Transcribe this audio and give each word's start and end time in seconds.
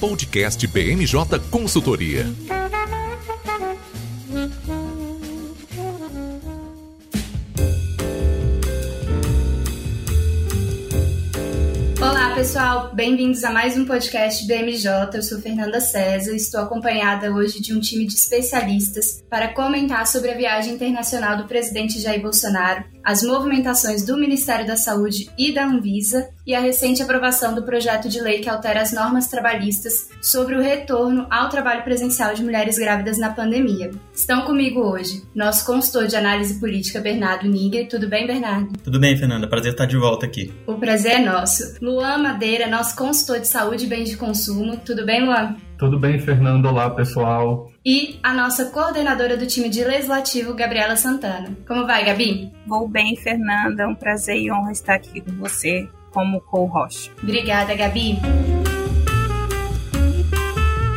Podcast 0.00 0.66
BMJ 0.66 1.38
Consultoria. 1.50 2.24
Olá, 12.00 12.34
pessoal, 12.34 12.94
bem-vindos 12.94 13.44
a 13.44 13.50
mais 13.50 13.76
um 13.76 13.84
podcast 13.84 14.46
BMJ. 14.46 14.88
Eu 15.12 15.22
sou 15.22 15.38
Fernanda 15.38 15.82
César 15.82 16.32
e 16.32 16.36
estou 16.36 16.62
acompanhada 16.62 17.30
hoje 17.30 17.60
de 17.60 17.74
um 17.74 17.78
time 17.78 18.06
de 18.06 18.14
especialistas 18.14 19.22
para 19.28 19.52
comentar 19.52 20.06
sobre 20.06 20.30
a 20.30 20.34
viagem 20.34 20.72
internacional 20.72 21.36
do 21.36 21.46
presidente 21.46 22.00
Jair 22.00 22.22
Bolsonaro 22.22 22.84
as 23.04 23.22
movimentações 23.22 24.04
do 24.04 24.16
Ministério 24.16 24.66
da 24.66 24.76
Saúde 24.76 25.30
e 25.36 25.52
da 25.52 25.66
Anvisa 25.66 26.28
e 26.46 26.54
a 26.54 26.60
recente 26.60 27.02
aprovação 27.02 27.54
do 27.54 27.62
projeto 27.62 28.08
de 28.08 28.20
lei 28.20 28.40
que 28.40 28.48
altera 28.48 28.80
as 28.80 28.92
normas 28.92 29.28
trabalhistas 29.28 30.08
sobre 30.22 30.56
o 30.56 30.60
retorno 30.60 31.26
ao 31.30 31.48
trabalho 31.48 31.82
presencial 31.82 32.34
de 32.34 32.42
mulheres 32.42 32.78
grávidas 32.78 33.18
na 33.18 33.30
pandemia. 33.30 33.90
Estão 34.14 34.42
comigo 34.42 34.80
hoje 34.80 35.22
nosso 35.34 35.64
consultor 35.64 36.06
de 36.06 36.16
análise 36.16 36.58
política, 36.58 37.00
Bernardo 37.00 37.48
Niger. 37.48 37.88
Tudo 37.88 38.08
bem, 38.08 38.26
Bernardo? 38.26 38.72
Tudo 38.82 38.98
bem, 38.98 39.16
Fernanda. 39.16 39.48
Prazer 39.48 39.72
estar 39.72 39.86
de 39.86 39.96
volta 39.96 40.26
aqui. 40.26 40.52
O 40.66 40.74
prazer 40.74 41.12
é 41.12 41.24
nosso. 41.24 41.76
Luan 41.80 42.18
Madeira, 42.18 42.66
nosso 42.66 42.96
consultor 42.96 43.40
de 43.40 43.48
saúde 43.48 43.84
e 43.84 43.88
bens 43.88 44.08
de 44.08 44.16
consumo. 44.16 44.76
Tudo 44.78 45.04
bem, 45.04 45.24
Luan? 45.24 45.56
Tudo 45.78 45.98
bem, 45.98 46.18
Fernando? 46.18 46.66
Olá, 46.66 46.90
pessoal. 46.90 47.70
E 47.84 48.18
a 48.22 48.34
nossa 48.34 48.66
coordenadora 48.66 49.36
do 49.36 49.46
time 49.46 49.70
de 49.70 49.82
legislativo, 49.82 50.52
Gabriela 50.52 50.94
Santana. 50.94 51.56
Como 51.66 51.86
vai, 51.86 52.04
Gabi? 52.04 52.52
Vou 52.66 52.86
bem, 52.86 53.16
Fernanda. 53.16 53.84
É 53.84 53.86
um 53.86 53.94
prazer 53.94 54.36
e 54.36 54.52
honra 54.52 54.72
estar 54.72 54.94
aqui 54.94 55.22
com 55.22 55.32
você 55.32 55.88
como 56.10 56.40
co-host. 56.42 57.12
Obrigada, 57.22 57.74
Gabi. 57.74 58.18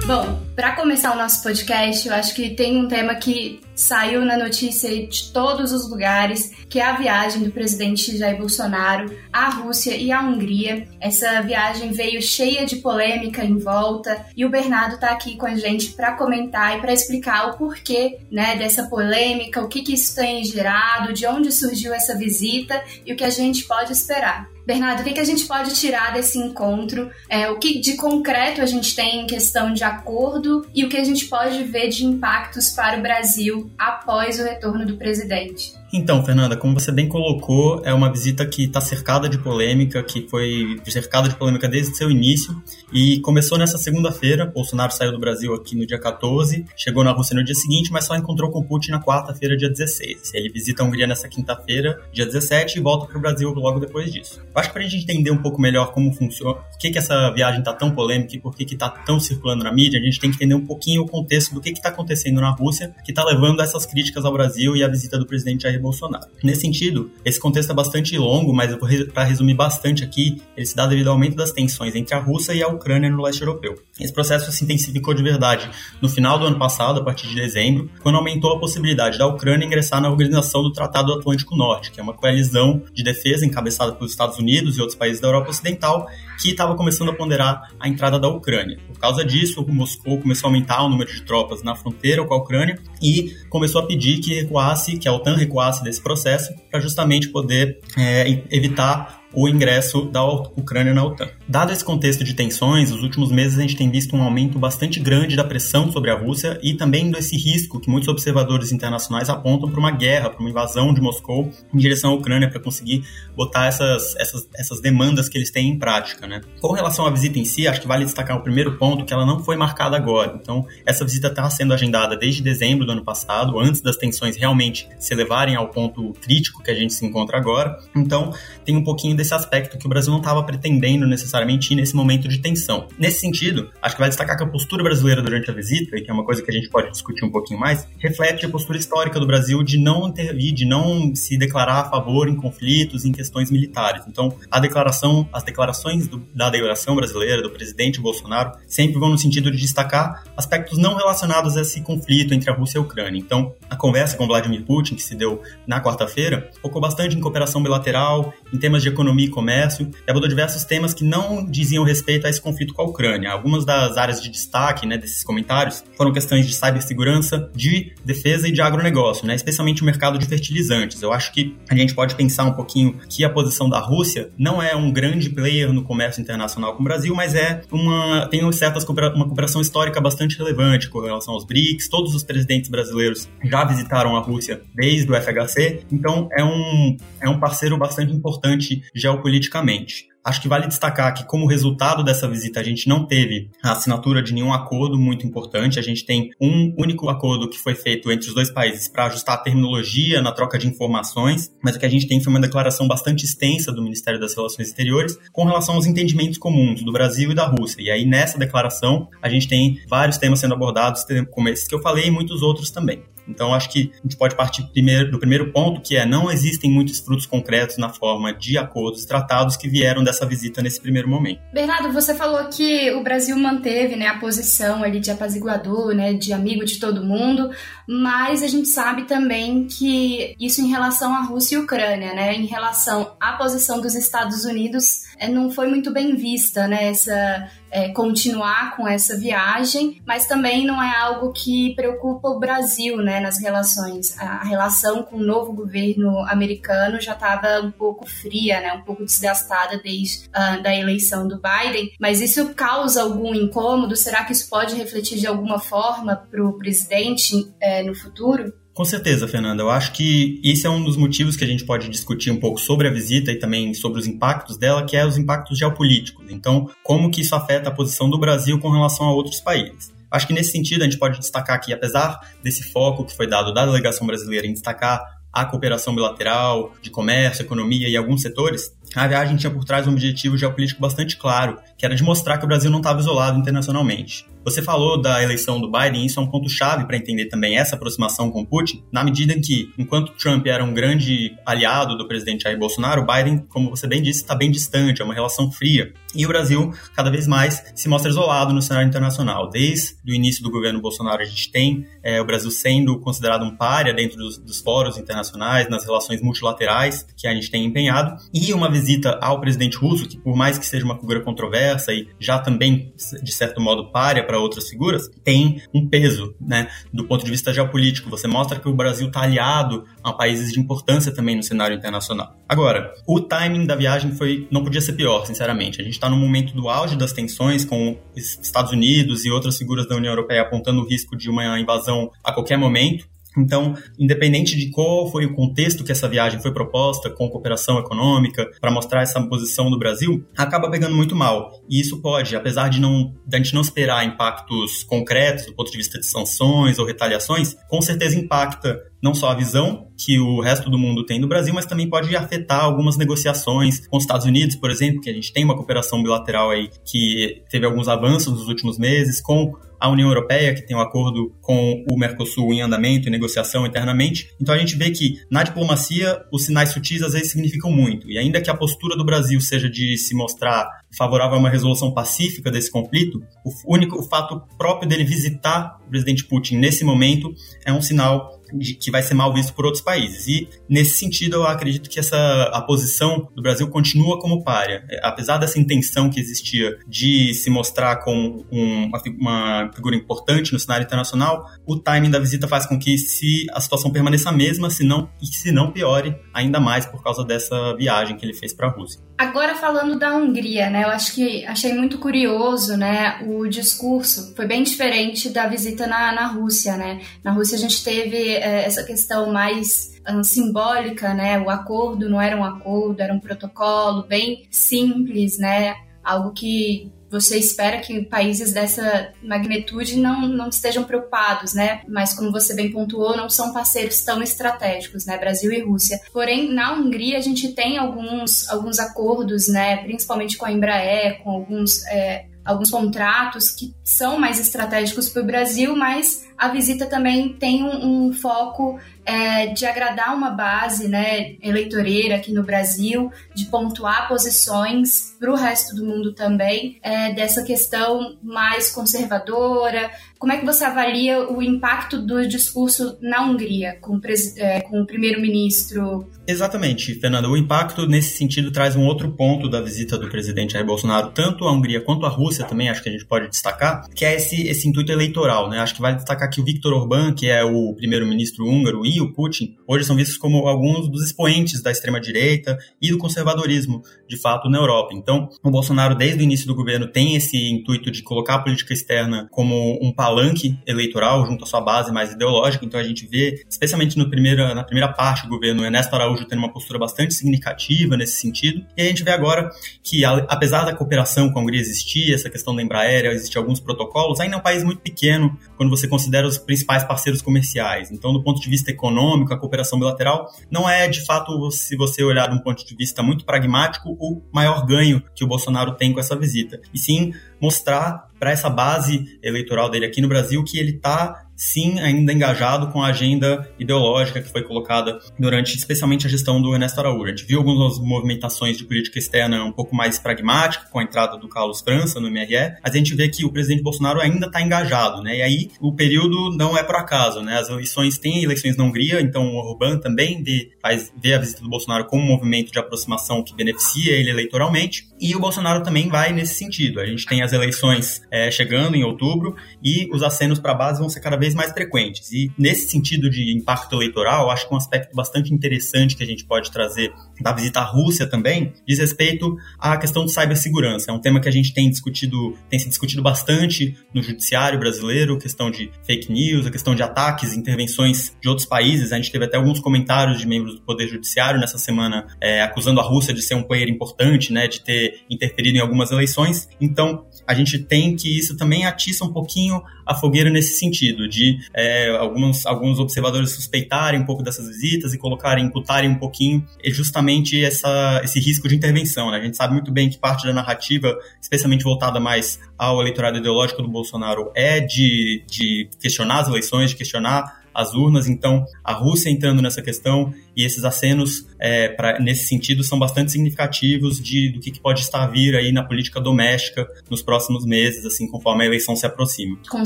Bom, 0.06 0.42
para 0.54 0.74
começar 0.74 1.14
o 1.14 1.18
nosso 1.18 1.42
podcast, 1.42 2.08
eu 2.08 2.14
acho 2.14 2.36
que 2.36 2.50
tem 2.50 2.78
um 2.78 2.90
tema 2.90 3.16
que 3.16 3.62
saiu 3.76 4.24
na 4.26 4.38
notícia 4.38 4.90
de 5.08 5.32
todos 5.32 5.72
os 5.72 5.90
lugares, 5.90 6.52
que 6.70 6.80
a 6.80 6.94
viagem 6.94 7.44
do 7.44 7.52
presidente 7.52 8.18
Jair 8.18 8.38
Bolsonaro 8.38 9.16
à 9.32 9.50
Rússia 9.50 9.96
e 9.96 10.12
à 10.12 10.22
Hungria. 10.22 10.88
Essa 11.00 11.42
viagem 11.42 11.92
veio 11.92 12.22
cheia 12.22 12.66
de 12.66 12.78
polêmica 12.78 13.44
em 13.44 13.58
volta 13.58 14.26
e 14.36 14.46
o 14.46 14.50
Bernardo 14.50 14.96
está 14.96 15.10
aqui 15.10 15.38
com 15.38 15.46
a 15.46 15.56
gente 15.56 15.92
para 15.92 16.14
comentar 16.14 16.78
e 16.78 16.82
para 16.82 16.94
explicar 16.94 17.50
o 17.50 17.58
porquê, 17.58 18.20
né, 18.32 18.56
dessa 18.56 18.88
polêmica, 18.88 19.62
o 19.62 19.68
que 19.68 19.82
que 19.82 19.94
isso 19.94 20.16
tem 20.16 20.44
gerado, 20.44 21.14
de 21.14 21.26
onde 21.26 21.52
surgiu 21.52 21.94
essa 21.94 22.18
visita 22.18 22.84
e 23.06 23.14
o 23.14 23.16
que 23.16 23.24
a 23.24 23.30
gente 23.30 23.66
pode 23.66 23.92
esperar. 23.92 24.54
Bernardo, 24.66 25.02
o 25.02 25.04
que, 25.04 25.14
que 25.14 25.20
a 25.20 25.26
gente 25.26 25.46
pode 25.46 25.76
tirar 25.76 26.14
desse 26.14 26.38
encontro? 26.38 27.12
É, 27.28 27.50
o 27.50 27.60
que 27.60 27.80
de 27.80 27.96
concreto 27.96 28.62
a 28.62 28.66
gente 28.66 28.96
tem 28.96 29.22
em 29.22 29.28
questão 29.28 29.74
de 29.74 29.84
acordo 29.84 30.66
e 30.74 30.86
o 30.86 30.90
que 30.90 30.96
a 30.96 31.04
gente 31.04 31.26
pode 31.26 31.64
ver 31.64 31.90
de 31.90 32.06
impactos 32.06 32.70
para 32.70 32.98
o 32.98 33.02
Brasil 33.02 33.63
após 33.78 34.40
o 34.40 34.44
retorno 34.44 34.86
do 34.86 34.98
presidente? 34.98 35.74
Então, 35.96 36.26
Fernanda, 36.26 36.58
como 36.58 36.74
você 36.74 36.92
bem 36.92 37.08
colocou, 37.08 37.80
é 37.86 37.94
uma 37.94 38.12
visita 38.12 38.44
que 38.48 38.64
está 38.64 38.82
cercada 38.82 39.30
de 39.30 39.38
polêmica, 39.38 40.02
que 40.02 40.28
foi 40.28 40.82
cercada 40.88 41.30
de 41.30 41.36
polêmica 41.36 41.70
desde 41.70 41.96
seu 41.96 42.10
início 42.10 42.52
e 42.92 43.20
começou 43.20 43.60
nessa 43.60 43.78
segunda-feira. 43.78 44.44
Bolsonaro 44.44 44.92
saiu 44.92 45.12
do 45.12 45.20
Brasil 45.20 45.54
aqui 45.54 45.76
no 45.76 45.86
dia 45.86 46.00
14, 46.00 46.66
chegou 46.76 47.04
na 47.04 47.12
Rússia 47.12 47.36
no 47.36 47.44
dia 47.44 47.54
seguinte, 47.54 47.92
mas 47.92 48.06
só 48.06 48.16
encontrou 48.16 48.50
com 48.50 48.64
Putin 48.64 48.90
na 48.90 49.04
quarta-feira, 49.04 49.56
dia 49.56 49.70
16. 49.70 50.34
Ele 50.34 50.50
visita 50.50 50.82
a 50.82 50.86
Hungria 50.88 51.06
nessa 51.06 51.30
quinta-feira, 51.30 52.02
dia 52.12 52.26
17, 52.26 52.80
e 52.80 52.82
volta 52.82 53.06
para 53.06 53.16
o 53.20 53.22
Brasil 53.22 53.54
logo 53.54 53.80
depois 53.80 54.12
disso. 54.12 54.42
Acho 54.56 54.70
que 54.70 54.74
para 54.74 54.84
a 54.84 54.88
gente 54.88 55.04
entender 55.04 55.30
um 55.30 55.44
pouco 55.44 55.62
melhor 55.62 55.92
como 55.92 56.12
funciona, 56.12 56.56
por 56.56 56.80
que, 56.80 56.90
que 56.90 56.98
essa 56.98 57.30
viagem 57.30 57.60
está 57.60 57.72
tão 57.72 57.92
polêmica 57.92 58.36
e 58.36 58.40
por 58.40 58.56
que 58.56 58.64
está 58.64 58.90
tão 58.90 59.20
circulando 59.20 59.64
na 59.64 59.72
mídia, 59.72 60.00
a 60.00 60.04
gente 60.04 60.20
tem 60.20 60.32
que 60.32 60.38
entender 60.38 60.56
um 60.56 60.66
pouquinho 60.66 61.04
o 61.04 61.08
contexto 61.08 61.54
do 61.54 61.62
que 61.62 61.70
está 61.70 61.90
acontecendo 61.90 62.42
na 62.42 62.50
Rússia, 62.50 62.96
que 63.06 63.12
está 63.12 63.24
levando 63.24 63.62
essas 63.62 63.86
críticas 63.86 64.26
ao 64.26 64.34
Brasil 64.34 64.76
e 64.76 64.84
à 64.84 64.88
visita 64.88 65.20
do 65.20 65.28
presidente 65.28 65.62
Jair 65.62 65.83
Bolsonaro. 65.84 66.26
Nesse 66.44 66.62
sentido, 66.62 67.12
esse 67.24 67.40
contexto 67.40 67.72
é 67.72 67.76
bastante 67.76 68.18
longo, 68.18 68.54
mas 68.54 68.76
para 69.14 69.24
resumir 69.24 69.54
bastante 69.54 70.04
aqui, 70.04 70.42
ele 70.56 70.66
se 70.66 70.76
dá 70.76 70.88
devido 70.88 71.08
ao 71.08 71.14
aumento 71.14 71.36
das 71.36 71.52
tensões 71.52 71.94
entre 71.94 72.16
a 72.16 72.20
Rússia 72.20 72.54
e 72.54 72.64
a 72.64 72.68
Ucrânia 72.68 73.10
no 73.10 73.22
leste 73.22 73.42
europeu. 73.42 73.76
Esse 74.00 74.12
processo 74.12 74.52
se 74.52 74.64
intensificou 74.64 75.14
de 75.14 75.22
verdade 75.22 75.70
no 76.02 76.10
final 76.10 76.40
do 76.40 76.46
ano 76.46 76.58
passado, 76.58 77.00
a 77.00 77.04
partir 77.04 77.28
de 77.28 77.36
dezembro, 77.36 77.90
quando 78.02 78.16
aumentou 78.16 78.54
a 78.54 78.60
possibilidade 78.60 79.18
da 79.18 79.28
Ucrânia 79.28 79.66
ingressar 79.66 80.02
na 80.02 80.10
Organização 80.10 80.64
do 80.64 80.72
Tratado 80.72 81.14
do 81.14 81.20
Atlântico 81.20 81.56
Norte, 81.56 81.92
que 81.92 82.00
é 82.00 82.04
uma 82.04 82.14
coalizão 82.14 82.82
de 82.94 83.04
defesa 83.04 83.46
encabeçada 83.46 83.92
pelos 83.94 84.12
Estados 84.12 84.40
Unidos 84.40 84.78
e 84.78 84.82
outros 84.82 84.98
países 84.98 85.22
da 85.22 85.28
Europa 85.28 85.50
Ocidental, 85.50 86.08
que 86.40 86.52
estava 86.52 86.76
começando 86.76 87.10
a 87.10 87.14
ponderar 87.14 87.72
a 87.80 87.88
entrada 87.88 88.20
da 88.20 88.28
Ucrânia. 88.28 88.78
Por 88.88 89.00
causa 89.00 89.24
disso, 89.24 89.66
Moscou 89.68 90.20
começou 90.20 90.48
a 90.48 90.50
aumentar 90.50 90.84
o 90.84 90.90
número 90.90 91.12
de 91.12 91.22
tropas 91.24 91.64
na 91.64 91.76
fronteira 91.76 92.26
com 92.26 92.34
a 92.34 92.38
Ucrânia 92.38 92.80
e 93.02 93.36
começou 93.50 93.82
a 93.82 93.86
pedir 93.86 94.20
que 94.20 94.34
recuasse, 94.34 94.98
que 94.98 95.08
a 95.08 95.14
OTAN 95.14 95.36
recuasse 95.36 95.84
desse 95.84 96.02
processo 96.02 96.54
para 96.70 96.80
justamente 96.80 97.30
poder 97.30 97.80
é, 97.98 98.44
evitar 98.52 99.23
o 99.34 99.48
ingresso 99.48 100.04
da 100.06 100.24
Ucrânia 100.24 100.94
na 100.94 101.04
OTAN. 101.04 101.30
Dado 101.48 101.72
esse 101.72 101.84
contexto 101.84 102.24
de 102.24 102.34
tensões, 102.34 102.92
nos 102.92 103.02
últimos 103.02 103.32
meses 103.32 103.58
a 103.58 103.62
gente 103.62 103.76
tem 103.76 103.90
visto 103.90 104.16
um 104.16 104.22
aumento 104.22 104.60
bastante 104.60 105.00
grande 105.00 105.36
da 105.36 105.44
pressão 105.44 105.92
sobre 105.92 106.12
a 106.12 106.16
Rússia 106.16 106.60
e 106.62 106.74
também 106.74 107.12
desse 107.12 107.36
risco 107.36 107.80
que 107.80 107.90
muitos 107.90 108.08
observadores 108.08 108.72
internacionais 108.72 109.30
apontam 109.30 109.70
para 109.70 109.80
uma 109.80 109.92
guerra, 109.92 110.30
para 110.30 110.40
uma 110.40 110.50
invasão 110.50 110.94
de 110.94 111.02
Moscou 111.02 111.52
em 111.74 111.78
direção 111.78 112.12
à 112.12 112.14
Ucrânia 112.14 112.50
para 112.50 112.60
conseguir 112.60 113.04
botar 113.36 113.66
essas, 113.66 114.16
essas, 114.18 114.48
essas 114.56 114.82
demandas 114.82 115.28
que 115.28 115.38
eles 115.38 115.52
têm 115.52 115.70
em 115.70 115.78
prática. 115.78 116.28
Né? 116.28 116.42
Com 116.62 116.72
relação 116.72 117.06
à 117.06 117.10
visita 117.10 117.40
em 117.40 117.46
si, 117.46 117.68
acho 117.68 117.82
que 117.82 117.88
vale 117.88 118.06
destacar 118.06 118.38
o 118.38 118.42
primeiro 118.42 118.78
ponto, 118.78 119.06
que 119.06 119.14
ela 119.14 119.26
não 119.26 119.44
foi 119.44 119.56
marcada 119.56 119.98
agora. 119.98 120.40
Então, 120.42 120.66
essa 120.86 121.04
visita 121.04 121.28
está 121.28 121.50
sendo 121.50 121.74
agendada 121.74 122.16
desde 122.16 122.42
dezembro 122.42 122.86
do 122.86 122.92
ano 122.92 123.04
passado, 123.04 123.60
antes 123.60 123.82
das 123.82 123.98
tensões 123.98 124.38
realmente 124.38 124.88
se 125.00 125.14
levarem 125.16 125.56
ao 125.56 125.70
ponto 125.70 126.14
crítico 126.22 126.62
que 126.64 126.72
a 126.72 126.76
gente 126.76 126.94
se 126.94 127.06
encontra 127.06 127.38
agora. 127.38 127.78
Então, 127.96 128.34
tem 128.64 128.76
um 128.76 128.84
pouquinho 128.84 129.16
desse 129.24 129.34
aspecto 129.34 129.78
que 129.78 129.86
o 129.86 129.90
Brasil 129.90 130.12
não 130.12 130.20
estava 130.20 130.44
pretendendo 130.44 131.08
necessariamente 131.08 131.74
ir 131.74 131.78
nesse 131.78 131.96
momento 131.96 132.28
de 132.28 132.40
tensão. 132.40 132.88
Nesse 133.00 133.22
sentido, 133.22 133.72
acho 133.82 133.96
que 133.96 134.02
vai 134.02 134.10
destacar 134.10 134.38
que 134.38 134.44
a 134.44 134.48
postura 134.48 134.84
brasileira 134.84 135.22
durante 135.22 135.50
a 135.50 135.54
visita, 135.54 135.98
e 135.98 136.02
que 136.02 136.12
é 136.12 136.14
uma 136.14 136.26
coisa 136.26 136.44
que 136.44 136.52
a 136.52 136.54
gente 136.54 136.70
pode 136.70 136.92
discutir 136.92 137.24
um 137.24 137.32
pouquinho 137.32 137.60
mais, 137.60 137.88
reflete 137.98 138.46
a 138.46 138.50
postura 138.50 138.78
histórica 138.78 139.20
do 139.20 139.26
Brasil 139.26 139.64
de 139.64 139.78
não 139.78 140.10
intervir, 140.10 140.54
de 140.54 140.66
não 140.66 141.16
se 141.16 141.38
declarar 141.38 141.80
a 141.80 141.90
favor 141.90 142.28
em 142.28 142.36
conflitos, 142.36 143.06
em 143.06 143.14
questões 143.14 143.50
militares. 143.50 144.04
Então, 144.08 144.36
a 144.52 144.60
declaração, 144.60 145.28
as 145.32 145.44
declarações 145.44 146.08
do, 146.08 146.22
da 146.36 146.50
delegação 146.50 146.96
brasileira, 146.96 147.42
do 147.42 147.50
presidente 147.50 148.02
Bolsonaro, 148.02 148.52
sempre 148.68 149.00
vão 149.00 149.10
no 149.10 149.18
sentido 149.18 149.50
de 149.50 149.58
destacar 149.58 150.24
aspectos 150.36 150.78
não 150.78 150.96
relacionados 150.96 151.56
a 151.56 151.62
esse 151.62 151.80
conflito 151.82 152.34
entre 152.34 152.52
a 152.52 152.54
Rússia 152.54 152.78
e 152.78 152.80
a 152.80 152.82
Ucrânia. 152.82 153.20
Então, 153.20 153.54
a 153.70 153.76
conversa 153.76 154.18
com 154.18 154.28
Vladimir 154.28 154.64
Putin, 154.64 154.96
que 154.96 155.02
se 155.02 155.16
deu 155.16 155.42
na 155.66 155.82
quarta-feira, 155.82 156.52
focou 156.62 156.82
bastante 156.82 157.16
em 157.16 157.22
cooperação 157.22 157.64
bilateral, 157.64 158.34
em 158.52 158.58
temas 158.58 158.82
de 158.82 158.90
economia 158.90 159.13
economia 159.14 159.26
e 159.26 159.30
comércio, 159.30 159.92
e 160.06 160.10
abordou 160.10 160.28
diversos 160.28 160.64
temas 160.64 160.94
que 160.94 161.04
não 161.04 161.46
diziam 161.46 161.84
respeito 161.84 162.26
a 162.26 162.30
esse 162.30 162.42
conflito 162.42 162.74
com 162.74 162.82
a 162.82 162.86
Ucrânia. 162.86 163.32
Algumas 163.32 163.64
das 163.66 163.98
áreas 163.98 164.22
de 164.22 164.30
destaque 164.30 164.86
né, 164.86 164.98
desses 164.98 165.24
comentários 165.24 165.84
foram 165.96 166.12
questões 166.12 166.48
de 166.48 166.54
cibersegurança, 166.54 167.50
de 167.56 167.94
defesa 168.04 168.48
e 168.48 168.52
de 168.52 168.62
agronegócio, 168.62 169.26
né, 169.26 169.36
especialmente 169.36 169.82
o 169.82 169.86
mercado 169.86 170.18
de 170.18 170.26
fertilizantes. 170.26 171.02
Eu 171.02 171.14
acho 171.14 171.32
que 171.32 171.56
a 171.70 171.76
gente 171.76 171.94
pode 171.94 172.16
pensar 172.16 172.44
um 172.46 172.54
pouquinho 172.54 173.00
que 173.10 173.24
a 173.24 173.30
posição 173.30 173.70
da 173.70 173.80
Rússia 173.80 174.30
não 174.38 174.62
é 174.62 174.76
um 174.76 174.92
grande 174.92 175.30
player 175.30 175.72
no 175.72 175.84
comércio 175.84 176.22
internacional 176.22 176.76
com 176.76 176.82
o 176.82 176.84
Brasil, 176.84 177.16
mas 177.16 177.36
é 177.36 177.62
uma 177.72 178.28
tem 178.28 178.44
certas 178.52 178.84
uma 178.84 179.26
cooperação 179.26 179.62
histórica 179.62 180.00
bastante 180.00 180.38
relevante 180.38 180.90
com 180.90 181.00
relação 181.00 181.34
aos 181.34 181.46
BRICS. 181.46 181.88
Todos 181.88 182.14
os 182.14 182.24
presidentes 182.24 182.70
brasileiros 182.70 183.30
já 183.44 183.64
visitaram 183.64 184.16
a 184.16 184.20
Rússia 184.20 184.62
desde 184.74 185.12
o 185.12 185.16
FHC, 185.16 185.84
então 185.92 186.28
é 186.32 186.44
um 186.44 186.98
é 187.22 187.30
um 187.30 187.40
parceiro 187.40 187.78
bastante 187.78 188.14
importante 188.14 188.84
geopoliticamente. 189.04 190.08
Acho 190.26 190.42
que 190.42 190.48
vale 190.48 190.68
destacar 190.68 191.14
que, 191.14 191.26
como 191.26 191.46
resultado 191.46 192.02
dessa 192.02 192.30
visita, 192.30 192.62
a 192.62 192.64
gente 192.64 192.88
não 192.88 193.06
teve 193.06 193.50
a 193.62 193.74
assinatura 193.74 194.24
de 194.24 194.34
nenhum 194.34 194.54
acordo 194.54 194.98
muito 194.98 195.28
importante. 195.28 195.78
A 195.78 195.82
gente 195.82 196.06
tem 196.06 196.30
um 196.40 196.74
único 196.78 197.10
acordo 197.10 197.50
que 197.50 197.58
foi 197.58 197.76
feito 197.76 198.10
entre 198.10 198.30
os 198.30 198.34
dois 198.34 198.50
países 198.50 198.88
para 198.88 199.08
ajustar 199.08 199.36
a 199.36 199.38
terminologia 199.40 200.22
na 200.22 200.32
troca 200.32 200.58
de 200.58 200.66
informações, 200.66 201.52
mas 201.62 201.76
o 201.76 201.80
que 201.80 201.86
a 201.86 201.90
gente 201.90 202.08
tem 202.08 202.24
foi 202.24 202.32
uma 202.32 202.40
declaração 202.40 202.88
bastante 202.88 203.26
extensa 203.26 203.70
do 203.70 203.84
Ministério 203.84 204.18
das 204.18 204.34
Relações 204.34 204.70
Exteriores 204.70 205.18
com 205.34 205.44
relação 205.44 205.76
aos 205.76 205.86
entendimentos 205.86 206.38
comuns 206.38 206.82
do 206.86 206.94
Brasil 206.94 207.32
e 207.32 207.36
da 207.36 207.46
Rússia. 207.46 207.82
E 207.82 207.92
aí, 207.92 208.06
nessa 208.06 208.38
declaração, 208.38 209.10
a 209.22 209.28
gente 209.28 209.50
tem 209.50 209.82
vários 209.90 210.18
temas 210.18 210.40
sendo 210.40 210.54
abordados, 210.54 211.04
como 211.32 211.50
esses 211.50 211.68
que 211.68 211.76
eu 211.76 211.82
falei, 211.82 212.08
e 212.08 212.12
muitos 212.12 212.42
outros 212.42 212.72
também. 212.72 213.04
Então, 213.28 213.54
acho 213.54 213.70
que 213.70 213.92
a 213.94 214.04
gente 214.04 214.18
pode 214.18 214.36
partir 214.36 214.64
primeiro, 214.72 215.12
do 215.12 215.20
primeiro 215.20 215.52
ponto, 215.52 215.82
que 215.82 215.96
é 215.96 216.06
não 216.06 216.32
existem 216.32 216.70
muitos 216.70 217.00
frutos 217.00 217.26
concretos 217.26 217.78
na 217.78 217.90
forma 217.90 218.34
de 218.34 218.58
acordos 218.58 219.06
tratados 219.06 219.56
que 219.56 219.68
vieram 219.68 220.04
dessa 220.04 220.26
visita 220.26 220.62
nesse 220.62 220.82
primeiro 220.82 221.10
momento. 221.10 221.42
Bernardo, 221.54 221.92
você 221.92 222.14
falou 222.14 222.46
que 222.50 222.92
o 222.92 223.04
Brasil 223.04 223.36
manteve 223.38 223.96
né, 223.96 224.08
a 224.08 224.20
posição 224.20 224.84
ali 224.84 225.00
de 225.00 225.12
apaziguador, 225.12 225.94
né, 225.94 226.14
de 226.14 226.34
amigo 226.34 226.66
de 226.66 226.80
todo 226.80 227.04
mundo, 227.04 227.52
mas 227.88 228.44
a 228.44 228.48
gente 228.48 228.68
sabe 228.68 229.04
também 229.04 229.68
que 229.68 230.36
isso 230.40 230.62
em 230.62 230.68
relação 230.68 231.14
à 231.14 231.22
Rússia 231.22 231.56
e 231.56 231.60
Ucrânia, 231.60 232.14
né, 232.14 232.34
em 232.36 232.46
relação 232.46 233.16
à 233.20 233.34
posição 233.34 233.82
dos 233.82 233.96
Estados 233.96 234.46
Unidos 234.46 235.04
é, 235.18 235.30
não 235.30 235.50
foi 235.50 235.68
muito 235.68 235.92
bem 235.92 236.16
vista, 236.16 236.68
né? 236.68 236.90
Essa, 236.90 237.50
é, 237.74 237.90
continuar 237.90 238.78
com 238.78 238.88
essa 238.88 239.18
viagem, 239.18 240.00
mas 240.06 240.28
também 240.28 240.66
não 240.66 240.82
é 240.82 240.96
algo 240.96 241.34
que 241.34 241.74
preocupa 241.76 242.30
o 242.30 242.40
Brasil, 242.40 242.98
né? 242.98 243.20
Nas 243.20 243.42
relações. 243.42 244.16
A 244.20 244.44
relação 244.44 245.02
com 245.02 245.18
o 245.18 245.24
novo 245.24 245.52
governo 245.52 246.20
americano 246.28 247.02
já 247.02 247.14
estava 247.14 247.62
um 247.62 247.72
pouco 247.72 248.08
fria, 248.08 248.62
né? 248.62 248.74
Um 248.74 248.84
pouco 248.84 249.04
desgastada 249.04 249.80
desde 249.84 250.28
uh, 250.28 250.62
da 250.62 250.74
eleição 250.76 251.28
do 251.28 251.42
Biden. 251.42 251.92
Mas 252.00 252.22
isso 252.22 252.54
causa 252.54 253.02
algum 253.02 253.34
incômodo? 253.34 253.96
Será 253.96 254.24
que 254.24 254.34
isso 254.34 254.48
pode 254.48 254.76
refletir 254.76 255.18
de 255.18 255.26
alguma 255.26 255.58
forma 255.58 256.16
para 256.16 256.46
o 256.46 256.54
presidente 256.54 257.52
é, 257.60 257.82
no 257.82 257.96
futuro? 257.96 258.54
Com 258.74 258.84
certeza, 258.84 259.28
Fernanda. 259.28 259.62
Eu 259.62 259.70
acho 259.70 259.92
que 259.92 260.42
esse 260.44 260.66
é 260.66 260.70
um 260.70 260.84
dos 260.84 260.98
motivos 260.98 261.36
que 261.36 261.44
a 261.44 261.48
gente 261.48 261.64
pode 261.64 261.90
discutir 261.90 262.32
um 262.32 262.40
pouco 262.40 262.60
sobre 262.60 262.88
a 262.88 262.92
visita 262.92 263.32
e 263.32 263.38
também 263.38 263.72
sobre 263.76 264.00
os 264.00 264.08
impactos 264.08 264.58
dela, 264.58 264.84
que 264.84 264.98
é 264.98 265.06
os 265.06 265.16
impactos 265.16 265.60
geopolíticos. 265.60 266.26
Então, 266.32 266.68
como 266.82 267.12
que 267.12 267.22
isso 267.22 267.36
afeta 267.36 267.70
a 267.70 267.72
posição 267.72 268.10
do 268.10 268.18
Brasil 268.18 268.60
com 268.60 268.72
relação 268.72 269.06
a 269.06 269.14
outros 269.14 269.40
países. 269.40 269.94
Acho 270.10 270.28
que 270.28 270.34
nesse 270.34 270.52
sentido 270.52 270.82
a 270.82 270.86
gente 270.86 270.98
pode 270.98 271.20
destacar 271.20 271.60
que, 271.62 271.72
apesar 271.72 272.20
desse 272.44 272.64
foco 272.64 273.06
que 273.06 273.16
foi 273.16 273.28
dado 273.28 273.54
da 273.54 273.66
delegação 273.66 274.08
brasileira 274.08 274.48
em 274.48 274.54
destacar 274.54 275.04
a 275.32 275.46
cooperação 275.46 275.96
bilateral 275.96 276.74
de 276.82 276.92
comércio, 276.92 277.44
economia 277.44 277.90
e 277.90 277.98
alguns 277.98 278.22
setores, 278.22 278.76
a 279.00 279.08
viagem 279.08 279.38
tinha 279.38 279.52
por 279.52 279.64
trás 279.64 279.88
um 279.88 279.92
objetivo 279.92 280.38
geopolítico 280.38 280.82
bastante 280.82 281.18
claro, 281.18 281.58
que 281.78 281.86
era 281.86 281.96
de 281.96 282.04
mostrar 282.04 282.38
que 282.38 282.46
o 282.46 282.48
Brasil 282.48 282.70
não 282.70 282.80
estava 282.80 283.00
isolado 283.00 283.40
internacionalmente. 283.40 284.26
Você 284.44 284.62
falou 284.62 285.02
da 285.02 285.24
eleição 285.24 285.60
do 285.62 285.72
Biden, 285.72 286.04
e 286.04 286.06
isso 286.06 286.20
é 286.20 286.24
um 286.24 286.28
ponto-chave 286.28 286.86
para 286.86 286.98
entender 286.98 287.28
também 287.28 287.58
essa 287.58 287.76
aproximação 287.76 288.30
com 288.30 288.44
Putin, 288.44 288.84
na 288.92 289.02
medida 289.02 289.34
em 289.34 289.40
que, 289.40 289.72
enquanto 289.78 290.12
Trump 290.14 290.46
era 290.48 290.64
um 290.64 290.74
grande 290.74 291.34
aliado 291.46 291.98
do 291.98 292.08
presidente 292.08 292.44
Jair 292.44 292.60
Bolsonaro, 292.60 293.06
Biden, 293.06 293.46
como 293.48 293.70
você 293.70 293.88
bem 293.88 294.02
disse, 294.02 294.22
está 294.22 294.36
bem 294.36 294.52
distante, 294.52 295.02
é 295.02 295.06
uma 295.06 295.14
relação 295.14 295.50
fria. 295.50 295.94
E 296.14 296.26
o 296.26 296.28
Brasil, 296.28 296.74
cada 296.94 297.10
vez 297.10 297.26
mais, 297.26 297.64
se 297.74 297.88
mostra 297.88 298.12
isolado 298.12 298.54
no 298.54 298.62
cenário 298.62 298.88
internacional. 298.88 299.50
Desde 299.50 299.96
o 300.06 300.14
início 300.14 300.44
do 300.44 300.52
governo 300.52 300.82
Bolsonaro, 300.82 301.22
a 301.22 301.26
gente 301.26 301.50
tem 301.50 301.88
é, 302.04 302.22
o 302.22 302.26
Brasil 302.26 302.52
sendo 302.52 303.00
considerado 303.00 303.44
um 303.46 303.56
párea 303.56 303.94
dentro 303.94 304.18
dos, 304.18 304.38
dos 304.38 304.60
fóruns 304.60 304.98
internacionais, 304.98 305.70
nas 305.70 305.86
relações 305.86 306.22
multilaterais 306.22 307.08
que 307.18 307.28
a 307.28 307.34
gente 307.34 307.50
tem 307.50 307.66
empenhado, 307.66 308.22
e 308.34 308.54
uma 308.54 308.70
visita 308.84 309.18
ao 309.22 309.40
presidente 309.40 309.78
russo, 309.78 310.08
que 310.08 310.18
por 310.18 310.36
mais 310.36 310.58
que 310.58 310.66
seja 310.66 310.84
uma 310.84 311.00
figura 311.00 311.22
controversa 311.22 311.94
e 311.94 312.08
já 312.20 312.38
também, 312.38 312.94
de 313.22 313.32
certo 313.32 313.62
modo, 313.62 313.92
párea 313.92 314.26
para 314.26 314.40
outras 314.40 314.70
figuras, 314.70 315.10
tem 315.24 315.62
um 315.74 315.88
peso, 315.88 316.36
né, 316.40 316.70
do 316.94 317.06
ponto 317.06 317.24
de 317.24 317.32
vista 317.32 317.54
geopolítico. 317.54 318.10
Você 318.10 318.28
mostra 318.28 318.60
que 318.60 318.68
o 318.68 318.74
Brasil 318.74 319.08
está 319.08 319.22
aliado 319.22 319.86
a 320.04 320.12
países 320.12 320.52
de 320.52 320.60
importância 320.60 321.14
também 321.14 321.36
no 321.36 321.44
cenário 321.44 321.76
internacional. 321.78 322.36
Agora, 322.48 322.94
o 323.08 323.22
timing 323.22 323.66
da 323.66 323.76
viagem 323.76 324.12
foi 324.12 324.48
não 324.52 324.64
podia 324.64 324.82
ser 324.82 324.94
pior, 324.94 325.26
sinceramente. 325.26 325.82
A 325.82 325.84
gente 325.84 325.94
está 325.94 326.10
no 326.10 326.18
momento 326.18 326.54
do 326.54 326.70
auge 326.70 326.96
das 326.96 327.14
tensões 327.14 327.64
com 327.64 327.98
os 328.16 328.40
Estados 328.42 328.72
Unidos 328.72 329.26
e 329.26 329.32
outras 329.32 329.58
figuras 329.58 329.88
da 329.88 329.96
União 329.96 330.12
Europeia 330.12 330.42
apontando 330.42 330.82
o 330.82 330.88
risco 330.88 331.16
de 331.16 331.30
uma 331.30 331.60
invasão 331.60 332.12
a 332.24 332.32
qualquer 332.32 332.58
momento. 332.58 333.13
Então, 333.38 333.76
independente 333.98 334.56
de 334.56 334.70
qual 334.70 335.12
foi 335.12 335.26
o 335.26 335.34
contexto 335.34 335.84
que 335.84 335.92
essa 335.92 336.08
viagem 336.08 336.42
foi 336.42 336.54
proposta, 336.54 337.10
com 337.10 337.30
cooperação 337.30 337.80
econômica, 337.80 338.50
para 338.60 338.72
mostrar 338.72 339.02
essa 339.02 339.22
posição 339.22 339.70
do 339.70 339.80
Brasil, 339.80 340.26
acaba 340.38 340.70
pegando 340.70 340.96
muito 340.96 341.16
mal. 341.16 341.52
E 341.70 341.80
isso 341.80 342.02
pode, 342.02 342.36
apesar 342.36 342.70
de, 342.70 342.80
não, 342.80 343.14
de 343.26 343.36
a 343.36 343.38
gente 343.38 343.54
não 343.54 343.62
esperar 343.62 344.06
impactos 344.06 344.84
concretos 344.84 345.46
do 345.46 345.54
ponto 345.54 345.72
de 345.72 345.78
vista 345.78 346.00
de 346.00 346.06
sanções 346.06 346.80
ou 346.80 346.86
retaliações, 346.86 347.56
com 347.68 347.82
certeza 347.82 348.18
impacta 348.18 348.93
não 349.04 349.14
só 349.14 349.32
a 349.32 349.36
visão 349.36 349.90
que 349.98 350.18
o 350.18 350.40
resto 350.40 350.70
do 350.70 350.80
mundo 350.80 351.06
tem 351.06 351.20
do 351.20 351.28
Brasil, 351.28 351.54
mas 351.54 351.66
também 351.66 351.90
pode 351.90 352.16
afetar 352.16 352.64
algumas 352.64 352.96
negociações 352.96 353.86
com 353.86 353.98
os 353.98 354.04
Estados 354.04 354.26
Unidos, 354.26 354.56
por 354.56 354.72
exemplo, 354.72 355.02
que 355.02 355.10
a 355.10 355.14
gente 355.14 355.34
tem 355.34 355.44
uma 355.44 355.56
cooperação 355.56 356.02
bilateral 356.02 356.50
aí 356.50 356.70
que 356.86 357.44
teve 357.50 357.66
alguns 357.66 357.90
avanços 357.90 358.32
nos 358.32 358.48
últimos 358.48 358.80
meses, 358.80 359.22
com 359.22 359.52
a 359.84 359.90
União 359.90 360.08
Europeia, 360.08 360.56
que 360.56 360.66
tem 360.66 360.78
um 360.78 360.80
acordo 360.80 361.36
com 361.42 361.84
o 361.92 361.98
Mercosul 361.98 362.54
em 362.54 362.62
andamento 362.62 363.10
e 363.10 363.12
negociação 363.12 363.68
internamente. 363.68 364.30
Então 364.40 364.56
a 364.56 364.58
gente 364.58 364.78
vê 364.78 364.90
que 364.92 365.16
na 365.30 365.44
diplomacia 365.44 366.24
os 366.32 366.46
sinais 366.46 366.70
sutis 366.70 367.04
às 367.04 367.12
vezes 367.12 367.32
significam 367.32 367.70
muito. 367.70 368.10
E 368.10 368.18
ainda 368.18 368.40
que 368.40 368.50
a 368.50 368.56
postura 368.56 368.96
do 368.96 369.04
Brasil 369.04 369.42
seja 369.42 369.70
de 369.70 369.98
se 369.98 370.16
mostrar 370.16 370.70
favorável 370.98 371.36
a 371.36 371.40
uma 371.40 371.50
resolução 371.50 371.94
pacífica 371.94 372.50
desse 372.50 372.72
conflito, 372.72 373.22
o 373.44 373.74
único 373.74 374.00
o 374.00 374.04
fato 374.04 374.42
próprio 374.58 374.88
dele 374.88 375.04
visitar 375.04 375.78
o 375.86 375.90
presidente 375.90 376.24
Putin 376.24 376.56
nesse 376.56 376.86
momento 376.86 377.34
é 377.66 377.74
um 377.74 377.82
sinal 377.82 378.42
que 378.80 378.92
vai 378.92 379.02
ser 379.02 379.14
mal 379.14 379.34
visto 379.34 379.54
por 379.54 379.66
outros 379.66 379.84
países. 379.84 380.28
E, 380.28 380.50
nesse 380.70 380.98
sentido, 380.98 381.38
eu 381.38 381.48
acredito 381.48 381.90
que 381.90 382.00
essa 382.00 382.44
a 382.54 382.62
posição 382.62 383.30
do 383.36 383.42
Brasil 383.42 383.68
continua 383.70 384.20
como 384.20 384.44
párea. 384.44 384.86
É, 384.90 385.00
apesar 385.04 385.38
dessa 385.38 385.60
intenção 385.60 386.10
que 386.10 386.20
existia 386.20 386.78
de 386.88 387.34
se 387.34 387.50
mostrar 387.50 387.98
como 387.98 388.46
um, 388.52 388.92
uma, 389.20 389.72
figura 389.74 389.96
importante 389.96 390.54
no 390.54 390.60
cenário 390.60 390.86
internacional, 390.86 391.46
o 391.66 391.78
timing 391.78 392.12
da 392.12 392.20
visita 392.20 392.48
faz 392.48 392.66
com 392.66 392.78
que 392.78 392.98
se 392.98 393.46
a 393.52 393.60
situação 393.60 393.92
permaneça 393.92 394.30
a 394.30 394.32
mesma, 394.32 394.70
se 394.70 394.84
não, 394.84 395.10
e 395.22 395.26
se 395.26 395.52
não 395.52 395.72
piore 395.72 396.16
ainda 396.34 396.60
mais 396.60 396.86
por 396.86 397.04
causa 397.04 397.24
dessa 397.24 397.76
viagem 397.76 398.18
que 398.18 398.26
ele 398.26 398.34
fez 398.34 398.54
para 398.54 398.68
a 398.68 398.72
Rússia. 398.72 399.02
Agora 399.18 399.56
falando 399.56 399.98
da 399.98 400.16
Hungria, 400.16 400.70
né? 400.70 400.84
Eu 400.84 400.90
acho 400.90 401.14
que 401.14 401.46
achei 401.46 401.74
muito 401.74 402.00
curioso, 402.00 402.76
né? 402.76 403.22
O 403.28 403.48
discurso 403.48 404.34
foi 404.36 404.46
bem 404.46 404.64
diferente 404.64 405.30
da 405.30 405.48
visita 405.48 405.86
na, 405.86 406.12
na 406.12 406.28
Rússia, 406.28 406.76
né? 406.76 407.02
Na 407.24 407.32
Rússia 407.32 407.56
a 407.56 407.60
gente 407.60 407.84
teve 407.84 408.18
é, 408.18 408.66
essa 408.66 408.84
questão 408.84 409.32
mais 409.32 409.94
um, 410.10 410.24
simbólica, 410.24 411.14
né? 411.14 411.40
O 411.40 411.50
acordo 411.50 412.10
não 412.10 412.20
era 412.20 412.36
um 412.36 412.44
acordo, 412.44 413.02
era 413.02 413.14
um 413.14 413.20
protocolo 413.20 414.04
bem 414.04 414.48
simples, 414.50 415.38
né? 415.38 415.76
Algo 416.04 416.32
que 416.32 416.92
você 417.14 417.38
espera 417.38 417.78
que 417.78 418.04
países 418.06 418.52
dessa 418.52 419.12
magnitude 419.22 419.98
não, 419.98 420.28
não 420.28 420.50
estejam 420.50 420.84
preocupados, 420.84 421.54
né? 421.54 421.82
Mas 421.88 422.16
como 422.16 422.32
você 422.32 422.56
bem 422.56 422.72
pontuou, 422.72 423.16
não 423.16 423.30
são 423.30 423.54
parceiros 423.54 424.02
tão 424.02 424.22
estratégicos, 424.24 425.06
né? 425.06 425.16
Brasil 425.18 425.54
e 425.54 425.62
Rússia. 425.62 426.02
Porém, 426.12 426.52
na 426.52 426.74
Hungria 426.74 427.20
a 427.20 427.22
gente 427.22 427.54
tem 427.54 427.78
alguns, 427.78 428.50
alguns 428.50 428.80
acordos, 428.80 429.48
né? 429.48 429.78
Principalmente 429.78 430.38
com 430.38 430.46
a 430.46 430.52
Embraer, 430.52 431.22
com 431.22 431.30
alguns 431.30 431.86
é, 431.86 432.26
alguns 432.44 432.70
contratos 432.70 433.52
que 433.52 433.74
são 433.84 434.20
mais 434.20 434.40
estratégicos 434.40 435.08
para 435.08 435.22
o 435.22 435.26
Brasil, 435.26 435.76
mas 435.76 436.28
a 436.38 436.50
visita 436.50 436.86
também 436.86 437.34
tem 437.34 437.64
um, 437.64 438.08
um 438.08 438.14
foco 438.14 438.80
é, 439.06 439.48
de 439.48 439.66
agradar 439.66 440.16
uma 440.16 440.32
base 440.32 440.88
né, 440.88 441.36
eleitoreira 441.42 442.16
aqui 442.16 442.32
no 442.32 442.44
Brasil, 442.44 443.12
de 443.36 443.46
pontuar 443.46 444.08
posições 444.08 445.16
para 445.20 445.32
o 445.32 445.36
resto 445.36 445.76
do 445.76 445.86
mundo 445.86 446.14
também, 446.14 446.80
é, 446.82 447.14
dessa 447.14 447.44
questão 447.44 448.18
mais 448.22 448.70
conservadora. 448.70 449.92
Como 450.20 450.32
é 450.32 450.38
que 450.38 450.46
você 450.46 450.64
avalia 450.64 451.30
o 451.30 451.42
impacto 451.42 451.98
do 451.98 452.26
discurso 452.26 452.98
na 453.02 453.26
Hungria 453.26 453.78
com, 453.82 454.00
é, 454.38 454.62
com 454.62 454.82
o 454.82 454.86
primeiro-ministro? 454.86 456.10
Exatamente, 456.26 456.96
Fernanda. 456.96 457.28
O 457.28 457.36
impacto 457.36 457.86
nesse 457.86 458.18
sentido 458.18 458.50
traz 458.50 458.76
um 458.76 458.86
outro 458.86 459.12
ponto 459.12 459.50
da 459.50 459.60
visita 459.60 459.98
do 459.98 460.10
presidente 460.10 460.54
Jair 460.54 460.66
Bolsonaro, 460.66 461.12
tanto 461.12 461.46
à 461.46 461.52
Hungria 461.52 461.82
quanto 461.82 462.06
à 462.06 462.10
Rússia 462.10 462.46
também, 462.46 462.70
acho 462.70 462.82
que 462.82 462.88
a 462.88 462.92
gente 462.92 463.06
pode 463.06 463.28
destacar, 463.28 463.86
que 463.94 464.06
é 464.06 464.16
esse, 464.16 464.48
esse 464.48 464.66
intuito 464.68 464.94
eleitoral. 464.94 465.50
Né? 465.50 465.60
Acho 465.60 465.76
que 465.76 465.82
vale 465.82 465.98
destacar 465.98 466.30
que 466.30 466.40
o 466.40 466.46
Viktor 466.46 466.74
Orbán, 466.74 467.14
que 467.14 467.30
é 467.30 467.44
o 467.44 467.74
primeiro-ministro 467.74 468.46
húngaro, 468.46 468.86
o 469.02 469.14
Putin, 469.14 469.56
hoje 469.68 469.86
são 469.86 469.96
vistos 469.96 470.18
como 470.18 470.48
alguns 470.48 470.90
dos 470.90 471.04
expoentes 471.04 471.62
da 471.62 471.72
extrema-direita 471.72 472.58
e 472.82 472.92
do 472.92 472.98
conservadorismo, 472.98 473.82
de 474.08 474.18
fato, 474.18 474.50
na 474.50 474.58
Europa. 474.58 474.94
Então, 474.94 475.30
o 475.44 475.52
Bolsonaro, 475.52 475.96
desde 475.96 476.20
o 476.20 476.24
início 476.24 476.48
do 476.48 476.56
governo, 476.56 476.88
tem 476.88 477.16
esse 477.16 477.38
intuito 477.50 477.92
de 477.92 478.02
colocar 478.04 478.36
a 478.36 478.40
política 478.40 478.74
externa 478.74 479.28
como 479.32 479.80
um 479.82 479.92
palanque 479.92 480.58
eleitoral 480.66 481.26
junto 481.26 481.44
à 481.44 481.48
sua 481.48 481.62
base 481.62 481.92
mais 481.92 482.12
ideológica. 482.12 482.66
Então, 482.66 482.80
a 482.80 482.84
gente 482.84 483.06
vê, 483.06 483.44
especialmente 483.50 483.98
no 483.98 484.10
primeira, 484.10 484.54
na 484.54 484.64
primeira 484.64 484.92
parte 484.92 485.24
do 485.24 485.30
governo, 485.30 485.64
Ernesto 485.64 485.96
Araújo 485.96 486.26
tendo 486.26 486.40
uma 486.40 486.52
postura 486.52 486.78
bastante 486.80 487.14
significativa 487.14 487.98
nesse 487.98 488.18
sentido. 488.18 488.66
E 488.78 488.82
a 488.82 488.86
gente 488.86 489.04
vê 489.04 489.12
agora 489.12 489.50
que, 489.82 490.04
apesar 490.06 490.66
da 490.66 490.76
cooperação 490.76 491.32
com 491.32 491.40
a 491.40 491.42
Hungria 491.42 491.60
existir, 491.60 492.14
essa 492.14 492.30
questão 492.30 492.56
da 492.56 492.62
Embraer, 492.62 493.06
existir 493.06 493.38
alguns 493.38 493.60
protocolos, 493.60 494.20
ainda 494.20 494.36
é 494.36 494.38
um 494.38 494.42
país 494.42 494.64
muito 494.64 494.82
pequeno 494.82 495.38
quando 495.58 495.70
você 495.70 495.88
considera 495.88 496.28
os 496.28 496.38
principais 496.38 496.84
parceiros 496.84 497.22
comerciais. 497.22 497.92
Então, 497.92 498.14
do 498.14 498.22
ponto 498.24 498.42
de 498.42 498.50
vista 498.50 498.70
econômico, 498.72 498.83
a 498.88 499.38
cooperação 499.38 499.80
bilateral 499.80 500.30
não 500.50 500.70
é, 500.70 500.88
de 500.88 501.06
fato, 501.06 501.50
se 501.52 501.76
você 501.76 502.04
olhar 502.04 502.28
de 502.28 502.36
um 502.36 502.40
ponto 502.40 502.66
de 502.66 502.76
vista 502.76 503.02
muito 503.02 503.26
pragmático, 503.26 503.96
o 504.00 504.22
maior 504.32 504.66
ganho 504.66 505.02
que 505.16 505.24
o 505.24 505.28
Bolsonaro 505.28 505.76
tem 505.76 505.94
com 505.94 506.00
essa 506.00 506.16
visita. 506.16 506.60
E 506.74 506.80
sim 506.80 507.14
mostrar 507.42 508.08
para 508.20 508.32
essa 508.32 508.50
base 508.50 509.20
eleitoral 509.22 509.70
dele 509.70 509.86
aqui 509.86 510.02
no 510.02 510.08
Brasil 510.08 510.44
que 510.44 510.58
ele 510.58 510.72
está 510.72 511.28
sim 511.36 511.80
ainda 511.80 512.14
engajado 512.14 512.68
com 512.68 512.82
a 512.82 512.88
agenda 512.88 513.50
ideológica 513.60 514.22
que 514.22 514.32
foi 514.32 514.44
colocada 514.44 515.00
durante 515.20 515.56
especialmente 515.58 516.08
a 516.08 516.10
gestão 516.10 516.42
do 516.42 516.54
Ernesto 516.54 516.80
Araújo. 516.80 517.06
A 517.06 517.10
gente 517.10 517.26
viu 517.26 517.40
algumas 517.40 517.80
movimentações 517.80 518.58
de 518.58 518.64
política 518.64 519.00
externa 519.00 519.44
um 519.44 519.52
pouco 519.52 519.76
mais 519.76 520.00
pragmática, 520.00 520.68
com 520.72 520.80
a 520.80 520.84
entrada 520.84 521.18
do 521.18 521.28
Carlos 521.28 521.62
França 521.62 522.00
no 522.00 522.10
MRE, 522.10 522.58
mas 522.64 522.74
a 522.74 522.78
gente 522.78 522.96
vê 522.96 523.10
que 523.10 523.26
o 523.26 523.32
presidente 523.32 523.64
Bolsonaro 523.64 524.00
ainda 524.00 524.28
está 524.28 524.42
engajado, 524.42 525.02
né? 525.02 525.18
E 525.18 525.22
aí 525.22 525.52
o 525.60 525.74
período 525.74 526.36
não 526.36 526.58
é 526.58 526.64
por 526.64 526.76
acaso, 526.76 527.22
né? 527.22 527.38
As 527.38 527.50
eleições, 527.50 527.98
tem 527.98 528.24
eleições 528.24 528.58
na 528.58 528.64
Hungria, 528.64 529.02
então 529.02 529.26
o 529.26 529.36
Orbán 529.36 529.80
também 529.80 530.24
vê, 530.24 530.52
faz, 530.62 530.94
vê 531.02 531.14
a 531.14 531.20
visita 531.20 531.42
do 531.42 531.50
Bolsonaro 531.50 531.86
como 531.86 532.04
um 532.04 532.08
movimento 532.08 532.52
de 532.52 532.60
aproximação 532.60 533.24
que 533.24 533.36
beneficia 533.36 533.94
ele 533.94 534.10
eleitoralmente, 534.10 534.88
e 535.00 535.16
o 535.16 535.20
Bolsonaro 535.20 535.64
também 535.64 535.90
vai 535.90 536.12
nesse 536.14 536.36
sentido. 536.36 536.80
A 536.80 536.86
gente 536.86 537.06
tem 537.06 537.22
as 537.22 537.34
eleições 537.34 538.02
é, 538.12 538.30
chegando 538.32 538.76
em 538.76 538.84
outubro 538.84 539.36
e 539.64 539.90
os 539.94 540.04
acenos 540.04 540.40
para 540.40 540.52
a 540.52 540.56
base 540.56 540.80
vão 540.80 540.90
ser 540.90 541.00
cada 541.00 541.18
vez 541.24 541.34
mais 541.34 541.52
frequentes. 541.52 542.12
E 542.12 542.32
nesse 542.38 542.70
sentido 542.70 543.10
de 543.10 543.36
impacto 543.36 543.76
eleitoral, 543.76 544.30
acho 544.30 544.48
que 544.48 544.54
um 544.54 544.58
aspecto 544.58 544.94
bastante 544.94 545.34
interessante 545.34 545.96
que 545.96 546.04
a 546.04 546.06
gente 546.06 546.26
pode 546.26 546.52
trazer 546.52 546.92
da 547.22 547.32
visita 547.32 547.62
à 547.62 547.64
Rússia 547.64 548.06
também 548.06 548.54
diz 548.68 548.80
respeito 548.80 549.36
à 549.58 549.78
questão 549.78 550.06
de 550.06 550.12
cibersegurança. 550.12 550.92
É 550.92 550.94
um 550.94 551.00
tema 551.00 551.22
que 551.22 551.30
a 551.30 551.32
gente 551.32 551.54
tem 551.54 551.70
discutido, 551.70 552.38
tem 552.50 552.60
se 552.60 552.68
discutido 552.68 553.02
bastante 553.02 553.78
no 553.94 554.04
judiciário 554.04 554.60
brasileiro, 554.60 555.18
questão 555.18 555.50
de 555.50 555.72
fake 555.84 556.12
news, 556.12 556.46
a 556.46 556.52
questão 556.52 556.76
de 556.76 556.84
ataques, 556.84 557.34
intervenções 557.34 558.16
de 558.22 558.28
outros 558.28 558.46
países. 558.46 558.92
A 558.92 558.98
gente 558.98 559.12
teve 559.12 559.26
até 559.26 559.38
alguns 559.38 559.60
comentários 559.60 560.20
de 560.20 560.28
membros 560.28 560.56
do 560.56 560.62
Poder 560.62 560.88
Judiciário 560.88 561.40
nessa 561.40 561.58
semana 561.58 562.06
é, 562.22 562.42
acusando 562.42 562.80
a 562.80 562.84
Rússia 562.84 563.14
de 563.14 563.22
ser 563.22 563.36
um 563.36 563.44
player 563.44 563.70
importante, 563.70 564.34
né, 564.34 564.48
de 564.48 564.62
ter 564.62 565.02
interferido 565.10 565.58
em 565.58 565.62
algumas 565.62 565.92
eleições. 565.92 566.50
Então, 566.60 567.06
a 567.28 567.34
gente 567.34 567.60
tem 567.60 567.96
que 567.96 568.18
isso 568.18 568.36
também 568.36 568.66
atiça 568.66 569.06
um 569.06 569.12
pouquinho 569.12 569.62
a 569.86 569.96
fogueira 569.96 570.30
nesse 570.30 570.58
sentido, 570.58 571.08
de 571.08 571.38
é, 571.54 571.90
alguns, 571.98 572.46
alguns 572.46 572.80
observadores 572.80 573.32
suspeitarem 573.32 574.00
um 574.00 574.06
pouco 574.06 574.24
dessas 574.24 574.48
visitas 574.48 574.94
e 574.94 574.98
colocarem, 574.98 575.46
imputarem 575.46 575.90
um 575.90 576.00
pouquinho 576.00 576.46
é 576.64 576.70
justamente 576.70 577.44
essa, 577.44 578.02
esse 578.04 578.20
risco 578.20 578.48
de 578.48 578.56
intervenção. 578.56 579.12
Né? 579.12 579.18
A 579.18 579.24
gente 579.24 579.38
sabe 579.38 579.54
muito 579.54 579.72
bem 579.72 579.90
que 579.90 579.98
parte 579.98 580.26
da 580.26 580.34
narrativa, 580.34 580.98
especialmente 581.22 581.64
voltada 581.64 582.00
mais 582.00 582.40
ao 582.58 582.80
eleitorado 582.82 583.18
ideológico 583.18 583.62
do 583.62 583.68
Bolsonaro, 583.68 584.32
é 584.36 584.60
de, 584.60 585.24
de 585.28 585.70
questionar 585.80 586.22
as 586.22 586.28
eleições, 586.28 586.72
de 586.72 586.78
questionar 586.78 587.43
as 587.54 587.74
urnas. 587.74 588.08
Então, 588.08 588.46
a 588.64 588.74
Rússia 588.74 589.10
entrando 589.10 589.42
nessa 589.42 589.62
questão 589.62 590.14
e 590.36 590.44
esses 590.44 590.64
acenos, 590.64 591.28
é, 591.40 591.70
pra, 591.70 592.00
nesse 592.00 592.28
sentido, 592.28 592.64
são 592.64 592.80
bastante 592.80 593.12
significativos 593.12 594.02
de, 594.02 594.30
do 594.30 594.40
que, 594.40 594.52
que, 594.52 594.60
pode 594.60 594.82
estar 594.82 595.04
a 595.04 595.08
vir 595.08 595.36
aí 595.36 595.52
na 595.52 595.64
política 595.64 596.02
doméstica 596.02 596.68
nos 596.90 597.02
próximos 597.02 597.46
meses, 597.46 597.86
assim, 597.86 598.08
conforme 598.08 598.44
a 598.44 598.48
eleição 598.48 598.76
se 598.76 598.86
aproxima. 598.86 599.38
Com 599.50 599.66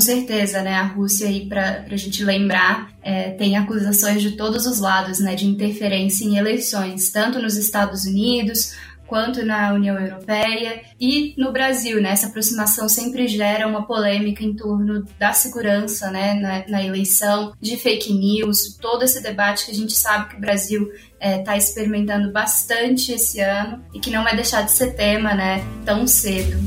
certeza, 0.00 0.60
né? 0.62 0.74
A 0.74 0.84
Rússia 0.84 1.28
aí, 1.28 1.46
para 1.46 1.86
a 1.90 1.96
gente 1.96 2.22
lembrar, 2.22 2.92
é, 3.02 3.30
tem 3.30 3.56
acusações 3.56 4.20
de 4.20 4.32
todos 4.32 4.66
os 4.66 4.80
lados, 4.80 5.18
né, 5.20 5.34
de 5.34 5.46
interferência 5.46 6.24
em 6.24 6.36
eleições, 6.36 7.10
tanto 7.10 7.40
nos 7.40 7.56
Estados 7.56 8.04
Unidos 8.04 8.74
quanto 9.08 9.44
na 9.44 9.72
União 9.72 9.98
Europeia 9.98 10.82
e 11.00 11.34
no 11.36 11.50
Brasil, 11.50 12.00
né? 12.00 12.10
Essa 12.10 12.26
aproximação 12.26 12.88
sempre 12.88 13.26
gera 13.26 13.66
uma 13.66 13.86
polêmica 13.86 14.44
em 14.44 14.54
torno 14.54 15.04
da 15.18 15.32
segurança, 15.32 16.10
né, 16.10 16.34
na, 16.34 16.68
na 16.68 16.84
eleição, 16.84 17.52
de 17.60 17.76
fake 17.76 18.12
news, 18.12 18.76
todo 18.80 19.02
esse 19.02 19.22
debate 19.22 19.64
que 19.64 19.72
a 19.72 19.74
gente 19.74 19.94
sabe 19.94 20.28
que 20.28 20.36
o 20.36 20.40
Brasil 20.40 20.92
está 21.20 21.54
é, 21.54 21.58
experimentando 21.58 22.30
bastante 22.30 23.12
esse 23.12 23.40
ano 23.40 23.82
e 23.94 23.98
que 23.98 24.10
não 24.10 24.22
vai 24.22 24.36
deixar 24.36 24.62
de 24.62 24.72
ser 24.72 24.94
tema, 24.94 25.34
né, 25.34 25.64
tão 25.84 26.06
cedo. 26.06 26.58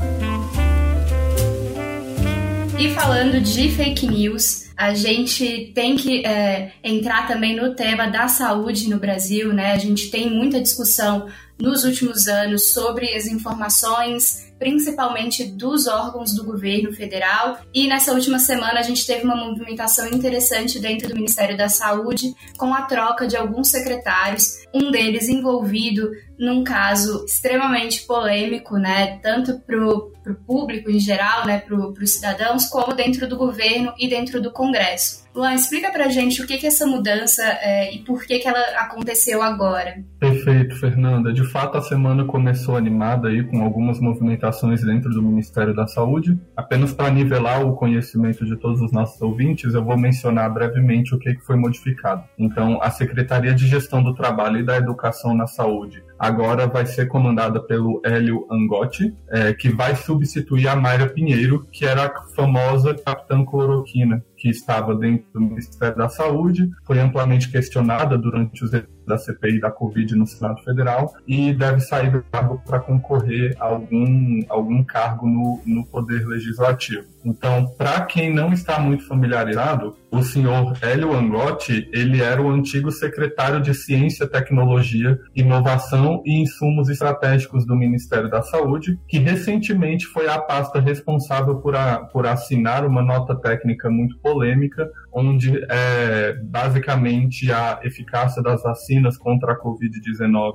E 2.78 2.92
falando 2.94 3.40
de 3.40 3.70
fake 3.70 4.08
news, 4.08 4.62
a 4.76 4.94
gente 4.94 5.70
tem 5.72 5.94
que 5.94 6.26
é, 6.26 6.72
entrar 6.82 7.28
também 7.28 7.54
no 7.54 7.74
tema 7.76 8.08
da 8.08 8.26
saúde 8.26 8.88
no 8.88 8.98
Brasil, 8.98 9.52
né? 9.52 9.72
A 9.72 9.78
gente 9.78 10.10
tem 10.10 10.28
muita 10.28 10.60
discussão 10.60 11.28
nos 11.62 11.84
últimos 11.84 12.26
anos 12.26 12.72
sobre 12.72 13.14
as 13.14 13.26
informações, 13.26 14.52
principalmente 14.58 15.44
dos 15.44 15.86
órgãos 15.86 16.34
do 16.34 16.44
governo 16.44 16.92
federal. 16.92 17.58
E 17.72 17.86
nessa 17.86 18.12
última 18.12 18.40
semana 18.40 18.80
a 18.80 18.82
gente 18.82 19.06
teve 19.06 19.24
uma 19.24 19.36
movimentação 19.36 20.08
interessante 20.08 20.80
dentro 20.80 21.08
do 21.08 21.14
Ministério 21.14 21.56
da 21.56 21.68
Saúde 21.68 22.34
com 22.58 22.74
a 22.74 22.82
troca 22.82 23.28
de 23.28 23.36
alguns 23.36 23.68
secretários, 23.68 24.66
um 24.74 24.90
deles 24.90 25.28
envolvido 25.28 26.10
num 26.36 26.64
caso 26.64 27.24
extremamente 27.24 28.02
polêmico, 28.02 28.76
né, 28.76 29.18
tanto 29.22 29.60
para 29.60 29.86
o 29.86 30.10
público 30.44 30.90
em 30.90 30.98
geral, 30.98 31.46
né, 31.46 31.60
para 31.60 31.76
os 31.76 32.10
cidadãos, 32.10 32.66
como 32.66 32.92
dentro 32.92 33.28
do 33.28 33.36
governo 33.36 33.94
e 33.96 34.08
dentro 34.08 34.42
do 34.42 34.50
Congresso. 34.50 35.21
Luan, 35.34 35.54
explica 35.54 35.90
pra 35.90 36.08
gente 36.08 36.42
o 36.42 36.46
que, 36.46 36.54
é 36.54 36.66
essa 36.66 36.86
mudança 36.86 37.42
é, 37.42 37.94
e 37.94 38.00
por 38.00 38.24
que, 38.24 38.38
que 38.38 38.46
ela 38.46 38.60
aconteceu 38.78 39.42
agora. 39.42 40.02
Perfeito, 40.18 40.76
Fernanda. 40.78 41.32
De 41.32 41.44
fato, 41.44 41.78
a 41.78 41.82
semana 41.82 42.24
começou 42.24 42.76
animada 42.76 43.28
aí 43.28 43.42
com 43.42 43.62
algumas 43.62 43.98
movimentações 43.98 44.82
dentro 44.82 45.10
do 45.10 45.22
Ministério 45.22 45.74
da 45.74 45.86
Saúde. 45.86 46.38
Apenas 46.54 46.92
para 46.92 47.10
nivelar 47.10 47.66
o 47.66 47.74
conhecimento 47.74 48.44
de 48.44 48.56
todos 48.56 48.80
os 48.80 48.92
nossos 48.92 49.20
ouvintes, 49.22 49.74
eu 49.74 49.82
vou 49.82 49.96
mencionar 49.96 50.52
brevemente 50.52 51.14
o 51.14 51.18
que, 51.18 51.34
que 51.34 51.44
foi 51.44 51.56
modificado. 51.56 52.24
Então, 52.38 52.78
a 52.82 52.90
Secretaria 52.90 53.54
de 53.54 53.66
Gestão 53.66 54.02
do 54.02 54.14
Trabalho 54.14 54.58
e 54.58 54.64
da 54.64 54.76
Educação 54.76 55.34
na 55.34 55.46
Saúde 55.46 56.02
agora 56.22 56.68
vai 56.68 56.86
ser 56.86 57.08
comandada 57.08 57.60
pelo 57.60 58.00
Hélio 58.04 58.46
Angotti, 58.48 59.12
é, 59.28 59.52
que 59.52 59.68
vai 59.68 59.96
substituir 59.96 60.68
a 60.68 60.76
Mayra 60.76 61.08
Pinheiro, 61.08 61.66
que 61.72 61.84
era 61.84 62.06
a 62.06 62.22
famosa 62.36 62.94
Capitã 62.94 63.44
Cloroquina, 63.44 64.24
que 64.42 64.50
estava 64.50 64.92
dentro 64.96 65.24
do 65.32 65.40
Ministério 65.40 65.96
da 65.96 66.08
Saúde, 66.08 66.68
foi 66.84 66.98
amplamente 66.98 67.48
questionada 67.48 68.18
durante 68.18 68.64
os 68.64 68.72
da 69.06 69.18
CPI 69.18 69.60
da 69.60 69.70
Covid 69.70 70.14
no 70.14 70.26
Senado 70.26 70.62
Federal 70.62 71.14
e 71.26 71.52
deve 71.52 71.80
sair 71.80 72.10
do 72.10 72.22
cargo 72.30 72.62
para 72.64 72.80
concorrer 72.80 73.56
a 73.58 73.66
algum, 73.66 74.40
algum 74.48 74.82
cargo 74.84 75.26
no, 75.26 75.60
no 75.66 75.86
Poder 75.86 76.26
Legislativo. 76.26 77.12
Então, 77.24 77.66
para 77.78 78.00
quem 78.02 78.32
não 78.32 78.52
está 78.52 78.80
muito 78.80 79.06
familiarizado, 79.06 79.96
o 80.10 80.22
senhor 80.22 80.76
Hélio 80.82 81.12
Angotti, 81.14 81.88
ele 81.92 82.20
era 82.20 82.42
o 82.42 82.50
antigo 82.50 82.90
secretário 82.90 83.60
de 83.60 83.72
Ciência, 83.72 84.26
Tecnologia, 84.26 85.18
Inovação 85.34 86.20
e 86.24 86.42
Insumos 86.42 86.88
Estratégicos 86.88 87.64
do 87.64 87.76
Ministério 87.76 88.28
da 88.28 88.42
Saúde, 88.42 88.98
que 89.08 89.18
recentemente 89.18 90.06
foi 90.06 90.28
a 90.28 90.38
pasta 90.38 90.80
responsável 90.80 91.56
por, 91.56 91.76
a, 91.76 91.98
por 91.98 92.26
assinar 92.26 92.84
uma 92.84 93.02
nota 93.02 93.34
técnica 93.36 93.88
muito 93.88 94.18
polêmica, 94.18 94.90
onde 95.12 95.64
é, 95.68 96.34
basicamente 96.42 97.52
a 97.52 97.80
eficácia 97.82 98.42
das 98.42 98.62
vacinas 98.62 99.16
contra 99.16 99.52
a 99.52 99.60
Covid-19 99.60 100.54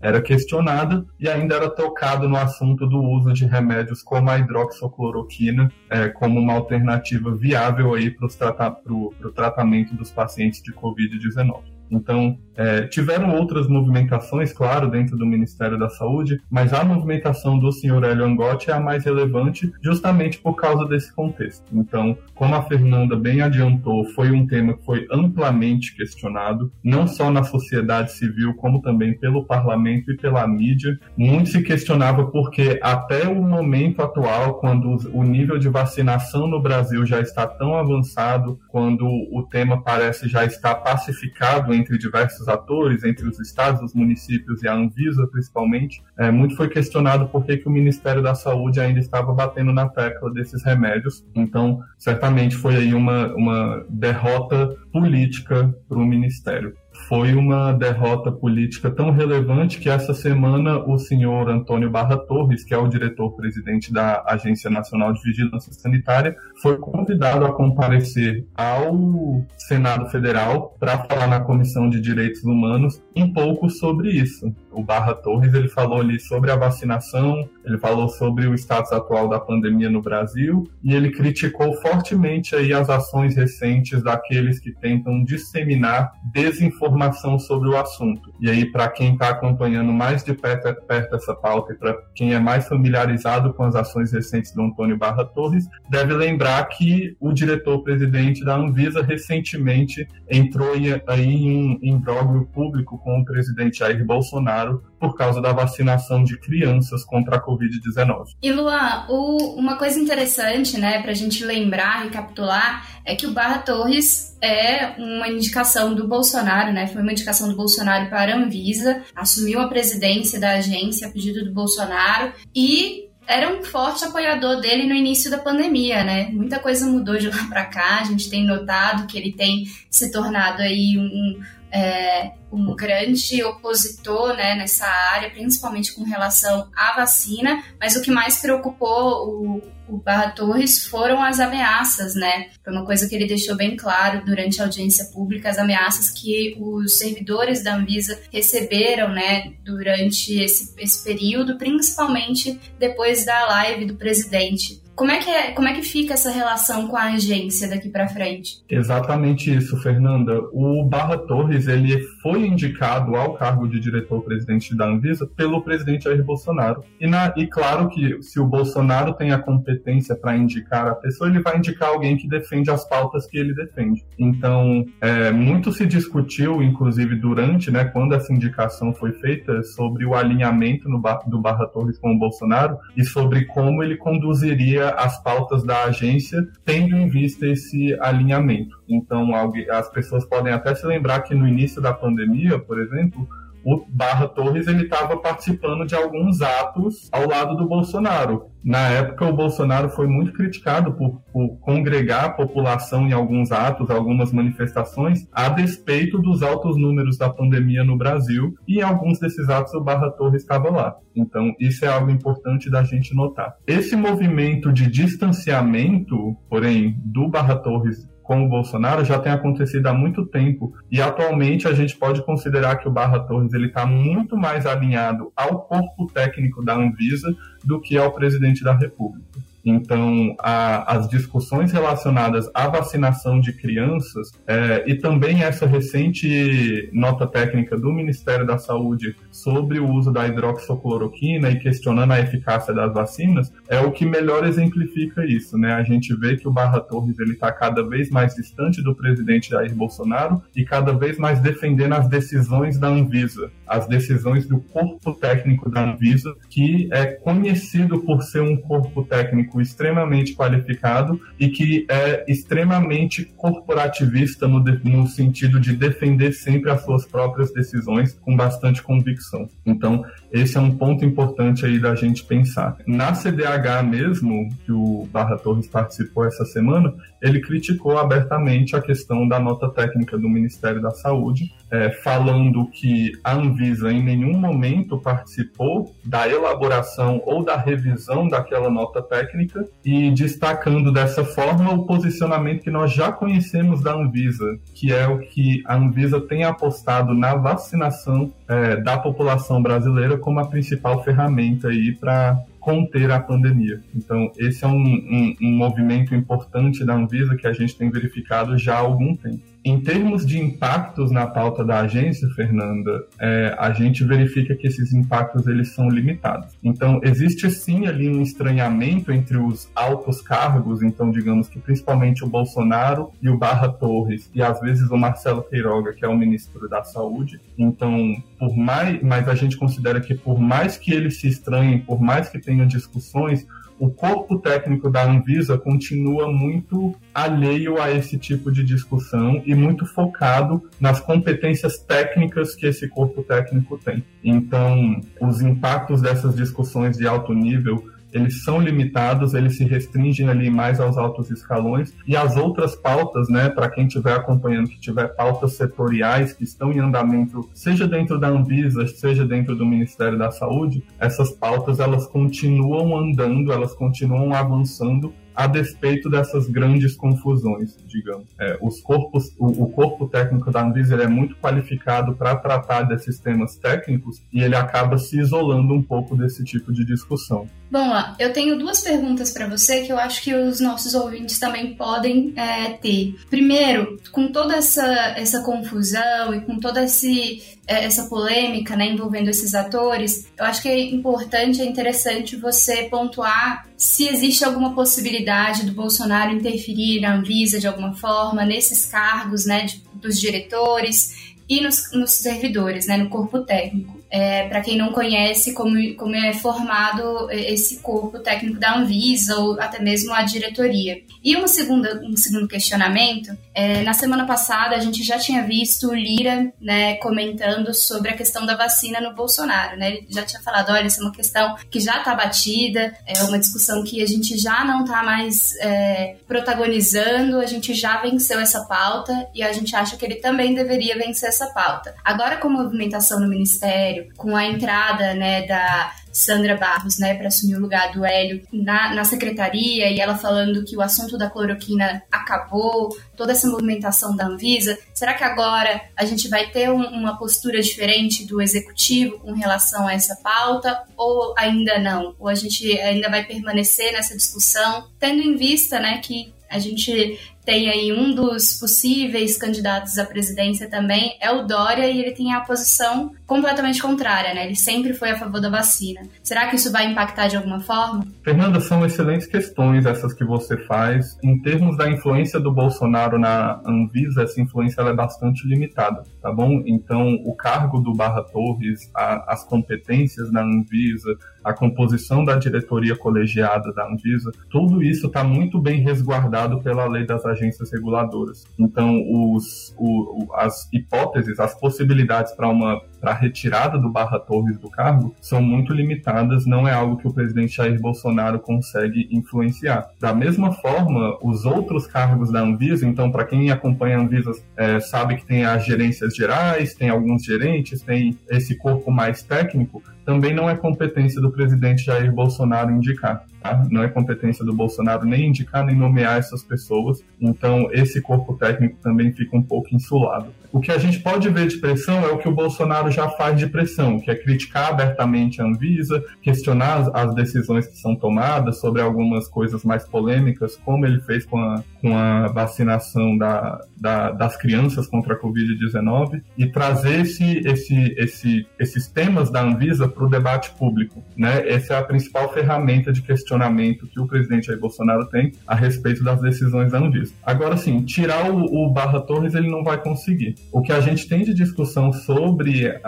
era 0.00 0.22
questionada 0.22 1.04
e 1.18 1.28
ainda 1.28 1.56
era 1.56 1.68
tocado 1.68 2.28
no 2.28 2.36
assunto 2.36 2.86
do 2.86 3.02
uso 3.02 3.32
de 3.32 3.44
remédios 3.44 4.02
como 4.02 4.30
a 4.30 4.38
hidroxicloroquina 4.38 5.70
é, 5.90 6.08
como 6.08 6.38
uma 6.38 6.54
alternativa 6.54 7.34
viável 7.34 7.92
para 8.14 8.94
o 8.94 9.32
tratamento 9.34 9.94
dos 9.94 10.10
pacientes 10.10 10.62
de 10.62 10.72
Covid-19. 10.72 11.62
Então, 11.90 12.38
é, 12.58 12.82
tiveram 12.82 13.36
outras 13.36 13.68
movimentações, 13.68 14.52
claro, 14.52 14.90
dentro 14.90 15.16
do 15.16 15.24
Ministério 15.24 15.78
da 15.78 15.88
Saúde, 15.88 16.40
mas 16.50 16.72
a 16.72 16.82
movimentação 16.82 17.56
do 17.56 17.70
senhor 17.70 18.02
Hélio 18.02 18.24
Angotti 18.24 18.70
é 18.70 18.74
a 18.74 18.80
mais 18.80 19.04
relevante 19.04 19.72
justamente 19.80 20.38
por 20.38 20.54
causa 20.54 20.84
desse 20.84 21.14
contexto. 21.14 21.64
Então, 21.72 22.18
como 22.34 22.56
a 22.56 22.62
Fernanda 22.62 23.14
bem 23.14 23.40
adiantou, 23.42 24.04
foi 24.06 24.32
um 24.32 24.44
tema 24.44 24.74
que 24.74 24.84
foi 24.84 25.06
amplamente 25.10 25.94
questionado, 25.94 26.72
não 26.82 27.06
só 27.06 27.30
na 27.30 27.44
sociedade 27.44 28.12
civil, 28.12 28.54
como 28.54 28.82
também 28.82 29.16
pelo 29.16 29.44
parlamento 29.44 30.10
e 30.10 30.16
pela 30.16 30.46
mídia. 30.48 30.98
Muito 31.16 31.50
se 31.50 31.62
questionava 31.62 32.26
porque 32.26 32.80
até 32.82 33.28
o 33.28 33.40
momento 33.40 34.02
atual, 34.02 34.54
quando 34.54 34.96
o 35.12 35.22
nível 35.22 35.58
de 35.58 35.68
vacinação 35.68 36.48
no 36.48 36.60
Brasil 36.60 37.06
já 37.06 37.20
está 37.20 37.46
tão 37.46 37.74
avançado, 37.74 38.58
quando 38.68 39.06
o 39.06 39.46
tema 39.48 39.80
parece 39.82 40.28
já 40.28 40.44
estar 40.44 40.74
pacificado 40.76 41.72
entre 41.72 41.96
diversos 41.96 42.47
atores, 42.48 43.04
entre 43.04 43.26
os 43.28 43.38
estados, 43.38 43.82
os 43.82 43.94
municípios 43.94 44.62
e 44.62 44.68
a 44.68 44.74
Anvisa 44.74 45.26
principalmente, 45.26 46.02
é, 46.16 46.30
muito 46.30 46.56
foi 46.56 46.68
questionado 46.68 47.28
por 47.28 47.44
que, 47.44 47.56
que 47.56 47.68
o 47.68 47.70
Ministério 47.70 48.22
da 48.22 48.34
Saúde 48.34 48.80
ainda 48.80 49.00
estava 49.00 49.32
batendo 49.32 49.72
na 49.72 49.88
tecla 49.88 50.32
desses 50.32 50.64
remédios. 50.64 51.24
Então, 51.34 51.80
certamente 51.98 52.56
foi 52.56 52.76
aí 52.76 52.94
uma, 52.94 53.34
uma 53.34 53.86
derrota 53.88 54.74
política 54.92 55.74
para 55.88 55.98
o 55.98 56.06
Ministério 56.06 56.74
foi 57.08 57.34
uma 57.34 57.72
derrota 57.72 58.30
política 58.30 58.90
tão 58.90 59.10
relevante 59.10 59.80
que 59.80 59.88
essa 59.88 60.12
semana 60.12 60.78
o 60.78 60.98
senhor 60.98 61.48
Antônio 61.48 61.90
Barra 61.90 62.18
Torres, 62.18 62.62
que 62.62 62.74
é 62.74 62.76
o 62.76 62.86
diretor-presidente 62.86 63.90
da 63.90 64.22
Agência 64.26 64.68
Nacional 64.68 65.14
de 65.14 65.22
Vigilância 65.22 65.72
Sanitária, 65.72 66.36
foi 66.60 66.76
convidado 66.76 67.46
a 67.46 67.52
comparecer 67.52 68.46
ao 68.54 69.42
Senado 69.56 70.10
Federal 70.10 70.76
para 70.78 70.98
falar 71.04 71.26
na 71.26 71.40
Comissão 71.40 71.88
de 71.88 71.98
Direitos 71.98 72.44
Humanos 72.44 73.02
um 73.16 73.32
pouco 73.32 73.70
sobre 73.70 74.10
isso. 74.10 74.54
O 74.78 74.84
Barra 74.84 75.12
Torres, 75.12 75.52
ele 75.54 75.68
falou 75.68 76.00
ali 76.00 76.20
sobre 76.20 76.52
a 76.52 76.56
vacinação, 76.56 77.48
ele 77.64 77.78
falou 77.78 78.08
sobre 78.08 78.46
o 78.46 78.54
status 78.54 78.92
atual 78.92 79.28
da 79.28 79.40
pandemia 79.40 79.90
no 79.90 80.00
Brasil 80.00 80.62
e 80.84 80.94
ele 80.94 81.10
criticou 81.10 81.74
fortemente 81.74 82.54
aí 82.54 82.72
as 82.72 82.88
ações 82.88 83.34
recentes 83.34 84.02
daqueles 84.02 84.60
que 84.60 84.70
tentam 84.72 85.24
disseminar 85.24 86.12
desinformação 86.32 87.40
sobre 87.40 87.68
o 87.68 87.76
assunto. 87.76 88.32
E 88.40 88.48
aí, 88.48 88.70
para 88.70 88.88
quem 88.88 89.14
está 89.14 89.30
acompanhando 89.30 89.92
mais 89.92 90.22
de 90.22 90.32
perto, 90.32 90.72
perto 90.86 91.16
essa 91.16 91.34
pauta 91.34 91.72
e 91.72 91.76
para 91.76 91.96
quem 92.14 92.32
é 92.32 92.38
mais 92.38 92.68
familiarizado 92.68 93.52
com 93.54 93.64
as 93.64 93.74
ações 93.74 94.12
recentes 94.12 94.54
do 94.54 94.62
Antônio 94.62 94.96
Barra 94.96 95.24
Torres, 95.24 95.66
deve 95.90 96.14
lembrar 96.14 96.64
que 96.68 97.16
o 97.18 97.32
diretor-presidente 97.32 98.44
da 98.44 98.54
Anvisa 98.54 99.02
recentemente 99.02 100.06
entrou 100.30 100.74
aí 101.08 101.24
em 101.24 101.72
um 101.72 101.78
imbróglio 101.82 102.46
público 102.46 102.96
com 102.98 103.20
o 103.20 103.24
presidente 103.24 103.78
Jair 103.80 104.04
Bolsonaro 104.04 104.67
por 104.98 105.16
causa 105.16 105.40
da 105.40 105.52
vacinação 105.52 106.24
de 106.24 106.38
crianças 106.38 107.04
contra 107.04 107.36
a 107.36 107.44
Covid-19. 107.44 108.34
E 108.42 108.52
Luan, 108.52 109.06
o, 109.08 109.54
uma 109.56 109.76
coisa 109.76 109.98
interessante, 109.98 110.78
né, 110.78 111.00
para 111.00 111.12
a 111.12 111.14
gente 111.14 111.44
lembrar, 111.44 112.04
recapitular, 112.04 112.86
é 113.04 113.14
que 113.14 113.26
o 113.26 113.32
Barra 113.32 113.58
Torres 113.58 114.36
é 114.42 114.94
uma 114.98 115.28
indicação 115.28 115.94
do 115.94 116.06
Bolsonaro, 116.06 116.72
né? 116.72 116.86
Foi 116.86 117.02
uma 117.02 117.12
indicação 117.12 117.48
do 117.48 117.56
Bolsonaro 117.56 118.08
para 118.10 118.34
a 118.34 118.36
Anvisa, 118.36 119.02
assumiu 119.16 119.60
a 119.60 119.68
presidência 119.68 120.38
da 120.38 120.52
agência 120.52 121.08
a 121.08 121.10
pedido 121.10 121.44
do 121.44 121.52
Bolsonaro 121.52 122.32
e 122.54 123.08
era 123.28 123.52
um 123.52 123.62
forte 123.62 124.04
apoiador 124.04 124.58
dele 124.58 124.88
no 124.88 124.94
início 124.94 125.30
da 125.30 125.36
pandemia, 125.36 126.02
né? 126.02 126.30
Muita 126.30 126.58
coisa 126.58 126.86
mudou 126.86 127.18
de 127.18 127.28
lá 127.28 127.44
para 127.48 127.66
cá, 127.66 127.98
a 128.00 128.04
gente 128.04 128.30
tem 128.30 128.46
notado 128.46 129.06
que 129.06 129.18
ele 129.18 129.32
tem 129.32 129.66
se 129.90 130.10
tornado 130.10 130.62
aí 130.62 130.96
um, 130.96 131.38
é, 131.72 132.32
um 132.52 132.74
grande 132.74 133.42
opositor 133.44 134.34
né, 134.34 134.54
nessa 134.54 134.86
área, 134.86 135.30
principalmente 135.30 135.94
com 135.94 136.02
relação 136.02 136.68
à 136.74 136.96
vacina, 136.96 137.62
mas 137.80 137.96
o 137.96 138.02
que 138.02 138.10
mais 138.10 138.40
preocupou 138.40 139.28
o, 139.28 139.62
o 139.88 139.98
Barra 139.98 140.30
Torres 140.30 140.86
foram 140.86 141.22
as 141.22 141.40
ameaças, 141.40 142.14
né? 142.14 142.48
Foi 142.62 142.72
uma 142.72 142.84
coisa 142.84 143.08
que 143.08 143.14
ele 143.14 143.26
deixou 143.26 143.56
bem 143.56 143.76
claro 143.76 144.24
durante 144.24 144.60
a 144.60 144.64
audiência 144.64 145.06
pública, 145.06 145.50
as 145.50 145.58
ameaças 145.58 146.10
que 146.10 146.56
os 146.60 146.98
servidores 146.98 147.62
da 147.62 147.74
Anvisa 147.74 148.20
receberam, 148.32 149.10
né, 149.10 149.52
durante 149.64 150.40
esse, 150.40 150.74
esse 150.78 151.04
período, 151.04 151.56
principalmente 151.56 152.58
depois 152.78 153.24
da 153.24 153.46
live 153.46 153.86
do 153.86 153.94
presidente. 153.96 154.87
Como 154.98 155.12
é 155.12 155.18
que 155.18 155.30
é, 155.30 155.52
como 155.52 155.68
é 155.68 155.74
que 155.74 155.82
fica 155.82 156.14
essa 156.14 156.28
relação 156.28 156.88
com 156.88 156.96
a 156.96 157.12
agência 157.12 157.68
daqui 157.68 157.88
para 157.88 158.08
frente? 158.08 158.64
Exatamente 158.68 159.54
isso, 159.54 159.80
Fernanda. 159.80 160.40
O 160.52 160.82
Barra 160.82 161.16
Torres 161.16 161.68
ele 161.68 162.00
foi 162.20 162.44
indicado 162.44 163.14
ao 163.14 163.34
cargo 163.34 163.68
de 163.68 163.78
diretor-presidente 163.78 164.76
da 164.76 164.86
Anvisa 164.86 165.24
pelo 165.24 165.62
presidente 165.62 166.06
Jair 166.06 166.24
Bolsonaro. 166.24 166.82
E, 167.00 167.06
na, 167.06 167.32
e 167.36 167.46
claro 167.46 167.88
que 167.88 168.20
se 168.24 168.40
o 168.40 168.44
Bolsonaro 168.44 169.14
tem 169.14 169.30
a 169.30 169.38
competência 169.38 170.16
para 170.16 170.36
indicar 170.36 170.88
a 170.88 170.96
pessoa, 170.96 171.30
ele 171.30 171.42
vai 171.42 171.58
indicar 171.58 171.90
alguém 171.90 172.16
que 172.16 172.28
defende 172.28 172.68
as 172.68 172.84
pautas 172.88 173.24
que 173.28 173.38
ele 173.38 173.54
defende. 173.54 174.04
Então, 174.18 174.84
é, 175.00 175.30
muito 175.30 175.72
se 175.72 175.86
discutiu, 175.86 176.60
inclusive 176.60 177.14
durante, 177.14 177.70
né, 177.70 177.84
quando 177.84 178.16
essa 178.16 178.32
indicação 178.32 178.92
foi 178.92 179.12
feita, 179.12 179.62
sobre 179.62 180.04
o 180.04 180.16
alinhamento 180.16 180.88
no, 180.88 181.00
do 181.28 181.40
Barra 181.40 181.66
Torres 181.66 181.96
com 181.98 182.12
o 182.12 182.18
Bolsonaro 182.18 182.78
e 182.96 183.04
sobre 183.04 183.44
como 183.44 183.80
ele 183.80 183.96
conduziria 183.96 184.87
as 184.90 185.22
pautas 185.22 185.64
da 185.64 185.84
agência, 185.84 186.46
tendo 186.64 186.96
em 186.96 187.08
vista 187.08 187.46
esse 187.46 187.98
alinhamento. 188.00 188.76
Então, 188.88 189.30
as 189.70 189.88
pessoas 189.90 190.24
podem 190.24 190.52
até 190.52 190.74
se 190.74 190.86
lembrar 190.86 191.20
que 191.20 191.34
no 191.34 191.46
início 191.46 191.80
da 191.80 191.92
pandemia, 191.92 192.58
por 192.58 192.80
exemplo, 192.80 193.28
o 193.64 193.84
Barra 193.88 194.28
Torres 194.28 194.66
ele 194.66 194.84
estava 194.84 195.16
participando 195.16 195.86
de 195.86 195.94
alguns 195.94 196.40
atos 196.40 197.08
ao 197.12 197.28
lado 197.28 197.56
do 197.56 197.66
Bolsonaro. 197.66 198.46
Na 198.64 198.88
época, 198.88 199.24
o 199.24 199.32
Bolsonaro 199.32 199.88
foi 199.88 200.06
muito 200.06 200.32
criticado 200.32 200.92
por, 200.92 201.22
por, 201.32 201.58
congregar 201.60 202.24
a 202.24 202.30
população 202.30 203.06
em 203.06 203.12
alguns 203.12 203.52
atos, 203.52 203.88
algumas 203.88 204.32
manifestações, 204.32 205.26
a 205.32 205.48
despeito 205.48 206.18
dos 206.18 206.42
altos 206.42 206.76
números 206.76 207.16
da 207.16 207.30
pandemia 207.30 207.84
no 207.84 207.96
Brasil, 207.96 208.54
e 208.66 208.78
em 208.78 208.82
alguns 208.82 209.18
desses 209.18 209.48
atos 209.48 209.72
o 209.74 209.80
Barra 209.80 210.10
Torres 210.10 210.42
estava 210.42 210.70
lá. 210.70 210.96
Então, 211.14 211.54
isso 211.58 211.84
é 211.84 211.88
algo 211.88 212.10
importante 212.10 212.70
da 212.70 212.82
gente 212.82 213.14
notar. 213.14 213.54
Esse 213.66 213.96
movimento 213.96 214.72
de 214.72 214.90
distanciamento, 214.90 216.36
porém, 216.48 216.96
do 217.04 217.28
Barra 217.28 217.56
Torres 217.56 218.08
com 218.28 218.44
o 218.44 218.48
Bolsonaro 218.48 219.06
já 219.06 219.18
tem 219.18 219.32
acontecido 219.32 219.86
há 219.86 219.94
muito 219.94 220.26
tempo 220.26 220.74
e 220.90 221.00
atualmente 221.00 221.66
a 221.66 221.72
gente 221.72 221.96
pode 221.96 222.22
considerar 222.22 222.76
que 222.76 222.86
o 222.86 222.90
Barra 222.90 223.20
Torres 223.20 223.54
ele 223.54 223.68
está 223.68 223.86
muito 223.86 224.36
mais 224.36 224.66
alinhado 224.66 225.32
ao 225.34 225.62
corpo 225.62 226.06
técnico 226.12 226.62
da 226.62 226.74
Anvisa 226.74 227.34
do 227.64 227.80
que 227.80 227.96
ao 227.96 228.12
presidente 228.12 228.62
da 228.62 228.74
República. 228.74 229.24
Então, 229.68 230.34
a, 230.38 230.96
as 230.96 231.08
discussões 231.08 231.72
relacionadas 231.72 232.50
à 232.54 232.68
vacinação 232.68 233.40
de 233.40 233.52
crianças 233.52 234.30
é, 234.46 234.84
e 234.86 234.94
também 234.94 235.42
essa 235.42 235.66
recente 235.66 236.88
nota 236.92 237.26
técnica 237.26 237.76
do 237.76 237.92
Ministério 237.92 238.46
da 238.46 238.58
Saúde 238.58 239.16
sobre 239.30 239.78
o 239.78 239.88
uso 239.88 240.12
da 240.12 240.26
hidroxicloroquina 240.26 241.50
e 241.50 241.58
questionando 241.58 242.12
a 242.12 242.20
eficácia 242.20 242.72
das 242.74 242.92
vacinas 242.92 243.52
é 243.68 243.80
o 243.80 243.92
que 243.92 244.04
melhor 244.04 244.46
exemplifica 244.46 245.24
isso, 245.24 245.56
né? 245.58 245.74
A 245.74 245.82
gente 245.82 246.14
vê 246.14 246.36
que 246.36 246.48
o 246.48 246.52
Barra 246.52 246.80
Torres 246.80 247.18
ele 247.18 247.32
está 247.32 247.52
cada 247.52 247.82
vez 247.82 248.10
mais 248.10 248.34
distante 248.34 248.82
do 248.82 248.94
presidente 248.94 249.50
Jair 249.50 249.74
Bolsonaro 249.74 250.42
e 250.54 250.64
cada 250.64 250.92
vez 250.92 251.18
mais 251.18 251.40
defendendo 251.40 251.94
as 251.94 252.08
decisões 252.08 252.78
da 252.78 252.88
Anvisa, 252.88 253.50
as 253.66 253.86
decisões 253.86 254.46
do 254.46 254.60
corpo 254.60 255.12
técnico 255.14 255.70
da 255.70 255.84
Anvisa, 255.84 256.34
que 256.48 256.88
é 256.92 257.06
conhecido 257.06 258.00
por 258.00 258.22
ser 258.22 258.40
um 258.40 258.56
corpo 258.56 259.04
técnico 259.04 259.57
extremamente 259.60 260.34
qualificado 260.34 261.20
e 261.38 261.48
que 261.48 261.86
é 261.88 262.24
extremamente 262.28 263.24
corporativista 263.36 264.46
no, 264.46 264.60
no 264.60 265.06
sentido 265.06 265.60
de 265.60 265.74
defender 265.74 266.32
sempre 266.32 266.70
as 266.70 266.84
suas 266.84 267.06
próprias 267.06 267.52
decisões 267.52 268.14
com 268.14 268.36
bastante 268.36 268.82
convicção. 268.82 269.48
Então, 269.64 270.04
esse 270.32 270.56
é 270.56 270.60
um 270.60 270.76
ponto 270.76 271.04
importante 271.04 271.64
aí 271.64 271.78
da 271.78 271.94
gente 271.94 272.24
pensar. 272.24 272.76
Na 272.86 273.14
CDH 273.14 273.82
mesmo, 273.84 274.48
que 274.64 274.72
o 274.72 275.08
Barra 275.12 275.36
Torres 275.36 275.66
participou 275.66 276.24
essa 276.24 276.44
semana, 276.44 276.92
ele 277.20 277.40
criticou 277.40 277.98
abertamente 277.98 278.76
a 278.76 278.80
questão 278.80 279.26
da 279.26 279.38
nota 279.38 279.68
técnica 279.70 280.16
do 280.18 280.28
Ministério 280.28 280.80
da 280.80 280.90
Saúde, 280.90 281.52
é, 281.70 281.90
falando 281.90 282.66
que 282.70 283.12
a 283.22 283.34
Anvisa 283.34 283.92
em 283.92 284.02
nenhum 284.02 284.38
momento 284.38 284.98
participou 284.98 285.94
da 286.04 286.28
elaboração 286.28 287.22
ou 287.26 287.44
da 287.44 287.56
revisão 287.56 288.28
daquela 288.28 288.70
nota 288.70 289.02
técnica 289.02 289.66
e 289.84 290.10
destacando 290.10 290.92
dessa 290.92 291.24
forma 291.24 291.72
o 291.72 291.84
posicionamento 291.84 292.62
que 292.62 292.70
nós 292.70 292.92
já 292.92 293.12
conhecemos 293.12 293.82
da 293.82 293.94
Anvisa, 293.94 294.58
que 294.74 294.92
é 294.92 295.06
o 295.06 295.18
que 295.18 295.62
a 295.66 295.76
Anvisa 295.76 296.20
tem 296.20 296.44
apostado 296.44 297.14
na 297.14 297.34
vacinação 297.34 298.32
é, 298.48 298.76
da 298.76 298.96
população 298.96 299.62
brasileira 299.62 300.16
como 300.16 300.40
a 300.40 300.46
principal 300.46 301.04
ferramenta 301.04 301.68
aí 301.68 301.92
para 301.92 302.42
conter 302.58 303.10
a 303.10 303.20
pandemia. 303.20 303.80
Então, 303.94 304.32
esse 304.36 304.64
é 304.64 304.66
um, 304.66 304.82
um, 304.82 305.36
um, 305.40 305.56
movimento 305.56 306.14
importante 306.14 306.84
da 306.84 306.94
Anvisa 306.94 307.36
que 307.36 307.46
a 307.46 307.52
gente 307.52 307.76
tem 307.76 307.90
verificado 307.90 308.58
já 308.58 308.76
há 308.76 308.80
algum 308.80 309.14
tempo. 309.14 309.40
Em 309.64 309.80
termos 309.80 310.24
de 310.24 310.38
impactos 310.38 311.10
na 311.10 311.26
pauta 311.26 311.64
da 311.64 311.80
agência, 311.80 312.28
Fernanda, 312.30 313.04
é, 313.18 313.54
a 313.58 313.72
gente 313.72 314.04
verifica 314.04 314.54
que 314.54 314.66
esses 314.66 314.92
impactos 314.92 315.46
eles 315.46 315.72
são 315.72 315.88
limitados. 315.88 316.56
Então, 316.62 317.00
existe 317.02 317.50
sim 317.50 317.86
ali 317.86 318.08
um 318.08 318.22
estranhamento 318.22 319.12
entre 319.12 319.36
os 319.36 319.68
altos 319.74 320.20
cargos, 320.20 320.82
então 320.82 321.10
digamos 321.10 321.48
que 321.48 321.58
principalmente 321.58 322.24
o 322.24 322.28
Bolsonaro 322.28 323.10
e 323.20 323.28
o 323.28 323.36
Barra 323.36 323.68
Torres, 323.68 324.30
e 324.34 324.42
às 324.42 324.60
vezes 324.60 324.88
o 324.90 324.96
Marcelo 324.96 325.42
Queiroga, 325.42 325.92
que 325.92 326.04
é 326.04 326.08
o 326.08 326.16
ministro 326.16 326.68
da 326.68 326.82
Saúde. 326.84 327.40
Então, 327.58 328.16
por 328.38 328.56
mais, 328.56 329.02
mas 329.02 329.28
a 329.28 329.34
gente 329.34 329.56
considera 329.56 330.00
que 330.00 330.14
por 330.14 330.38
mais 330.38 330.76
que 330.76 330.92
eles 330.92 331.20
se 331.20 331.28
estranhem, 331.28 331.80
por 331.80 332.00
mais 332.00 332.28
que 332.28 332.38
tenham 332.38 332.66
discussões, 332.66 333.46
o 333.78 333.90
corpo 333.90 334.38
técnico 334.38 334.90
da 334.90 335.04
Anvisa 335.04 335.56
continua 335.56 336.30
muito 336.30 336.94
alheio 337.14 337.80
a 337.80 337.90
esse 337.90 338.18
tipo 338.18 338.50
de 338.50 338.64
discussão 338.64 339.42
e 339.46 339.54
muito 339.54 339.86
focado 339.86 340.62
nas 340.80 341.00
competências 341.00 341.78
técnicas 341.78 342.54
que 342.54 342.66
esse 342.66 342.88
corpo 342.88 343.22
técnico 343.22 343.78
tem. 343.78 344.04
Então, 344.22 345.00
os 345.20 345.40
impactos 345.40 346.02
dessas 346.02 346.34
discussões 346.34 346.96
de 346.96 347.06
alto 347.06 347.32
nível 347.32 347.84
eles 348.12 348.44
são 348.44 348.60
limitados, 348.60 349.34
eles 349.34 349.56
se 349.56 349.64
restringem 349.64 350.28
ali 350.28 350.50
mais 350.50 350.80
aos 350.80 350.96
altos 350.96 351.30
escalões 351.30 351.94
e 352.06 352.16
as 352.16 352.36
outras 352.36 352.74
pautas, 352.74 353.28
né, 353.28 353.48
para 353.48 353.70
quem 353.70 353.86
estiver 353.86 354.14
acompanhando, 354.14 354.68
que 354.68 354.80
tiver 354.80 355.08
pautas 355.08 355.54
setoriais 355.54 356.32
que 356.32 356.44
estão 356.44 356.72
em 356.72 356.78
andamento, 356.78 357.48
seja 357.52 357.86
dentro 357.86 358.18
da 358.18 358.28
Anvisa, 358.28 358.86
seja 358.86 359.24
dentro 359.24 359.54
do 359.54 359.66
Ministério 359.66 360.18
da 360.18 360.30
Saúde, 360.30 360.82
essas 360.98 361.30
pautas 361.30 361.80
elas 361.80 362.06
continuam 362.06 362.96
andando, 362.96 363.52
elas 363.52 363.74
continuam 363.74 364.32
avançando 364.32 365.12
a 365.38 365.46
despeito 365.46 366.10
dessas 366.10 366.48
grandes 366.48 366.96
confusões, 366.96 367.76
digamos. 367.86 368.26
É, 368.40 368.58
os 368.60 368.80
corpos, 368.80 369.32
o, 369.38 369.46
o, 369.62 369.70
corpo 369.70 370.08
técnico 370.08 370.50
da 370.50 370.64
Anvisa 370.64 370.96
é 370.96 371.06
muito 371.06 371.36
qualificado 371.36 372.12
para 372.16 372.34
tratar 372.34 372.82
desses 372.82 373.20
temas 373.20 373.54
técnicos 373.54 374.20
e 374.32 374.40
ele 374.42 374.56
acaba 374.56 374.98
se 374.98 375.16
isolando 375.16 375.72
um 375.72 375.82
pouco 375.82 376.16
desse 376.16 376.42
tipo 376.42 376.72
de 376.72 376.84
discussão. 376.84 377.46
Bom, 377.70 377.90
ó, 377.90 378.14
eu 378.18 378.32
tenho 378.32 378.58
duas 378.58 378.80
perguntas 378.80 379.30
para 379.30 379.46
você 379.46 379.82
que 379.82 379.92
eu 379.92 379.98
acho 379.98 380.22
que 380.22 380.34
os 380.34 380.58
nossos 380.58 380.94
ouvintes 380.94 381.38
também 381.38 381.74
podem 381.74 382.32
é, 382.34 382.70
ter. 382.70 383.14
Primeiro, 383.28 384.00
com 384.10 384.32
toda 384.32 384.56
essa, 384.56 384.86
essa 385.16 385.42
confusão 385.42 386.34
e 386.34 386.40
com 386.40 386.58
toda 386.58 386.82
esse, 386.82 387.42
é, 387.66 387.84
essa 387.84 388.06
polêmica 388.06 388.74
né, 388.74 388.86
envolvendo 388.86 389.28
esses 389.28 389.54
atores, 389.54 390.26
eu 390.38 390.46
acho 390.46 390.62
que 390.62 390.68
é 390.68 390.80
importante, 390.80 391.60
é 391.60 391.66
interessante 391.66 392.36
você 392.36 392.84
pontuar 392.84 393.68
se 393.76 394.08
existe 394.08 394.44
alguma 394.44 394.74
possibilidade 394.74 395.66
do 395.66 395.72
Bolsonaro 395.72 396.32
interferir 396.32 397.00
na 397.02 397.16
Anvisa 397.16 397.60
de 397.60 397.66
alguma 397.68 397.94
forma, 397.94 398.46
nesses 398.46 398.86
cargos 398.86 399.44
né, 399.44 399.66
de, 399.66 399.82
dos 399.94 400.18
diretores 400.18 401.34
e 401.46 401.60
nos, 401.60 401.92
nos 401.92 402.12
servidores, 402.12 402.86
né, 402.86 402.96
no 402.96 403.10
corpo 403.10 403.40
técnico 403.40 403.97
é, 404.10 404.48
para 404.48 404.60
quem 404.60 404.76
não 404.76 404.92
conhece 404.92 405.52
como, 405.52 405.76
como 405.94 406.14
é 406.14 406.32
formado 406.32 407.30
esse 407.30 407.80
corpo 407.80 408.18
técnico 408.18 408.58
da 408.58 408.76
Anvisa 408.76 409.36
ou 409.36 409.60
até 409.60 409.80
mesmo 409.82 410.12
a 410.12 410.22
diretoria. 410.22 411.02
E 411.22 411.36
uma 411.36 411.48
segunda, 411.48 412.00
um 412.02 412.16
segundo 412.16 412.48
questionamento, 412.48 413.36
é, 413.58 413.82
na 413.82 413.92
semana 413.92 414.24
passada 414.24 414.76
a 414.76 414.78
gente 414.78 415.02
já 415.02 415.18
tinha 415.18 415.42
visto 415.42 415.88
o 415.88 415.94
Lira 415.94 416.52
né, 416.60 416.94
comentando 416.98 417.74
sobre 417.74 418.08
a 418.08 418.16
questão 418.16 418.46
da 418.46 418.54
vacina 418.54 419.00
no 419.00 419.12
Bolsonaro. 419.16 419.76
Né? 419.76 419.96
Ele 419.96 420.06
já 420.08 420.22
tinha 420.22 420.40
falado, 420.40 420.70
olha, 420.70 420.86
isso 420.86 421.00
é 421.00 421.02
uma 421.02 421.12
questão 421.12 421.56
que 421.68 421.80
já 421.80 421.98
está 421.98 422.14
batida, 422.14 422.94
é 423.04 423.20
uma 423.24 423.36
discussão 423.36 423.82
que 423.82 424.00
a 424.00 424.06
gente 424.06 424.38
já 424.38 424.64
não 424.64 424.84
está 424.84 425.02
mais 425.02 425.56
é, 425.56 426.14
protagonizando, 426.28 427.40
a 427.40 427.46
gente 427.46 427.74
já 427.74 428.00
venceu 428.00 428.38
essa 428.38 428.64
pauta 428.64 429.28
e 429.34 429.42
a 429.42 429.52
gente 429.52 429.74
acha 429.74 429.96
que 429.96 430.06
ele 430.06 430.16
também 430.16 430.54
deveria 430.54 430.96
vencer 430.96 431.28
essa 431.28 431.48
pauta. 431.48 431.96
Agora 432.04 432.36
com 432.36 432.46
a 432.46 432.62
movimentação 432.62 433.18
no 433.18 433.26
Ministério, 433.26 434.06
com 434.16 434.36
a 434.36 434.46
entrada 434.46 435.14
né, 435.14 435.44
da 435.48 435.92
Sandra 436.18 436.56
Barros, 436.56 436.98
né, 436.98 437.14
para 437.14 437.28
assumir 437.28 437.54
o 437.54 437.60
lugar 437.60 437.92
do 437.92 438.04
Hélio 438.04 438.42
na, 438.52 438.92
na 438.92 439.04
secretaria 439.04 439.88
e 439.88 440.00
ela 440.00 440.16
falando 440.16 440.64
que 440.64 440.76
o 440.76 440.82
assunto 440.82 441.16
da 441.16 441.30
cloroquina 441.30 442.02
acabou, 442.10 442.88
toda 443.16 443.30
essa 443.30 443.48
movimentação 443.48 444.16
da 444.16 444.26
Anvisa, 444.26 444.76
será 444.92 445.14
que 445.14 445.22
agora 445.22 445.80
a 445.96 446.04
gente 446.04 446.28
vai 446.28 446.50
ter 446.50 446.70
um, 446.70 446.82
uma 446.82 447.16
postura 447.16 447.60
diferente 447.60 448.26
do 448.26 448.42
executivo 448.42 449.20
com 449.20 449.32
relação 449.32 449.86
a 449.86 449.94
essa 449.94 450.16
pauta 450.16 450.82
ou 450.96 451.34
ainda 451.38 451.78
não? 451.78 452.16
Ou 452.18 452.26
a 452.26 452.34
gente 452.34 452.68
ainda 452.80 453.08
vai 453.08 453.24
permanecer 453.24 453.92
nessa 453.92 454.16
discussão, 454.16 454.88
tendo 454.98 455.22
em 455.22 455.36
vista, 455.36 455.78
né, 455.78 455.98
que 455.98 456.32
a 456.50 456.58
gente 456.58 457.20
tem 457.44 457.70
aí 457.70 457.92
um 457.92 458.14
dos 458.14 458.54
possíveis 458.54 459.38
candidatos 459.38 459.98
à 459.98 460.04
presidência 460.04 460.68
também, 460.68 461.16
é 461.20 461.30
o 461.30 461.46
Dória, 461.46 461.88
e 461.88 462.00
ele 462.00 462.12
tem 462.12 462.34
a 462.34 462.40
posição 462.40 463.14
completamente 463.28 463.80
contrária, 463.80 464.32
né? 464.34 464.46
Ele 464.46 464.56
sempre 464.56 464.94
foi 464.94 465.10
a 465.10 465.18
favor 465.18 465.38
da 465.38 465.50
vacina. 465.50 466.00
Será 466.22 466.48
que 466.48 466.56
isso 466.56 466.72
vai 466.72 466.86
impactar 466.90 467.28
de 467.28 467.36
alguma 467.36 467.60
forma? 467.60 468.04
Fernanda, 468.24 468.58
são 468.58 468.84
excelentes 468.84 469.26
questões 469.26 469.84
essas 469.84 470.14
que 470.14 470.24
você 470.24 470.56
faz. 470.64 471.18
Em 471.22 471.38
termos 471.42 471.76
da 471.76 471.88
influência 471.90 472.40
do 472.40 472.50
Bolsonaro 472.50 473.18
na 473.18 473.60
Anvisa, 473.66 474.22
essa 474.22 474.40
influência 474.40 474.80
é 474.80 474.94
bastante 474.94 475.46
limitada, 475.46 476.04
tá 476.22 476.32
bom? 476.32 476.62
Então, 476.66 477.16
o 477.26 477.36
cargo 477.36 477.78
do 477.80 477.92
Barra 477.92 478.22
Torres, 478.22 478.90
a, 478.94 479.32
as 479.32 479.44
competências 479.44 480.32
da 480.32 480.42
Anvisa, 480.42 481.14
a 481.44 481.52
composição 481.52 482.24
da 482.24 482.36
diretoria 482.36 482.96
colegiada 482.96 483.72
da 483.74 483.86
Anvisa, 483.86 484.32
tudo 484.50 484.82
isso 484.82 485.06
está 485.06 485.22
muito 485.22 485.60
bem 485.60 485.82
resguardado 485.82 486.60
pela 486.60 486.86
lei 486.86 487.04
das 487.04 487.26
agências 487.26 487.70
reguladoras. 487.70 488.44
Então, 488.58 489.02
os, 489.06 489.74
o, 489.76 490.26
as 490.34 490.66
hipóteses, 490.72 491.38
as 491.38 491.54
possibilidades 491.58 492.32
para 492.32 492.48
uma 492.48 492.80
para 493.00 493.12
retirada 493.12 493.78
do 493.78 493.88
Barra 493.88 494.18
Torres 494.18 494.58
do 494.58 494.70
cargo 494.70 495.14
são 495.20 495.40
muito 495.42 495.72
limitadas, 495.72 496.46
não 496.46 496.66
é 496.66 496.72
algo 496.72 496.96
que 496.96 497.06
o 497.06 497.12
presidente 497.12 497.56
Jair 497.56 497.80
Bolsonaro 497.80 498.38
consegue 498.38 499.08
influenciar. 499.10 499.90
Da 500.00 500.14
mesma 500.14 500.52
forma, 500.52 501.18
os 501.22 501.44
outros 501.44 501.86
cargos 501.86 502.30
da 502.30 502.40
Anvisa, 502.40 502.86
então, 502.86 503.10
para 503.10 503.24
quem 503.24 503.50
acompanha 503.50 503.98
a 503.98 504.00
Anvisa, 504.00 504.32
é, 504.56 504.80
sabe 504.80 505.16
que 505.16 505.26
tem 505.26 505.44
as 505.44 505.64
gerências 505.64 506.14
gerais, 506.14 506.74
tem 506.74 506.88
alguns 506.88 507.24
gerentes, 507.24 507.82
tem 507.82 508.18
esse 508.28 508.56
corpo 508.56 508.90
mais 508.90 509.22
técnico, 509.22 509.82
também 510.08 510.34
não 510.34 510.48
é 510.48 510.56
competência 510.56 511.20
do 511.20 511.30
presidente 511.30 511.84
Jair 511.84 512.10
Bolsonaro 512.10 512.70
indicar. 512.70 513.26
Tá? 513.42 513.62
Não 513.70 513.82
é 513.82 513.88
competência 513.88 514.42
do 514.42 514.54
Bolsonaro 514.54 515.04
nem 515.04 515.28
indicar 515.28 515.64
nem 515.64 515.76
nomear 515.76 516.16
essas 516.16 516.42
pessoas. 516.42 517.04
Então, 517.20 517.68
esse 517.72 518.00
corpo 518.00 518.34
técnico 518.34 518.78
também 518.82 519.12
fica 519.12 519.36
um 519.36 519.42
pouco 519.42 519.68
insulado. 519.74 520.32
O 520.50 520.60
que 520.60 520.72
a 520.72 520.78
gente 520.78 521.00
pode 521.00 521.28
ver 521.28 521.46
de 521.48 521.58
pressão 521.58 522.00
é 522.04 522.10
o 522.10 522.18
que 522.18 522.28
o 522.28 522.34
Bolsonaro 522.34 522.90
já 522.90 523.08
faz 523.10 523.38
de 523.38 523.46
pressão, 523.46 524.00
que 524.00 524.10
é 524.10 524.14
criticar 524.14 524.70
abertamente 524.70 525.42
a 525.42 525.44
Anvisa, 525.44 526.02
questionar 526.22 526.88
as 526.94 527.14
decisões 527.14 527.66
que 527.66 527.76
são 527.76 527.94
tomadas 527.94 528.58
sobre 528.60 528.80
algumas 528.80 529.28
coisas 529.28 529.62
mais 529.62 529.86
polêmicas, 529.86 530.56
como 530.64 530.86
ele 530.86 531.00
fez 531.00 531.26
com 531.26 531.38
a, 531.38 531.62
com 531.80 531.96
a 531.96 532.28
vacinação 532.28 533.16
da, 533.18 533.60
da, 533.76 534.10
das 534.10 534.36
crianças 534.36 534.86
contra 534.86 535.14
a 535.14 535.20
Covid-19, 535.20 536.22
e 536.36 536.46
trazer 536.46 537.00
esse, 537.00 537.38
esse, 537.46 537.94
esse, 537.98 538.46
esses 538.58 538.88
temas 538.88 539.30
da 539.30 539.42
Anvisa 539.42 539.86
para 539.86 540.04
o 540.04 540.08
debate 540.08 540.50
público. 540.52 541.04
Né? 541.16 541.46
Essa 541.48 541.74
é 541.74 541.78
a 541.78 541.82
principal 541.84 542.32
ferramenta 542.32 542.90
de 542.92 543.02
questionamento 543.02 543.86
que 543.86 544.00
o 544.00 544.06
presidente 544.06 544.46
Jair 544.46 544.58
Bolsonaro 544.58 545.06
tem 545.08 545.32
a 545.46 545.54
respeito 545.54 546.02
das 546.02 546.20
decisões 546.20 546.72
da 546.72 546.78
Anvisa. 546.78 547.12
Agora, 547.22 547.56
sim, 547.56 547.82
tirar 547.82 548.30
o, 548.30 548.44
o 548.44 548.70
Barra 548.70 549.00
Torres 549.00 549.34
ele 549.34 549.50
não 549.50 549.62
vai 549.62 549.80
conseguir. 549.82 550.37
O 550.50 550.62
que 550.62 550.72
a 550.72 550.80
gente 550.80 551.06
tem 551.06 551.22
de 551.22 551.34
discussão 551.34 551.92
sobre 551.92 552.66
é, 552.66 552.80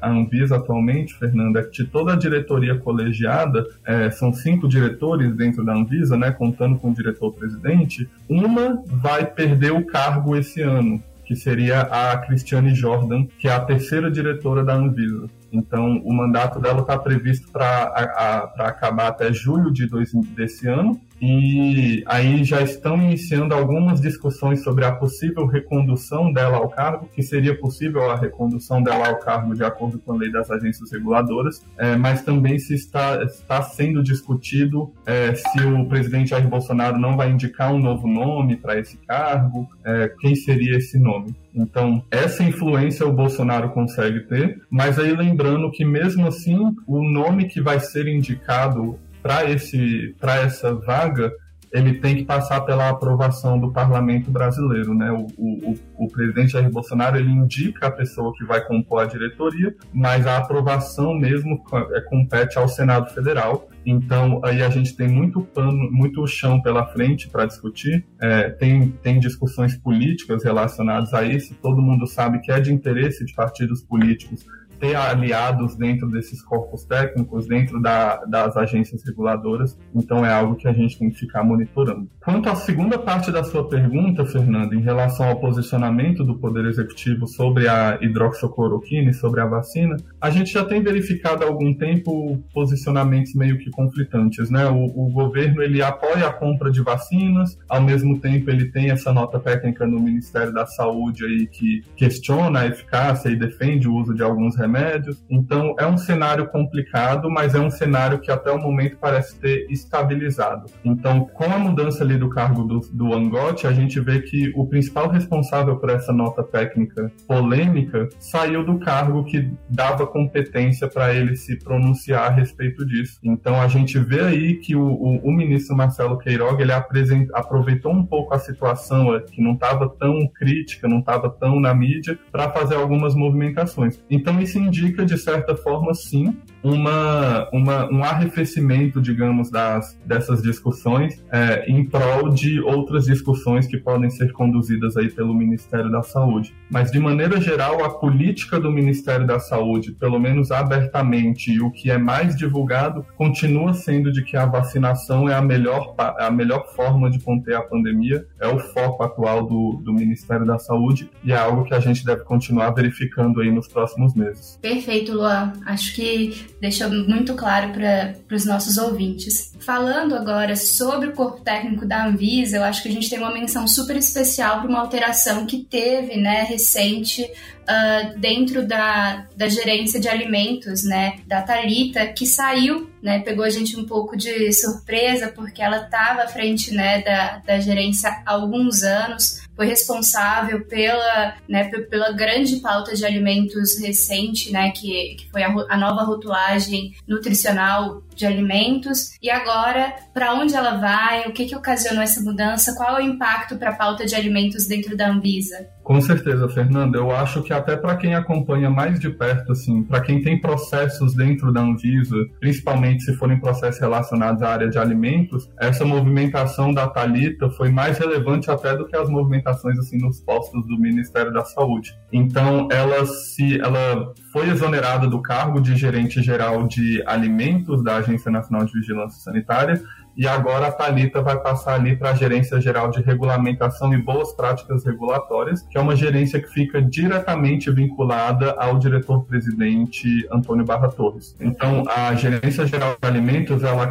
a 0.00 0.10
Anvisa 0.10 0.56
atualmente, 0.56 1.14
Fernando, 1.14 1.58
é 1.58 1.62
que 1.62 1.82
de 1.82 1.84
toda 1.84 2.12
a 2.12 2.16
diretoria 2.16 2.76
colegiada, 2.76 3.66
é, 3.84 4.10
são 4.10 4.32
cinco 4.32 4.68
diretores 4.68 5.34
dentro 5.34 5.64
da 5.64 5.74
Anvisa, 5.74 6.16
né, 6.16 6.30
contando 6.30 6.78
com 6.78 6.90
o 6.90 6.94
diretor-presidente, 6.94 8.08
uma 8.28 8.82
vai 8.86 9.24
perder 9.24 9.72
o 9.72 9.86
cargo 9.86 10.36
esse 10.36 10.60
ano, 10.60 11.02
que 11.24 11.34
seria 11.34 11.80
a 11.80 12.16
Cristiane 12.18 12.74
Jordan, 12.74 13.26
que 13.38 13.48
é 13.48 13.52
a 13.52 13.60
terceira 13.60 14.10
diretora 14.10 14.64
da 14.64 14.74
Anvisa. 14.74 15.26
Então, 15.52 15.98
o 16.04 16.12
mandato 16.12 16.60
dela 16.60 16.80
está 16.80 16.98
previsto 16.98 17.50
para 17.50 18.52
acabar 18.58 19.08
até 19.08 19.32
julho 19.32 19.72
de 19.72 19.86
dois, 19.86 20.12
desse 20.34 20.68
ano. 20.68 21.00
E 21.20 22.02
aí 22.06 22.44
já 22.44 22.62
estão 22.62 22.96
iniciando 23.02 23.54
algumas 23.54 24.00
discussões 24.00 24.62
sobre 24.62 24.84
a 24.84 24.92
possível 24.92 25.46
recondução 25.46 26.32
dela 26.32 26.58
ao 26.58 26.68
cargo, 26.68 27.08
que 27.14 27.22
seria 27.22 27.58
possível 27.58 28.10
a 28.10 28.16
recondução 28.16 28.82
dela 28.82 29.08
ao 29.08 29.18
cargo 29.18 29.54
de 29.54 29.64
acordo 29.64 29.98
com 29.98 30.12
a 30.12 30.16
lei 30.16 30.30
das 30.30 30.50
agências 30.50 30.90
reguladoras, 30.92 31.64
é, 31.76 31.96
mas 31.96 32.22
também 32.22 32.58
se 32.58 32.74
está, 32.74 33.22
está 33.22 33.62
sendo 33.62 34.02
discutido 34.02 34.92
é, 35.04 35.34
se 35.34 35.60
o 35.60 35.86
presidente 35.86 36.30
Jair 36.30 36.46
Bolsonaro 36.48 36.98
não 36.98 37.16
vai 37.16 37.30
indicar 37.30 37.72
um 37.72 37.78
novo 37.78 38.06
nome 38.06 38.56
para 38.56 38.78
esse 38.78 38.96
cargo, 38.98 39.68
é, 39.84 40.12
quem 40.20 40.34
seria 40.34 40.76
esse 40.76 40.98
nome. 40.98 41.34
Então, 41.54 42.04
essa 42.10 42.44
influência 42.44 43.06
o 43.06 43.12
Bolsonaro 43.12 43.70
consegue 43.70 44.20
ter, 44.20 44.60
mas 44.70 44.98
aí 44.98 45.12
lembrando 45.12 45.70
que 45.72 45.84
mesmo 45.84 46.26
assim, 46.26 46.56
o 46.86 47.02
nome 47.02 47.46
que 47.46 47.60
vai 47.60 47.80
ser 47.80 48.06
indicado 48.06 48.98
para 49.28 49.50
esse 49.50 50.16
para 50.18 50.36
essa 50.36 50.74
vaga 50.74 51.30
ele 51.70 52.00
tem 52.00 52.16
que 52.16 52.24
passar 52.24 52.62
pela 52.62 52.88
aprovação 52.88 53.60
do 53.60 53.70
parlamento 53.70 54.30
brasileiro, 54.30 54.94
né? 54.94 55.12
O, 55.12 55.26
o, 55.36 55.74
o, 55.98 56.08
presidente 56.08 56.52
Jair 56.52 56.70
Bolsonaro 56.70 57.18
ele 57.18 57.30
indica 57.30 57.88
a 57.88 57.90
pessoa 57.90 58.32
que 58.32 58.42
vai 58.42 58.64
compor 58.66 59.02
a 59.02 59.04
diretoria, 59.04 59.76
mas 59.92 60.26
a 60.26 60.38
aprovação 60.38 61.12
mesmo 61.12 61.62
é, 61.92 62.00
compete 62.00 62.56
ao 62.56 62.66
Senado 62.66 63.12
Federal. 63.12 63.68
Então 63.84 64.40
aí 64.42 64.62
a 64.62 64.70
gente 64.70 64.96
tem 64.96 65.08
muito 65.08 65.42
pano, 65.42 65.92
muito 65.92 66.26
chão 66.26 66.58
pela 66.62 66.86
frente 66.86 67.28
para 67.28 67.44
discutir. 67.44 68.02
É, 68.18 68.48
tem 68.48 68.88
tem 69.02 69.20
discussões 69.20 69.76
políticas 69.76 70.42
relacionadas 70.42 71.12
a 71.12 71.22
isso. 71.22 71.54
Todo 71.60 71.82
mundo 71.82 72.06
sabe 72.06 72.40
que 72.40 72.50
é 72.50 72.58
de 72.58 72.72
interesse 72.72 73.26
de 73.26 73.34
partidos 73.34 73.82
políticos 73.82 74.42
ter 74.78 74.94
aliados 74.94 75.76
dentro 75.76 76.08
desses 76.08 76.42
corpos 76.42 76.84
técnicos, 76.84 77.46
dentro 77.46 77.80
da, 77.80 78.24
das 78.24 78.56
agências 78.56 79.02
reguladoras. 79.04 79.78
Então 79.94 80.24
é 80.24 80.32
algo 80.32 80.56
que 80.56 80.68
a 80.68 80.72
gente 80.72 80.98
tem 80.98 81.10
que 81.10 81.18
ficar 81.18 81.42
monitorando. 81.42 82.08
Quanto 82.20 82.48
à 82.48 82.54
segunda 82.54 82.98
parte 82.98 83.30
da 83.32 83.42
sua 83.44 83.68
pergunta, 83.68 84.24
Fernando, 84.24 84.74
em 84.74 84.80
relação 84.80 85.28
ao 85.28 85.40
posicionamento 85.40 86.24
do 86.24 86.38
Poder 86.38 86.66
Executivo 86.66 87.26
sobre 87.26 87.68
a 87.68 87.98
hidroxicloroquina 88.00 89.10
e 89.10 89.14
sobre 89.14 89.40
a 89.40 89.46
vacina, 89.46 89.96
a 90.20 90.30
gente 90.30 90.52
já 90.52 90.64
tem 90.64 90.82
verificado 90.82 91.44
há 91.44 91.46
algum 91.46 91.74
tempo 91.74 92.38
posicionamentos 92.52 93.34
meio 93.34 93.58
que 93.58 93.70
conflitantes, 93.70 94.50
né? 94.50 94.66
O, 94.66 94.84
o 94.84 95.10
governo 95.10 95.62
ele 95.62 95.82
apoia 95.82 96.28
a 96.28 96.32
compra 96.32 96.70
de 96.70 96.82
vacinas, 96.82 97.58
ao 97.68 97.80
mesmo 97.80 98.18
tempo 98.20 98.50
ele 98.50 98.70
tem 98.70 98.90
essa 98.90 99.12
nota 99.12 99.38
técnica 99.38 99.86
no 99.86 100.00
Ministério 100.00 100.52
da 100.52 100.66
Saúde 100.66 101.24
aí 101.24 101.46
que 101.46 101.82
questiona 101.96 102.60
a 102.60 102.66
eficácia 102.66 103.28
e 103.28 103.36
defende 103.36 103.88
o 103.88 103.94
uso 103.94 104.14
de 104.14 104.22
alguns 104.22 104.56
remédios 104.56 104.67
remédios. 104.68 105.24
Então 105.30 105.74
é 105.78 105.86
um 105.86 105.96
cenário 105.96 106.46
complicado, 106.48 107.30
mas 107.30 107.54
é 107.54 107.60
um 107.60 107.70
cenário 107.70 108.18
que 108.18 108.30
até 108.30 108.52
o 108.52 108.58
momento 108.58 108.98
parece 109.00 109.38
ter 109.40 109.66
estabilizado. 109.70 110.66
Então, 110.84 111.24
com 111.24 111.44
a 111.44 111.58
mudança 111.58 112.04
ali 112.04 112.16
do 112.16 112.28
cargo 112.28 112.62
do, 112.62 112.80
do 112.92 113.14
Angote, 113.14 113.66
a 113.66 113.72
gente 113.72 113.98
vê 113.98 114.20
que 114.20 114.52
o 114.54 114.66
principal 114.66 115.08
responsável 115.08 115.76
por 115.76 115.90
essa 115.90 116.12
nota 116.12 116.42
técnica 116.42 117.10
polêmica 117.26 118.08
saiu 118.18 118.64
do 118.64 118.78
cargo 118.78 119.24
que 119.24 119.50
dava 119.68 120.06
competência 120.06 120.88
para 120.88 121.14
ele 121.14 121.34
se 121.36 121.58
pronunciar 121.58 122.26
a 122.26 122.34
respeito 122.34 122.84
disso. 122.86 123.18
Então 123.22 123.60
a 123.60 123.68
gente 123.68 123.98
vê 123.98 124.20
aí 124.20 124.54
que 124.56 124.76
o, 124.76 124.82
o, 124.82 125.28
o 125.28 125.32
ministro 125.32 125.76
Marcelo 125.76 126.18
Queiroga 126.18 126.62
ele 126.62 126.72
aproveitou 126.72 127.92
um 127.92 128.04
pouco 128.04 128.34
a 128.34 128.38
situação 128.38 129.14
é, 129.14 129.20
que 129.20 129.42
não 129.42 129.54
estava 129.54 129.88
tão 129.88 130.28
crítica, 130.34 130.88
não 130.88 130.98
estava 130.98 131.30
tão 131.30 131.58
na 131.60 131.74
mídia, 131.74 132.18
para 132.30 132.50
fazer 132.50 132.74
algumas 132.74 133.14
movimentações. 133.14 134.02
Então 134.10 134.40
isso 134.40 134.57
indica, 134.58 135.04
de 135.04 135.16
certa 135.16 135.56
forma, 135.56 135.94
sim, 135.94 136.36
uma, 136.62 137.48
uma, 137.52 137.90
um 137.92 138.02
arrefecimento, 138.02 139.00
digamos, 139.00 139.50
das, 139.50 139.98
dessas 140.04 140.42
discussões 140.42 141.22
é, 141.30 141.64
em 141.70 141.84
prol 141.84 142.28
de 142.30 142.60
outras 142.60 143.04
discussões 143.04 143.66
que 143.66 143.78
podem 143.78 144.10
ser 144.10 144.32
conduzidas 144.32 144.96
aí 144.96 145.10
pelo 145.10 145.34
Ministério 145.34 145.90
da 145.90 146.02
Saúde. 146.02 146.54
Mas, 146.70 146.90
de 146.90 146.98
maneira 146.98 147.40
geral, 147.40 147.84
a 147.84 147.90
política 147.90 148.58
do 148.58 148.70
Ministério 148.70 149.26
da 149.26 149.38
Saúde, 149.38 149.92
pelo 149.92 150.18
menos 150.18 150.50
abertamente, 150.50 151.52
e 151.52 151.60
o 151.60 151.70
que 151.70 151.90
é 151.90 151.98
mais 151.98 152.36
divulgado, 152.36 153.04
continua 153.16 153.72
sendo 153.74 154.12
de 154.12 154.22
que 154.24 154.36
a 154.36 154.46
vacinação 154.46 155.28
é 155.28 155.34
a 155.34 155.42
melhor, 155.42 155.94
a 155.98 156.30
melhor 156.30 156.66
forma 156.74 157.10
de 157.10 157.20
conter 157.20 157.54
a 157.54 157.62
pandemia, 157.62 158.26
é 158.40 158.48
o 158.48 158.58
foco 158.58 159.02
atual 159.02 159.46
do, 159.46 159.80
do 159.84 159.92
Ministério 159.92 160.46
da 160.46 160.58
Saúde 160.58 161.10
e 161.22 161.32
é 161.32 161.36
algo 161.36 161.64
que 161.64 161.74
a 161.74 161.80
gente 161.80 162.04
deve 162.04 162.24
continuar 162.24 162.70
verificando 162.70 163.40
aí 163.40 163.50
nos 163.50 163.68
próximos 163.68 164.14
meses. 164.14 164.47
Perfeito, 164.60 165.12
Luan. 165.12 165.52
Acho 165.64 165.94
que 165.94 166.46
deixou 166.60 166.90
muito 166.90 167.34
claro 167.34 167.72
para 167.72 168.36
os 168.36 168.44
nossos 168.44 168.76
ouvintes. 168.76 169.54
Falando 169.60 170.14
agora 170.14 170.56
sobre 170.56 171.08
o 171.08 171.12
corpo 171.12 171.40
técnico 171.42 171.86
da 171.86 172.06
Anvisa, 172.06 172.56
eu 172.56 172.64
acho 172.64 172.82
que 172.82 172.88
a 172.88 172.92
gente 172.92 173.10
tem 173.10 173.18
uma 173.18 173.32
menção 173.32 173.68
super 173.68 173.96
especial 173.96 174.60
para 174.60 174.68
uma 174.68 174.80
alteração 174.80 175.46
que 175.46 175.58
teve, 175.58 176.16
né, 176.16 176.42
recente, 176.42 177.22
uh, 177.22 178.18
dentro 178.18 178.66
da, 178.66 179.26
da 179.36 179.48
gerência 179.48 180.00
de 180.00 180.08
alimentos, 180.08 180.84
né, 180.84 181.18
da 181.26 181.42
Talita, 181.42 182.06
que 182.06 182.26
saiu, 182.26 182.90
né, 183.02 183.20
pegou 183.20 183.44
a 183.44 183.50
gente 183.50 183.76
um 183.76 183.84
pouco 183.84 184.16
de 184.16 184.52
surpresa, 184.52 185.28
porque 185.28 185.62
ela 185.62 185.84
estava 185.84 186.22
à 186.22 186.28
frente, 186.28 186.72
né, 186.74 187.02
da, 187.02 187.38
da 187.38 187.60
gerência 187.60 188.08
há 188.24 188.32
alguns 188.32 188.82
anos, 188.82 189.42
foi 189.58 189.66
responsável 189.66 190.64
pela, 190.66 191.34
né, 191.48 191.64
pela 191.90 192.12
grande 192.12 192.60
pauta 192.60 192.94
de 192.94 193.04
alimentos 193.04 193.76
recente, 193.80 194.52
né, 194.52 194.70
que, 194.70 195.16
que 195.16 195.28
foi 195.32 195.42
a, 195.42 195.52
a 195.68 195.76
nova 195.76 196.04
rotulagem 196.04 196.94
nutricional 197.08 198.00
de 198.14 198.24
alimentos. 198.24 199.18
E 199.20 199.28
agora, 199.28 199.96
para 200.14 200.32
onde 200.32 200.54
ela 200.54 200.76
vai? 200.76 201.26
O 201.26 201.32
que, 201.32 201.44
que 201.44 201.56
ocasionou 201.56 202.04
essa 202.04 202.20
mudança? 202.20 202.76
Qual 202.76 202.98
é 202.98 203.00
o 203.00 203.04
impacto 203.04 203.56
para 203.56 203.70
a 203.70 203.74
pauta 203.74 204.06
de 204.06 204.14
alimentos 204.14 204.64
dentro 204.68 204.96
da 204.96 205.10
Anvisa? 205.10 205.68
Com 205.88 206.02
certeza, 206.02 206.46
Fernanda. 206.50 206.98
Eu 206.98 207.10
acho 207.10 207.42
que 207.42 207.50
até 207.50 207.74
para 207.74 207.96
quem 207.96 208.14
acompanha 208.14 208.68
mais 208.68 209.00
de 209.00 209.08
perto, 209.08 209.52
assim, 209.52 209.82
para 209.82 210.02
quem 210.02 210.20
tem 210.20 210.38
processos 210.38 211.14
dentro 211.14 211.50
da 211.50 211.62
Anvisa, 211.62 212.14
principalmente 212.38 213.04
se 213.04 213.14
forem 213.14 213.40
processos 213.40 213.80
relacionados 213.80 214.42
à 214.42 214.50
área 214.50 214.68
de 214.68 214.78
alimentos, 214.78 215.48
essa 215.58 215.86
movimentação 215.86 216.74
da 216.74 216.86
Talita 216.86 217.48
foi 217.48 217.70
mais 217.70 217.96
relevante 217.96 218.50
até 218.50 218.76
do 218.76 218.86
que 218.86 218.94
as 218.94 219.08
movimentações 219.08 219.78
assim 219.78 219.96
nos 219.96 220.20
postos 220.20 220.62
do 220.66 220.78
Ministério 220.78 221.32
da 221.32 221.42
Saúde. 221.46 221.98
Então, 222.12 222.68
ela 222.70 223.06
se 223.06 223.58
ela 223.58 224.12
foi 224.30 224.50
exonerada 224.50 225.08
do 225.08 225.22
cargo 225.22 225.58
de 225.58 225.74
gerente 225.74 226.22
geral 226.22 226.68
de 226.68 227.02
alimentos 227.06 227.82
da 227.82 227.96
Agência 227.96 228.30
Nacional 228.30 228.66
de 228.66 228.74
Vigilância 228.74 229.22
Sanitária 229.22 229.82
e 230.18 230.26
agora 230.26 230.66
a 230.66 230.72
Talita 230.72 231.22
vai 231.22 231.38
passar 231.38 231.74
ali 231.74 231.94
para 231.94 232.10
a 232.10 232.14
Gerência 232.14 232.60
Geral 232.60 232.90
de 232.90 233.00
Regulamentação 233.00 233.94
e 233.94 233.96
Boas 233.96 234.32
Práticas 234.32 234.84
Regulatórias, 234.84 235.62
que 235.62 235.78
é 235.78 235.80
uma 235.80 235.94
gerência 235.94 236.42
que 236.42 236.48
fica 236.48 236.82
diretamente 236.82 237.70
vinculada 237.70 238.50
ao 238.58 238.80
diretor-presidente 238.80 240.26
Antônio 240.32 240.64
Barra 240.64 240.88
Torres. 240.88 241.36
Então, 241.40 241.84
a 241.88 242.12
Gerência 242.16 242.66
Geral 242.66 242.96
de 243.00 243.08
Alimentos 243.08 243.62
ela 243.62 243.86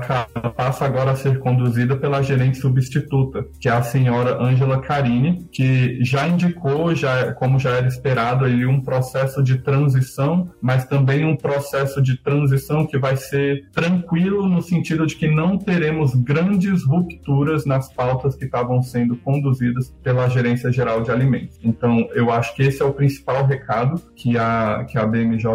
passa 0.52 0.84
agora 0.84 1.12
a 1.12 1.16
ser 1.16 1.40
conduzida 1.40 1.96
pela 1.96 2.22
gerente 2.22 2.58
substituta, 2.58 3.46
que 3.62 3.70
é 3.70 3.72
a 3.72 3.82
senhora 3.82 4.44
Ângela 4.44 4.82
Carini, 4.82 5.48
que 5.50 6.04
já 6.04 6.28
indicou, 6.28 6.94
já 6.94 7.32
como 7.34 7.58
já 7.58 7.70
era 7.70 7.88
esperado, 7.88 8.44
ali 8.44 8.66
um 8.66 8.82
processo 8.82 9.42
de 9.42 9.60
transição, 9.60 10.52
mas 10.62 10.86
também 10.86 11.24
um 11.24 11.38
processo 11.38 12.02
de 12.02 12.18
transição 12.18 12.86
que 12.86 12.98
vai 12.98 13.16
ser 13.16 13.70
tranquilo 13.72 14.46
no 14.50 14.62
sentido 14.62 15.06
de 15.06 15.16
que 15.16 15.30
não 15.30 15.58
teremos 15.58 16.17
grandes 16.24 16.84
rupturas 16.84 17.66
nas 17.66 17.92
pautas 17.94 18.36
que 18.36 18.46
estavam 18.46 18.82
sendo 18.82 19.16
conduzidas 19.18 19.94
pela 20.04 20.28
Gerência 20.30 20.72
Geral 20.72 21.02
de 21.02 21.12
Alimentos. 21.12 21.60
Então, 21.64 22.08
eu 22.14 22.32
acho 22.32 22.56
que 22.56 22.64
esse 22.64 22.82
é 22.82 22.86
o 22.86 22.94
principal 22.94 23.46
recado 23.46 24.02
que 24.16 24.38
a, 24.38 24.86
que 24.90 24.98
a 24.98 25.06
BMJ 25.06 25.48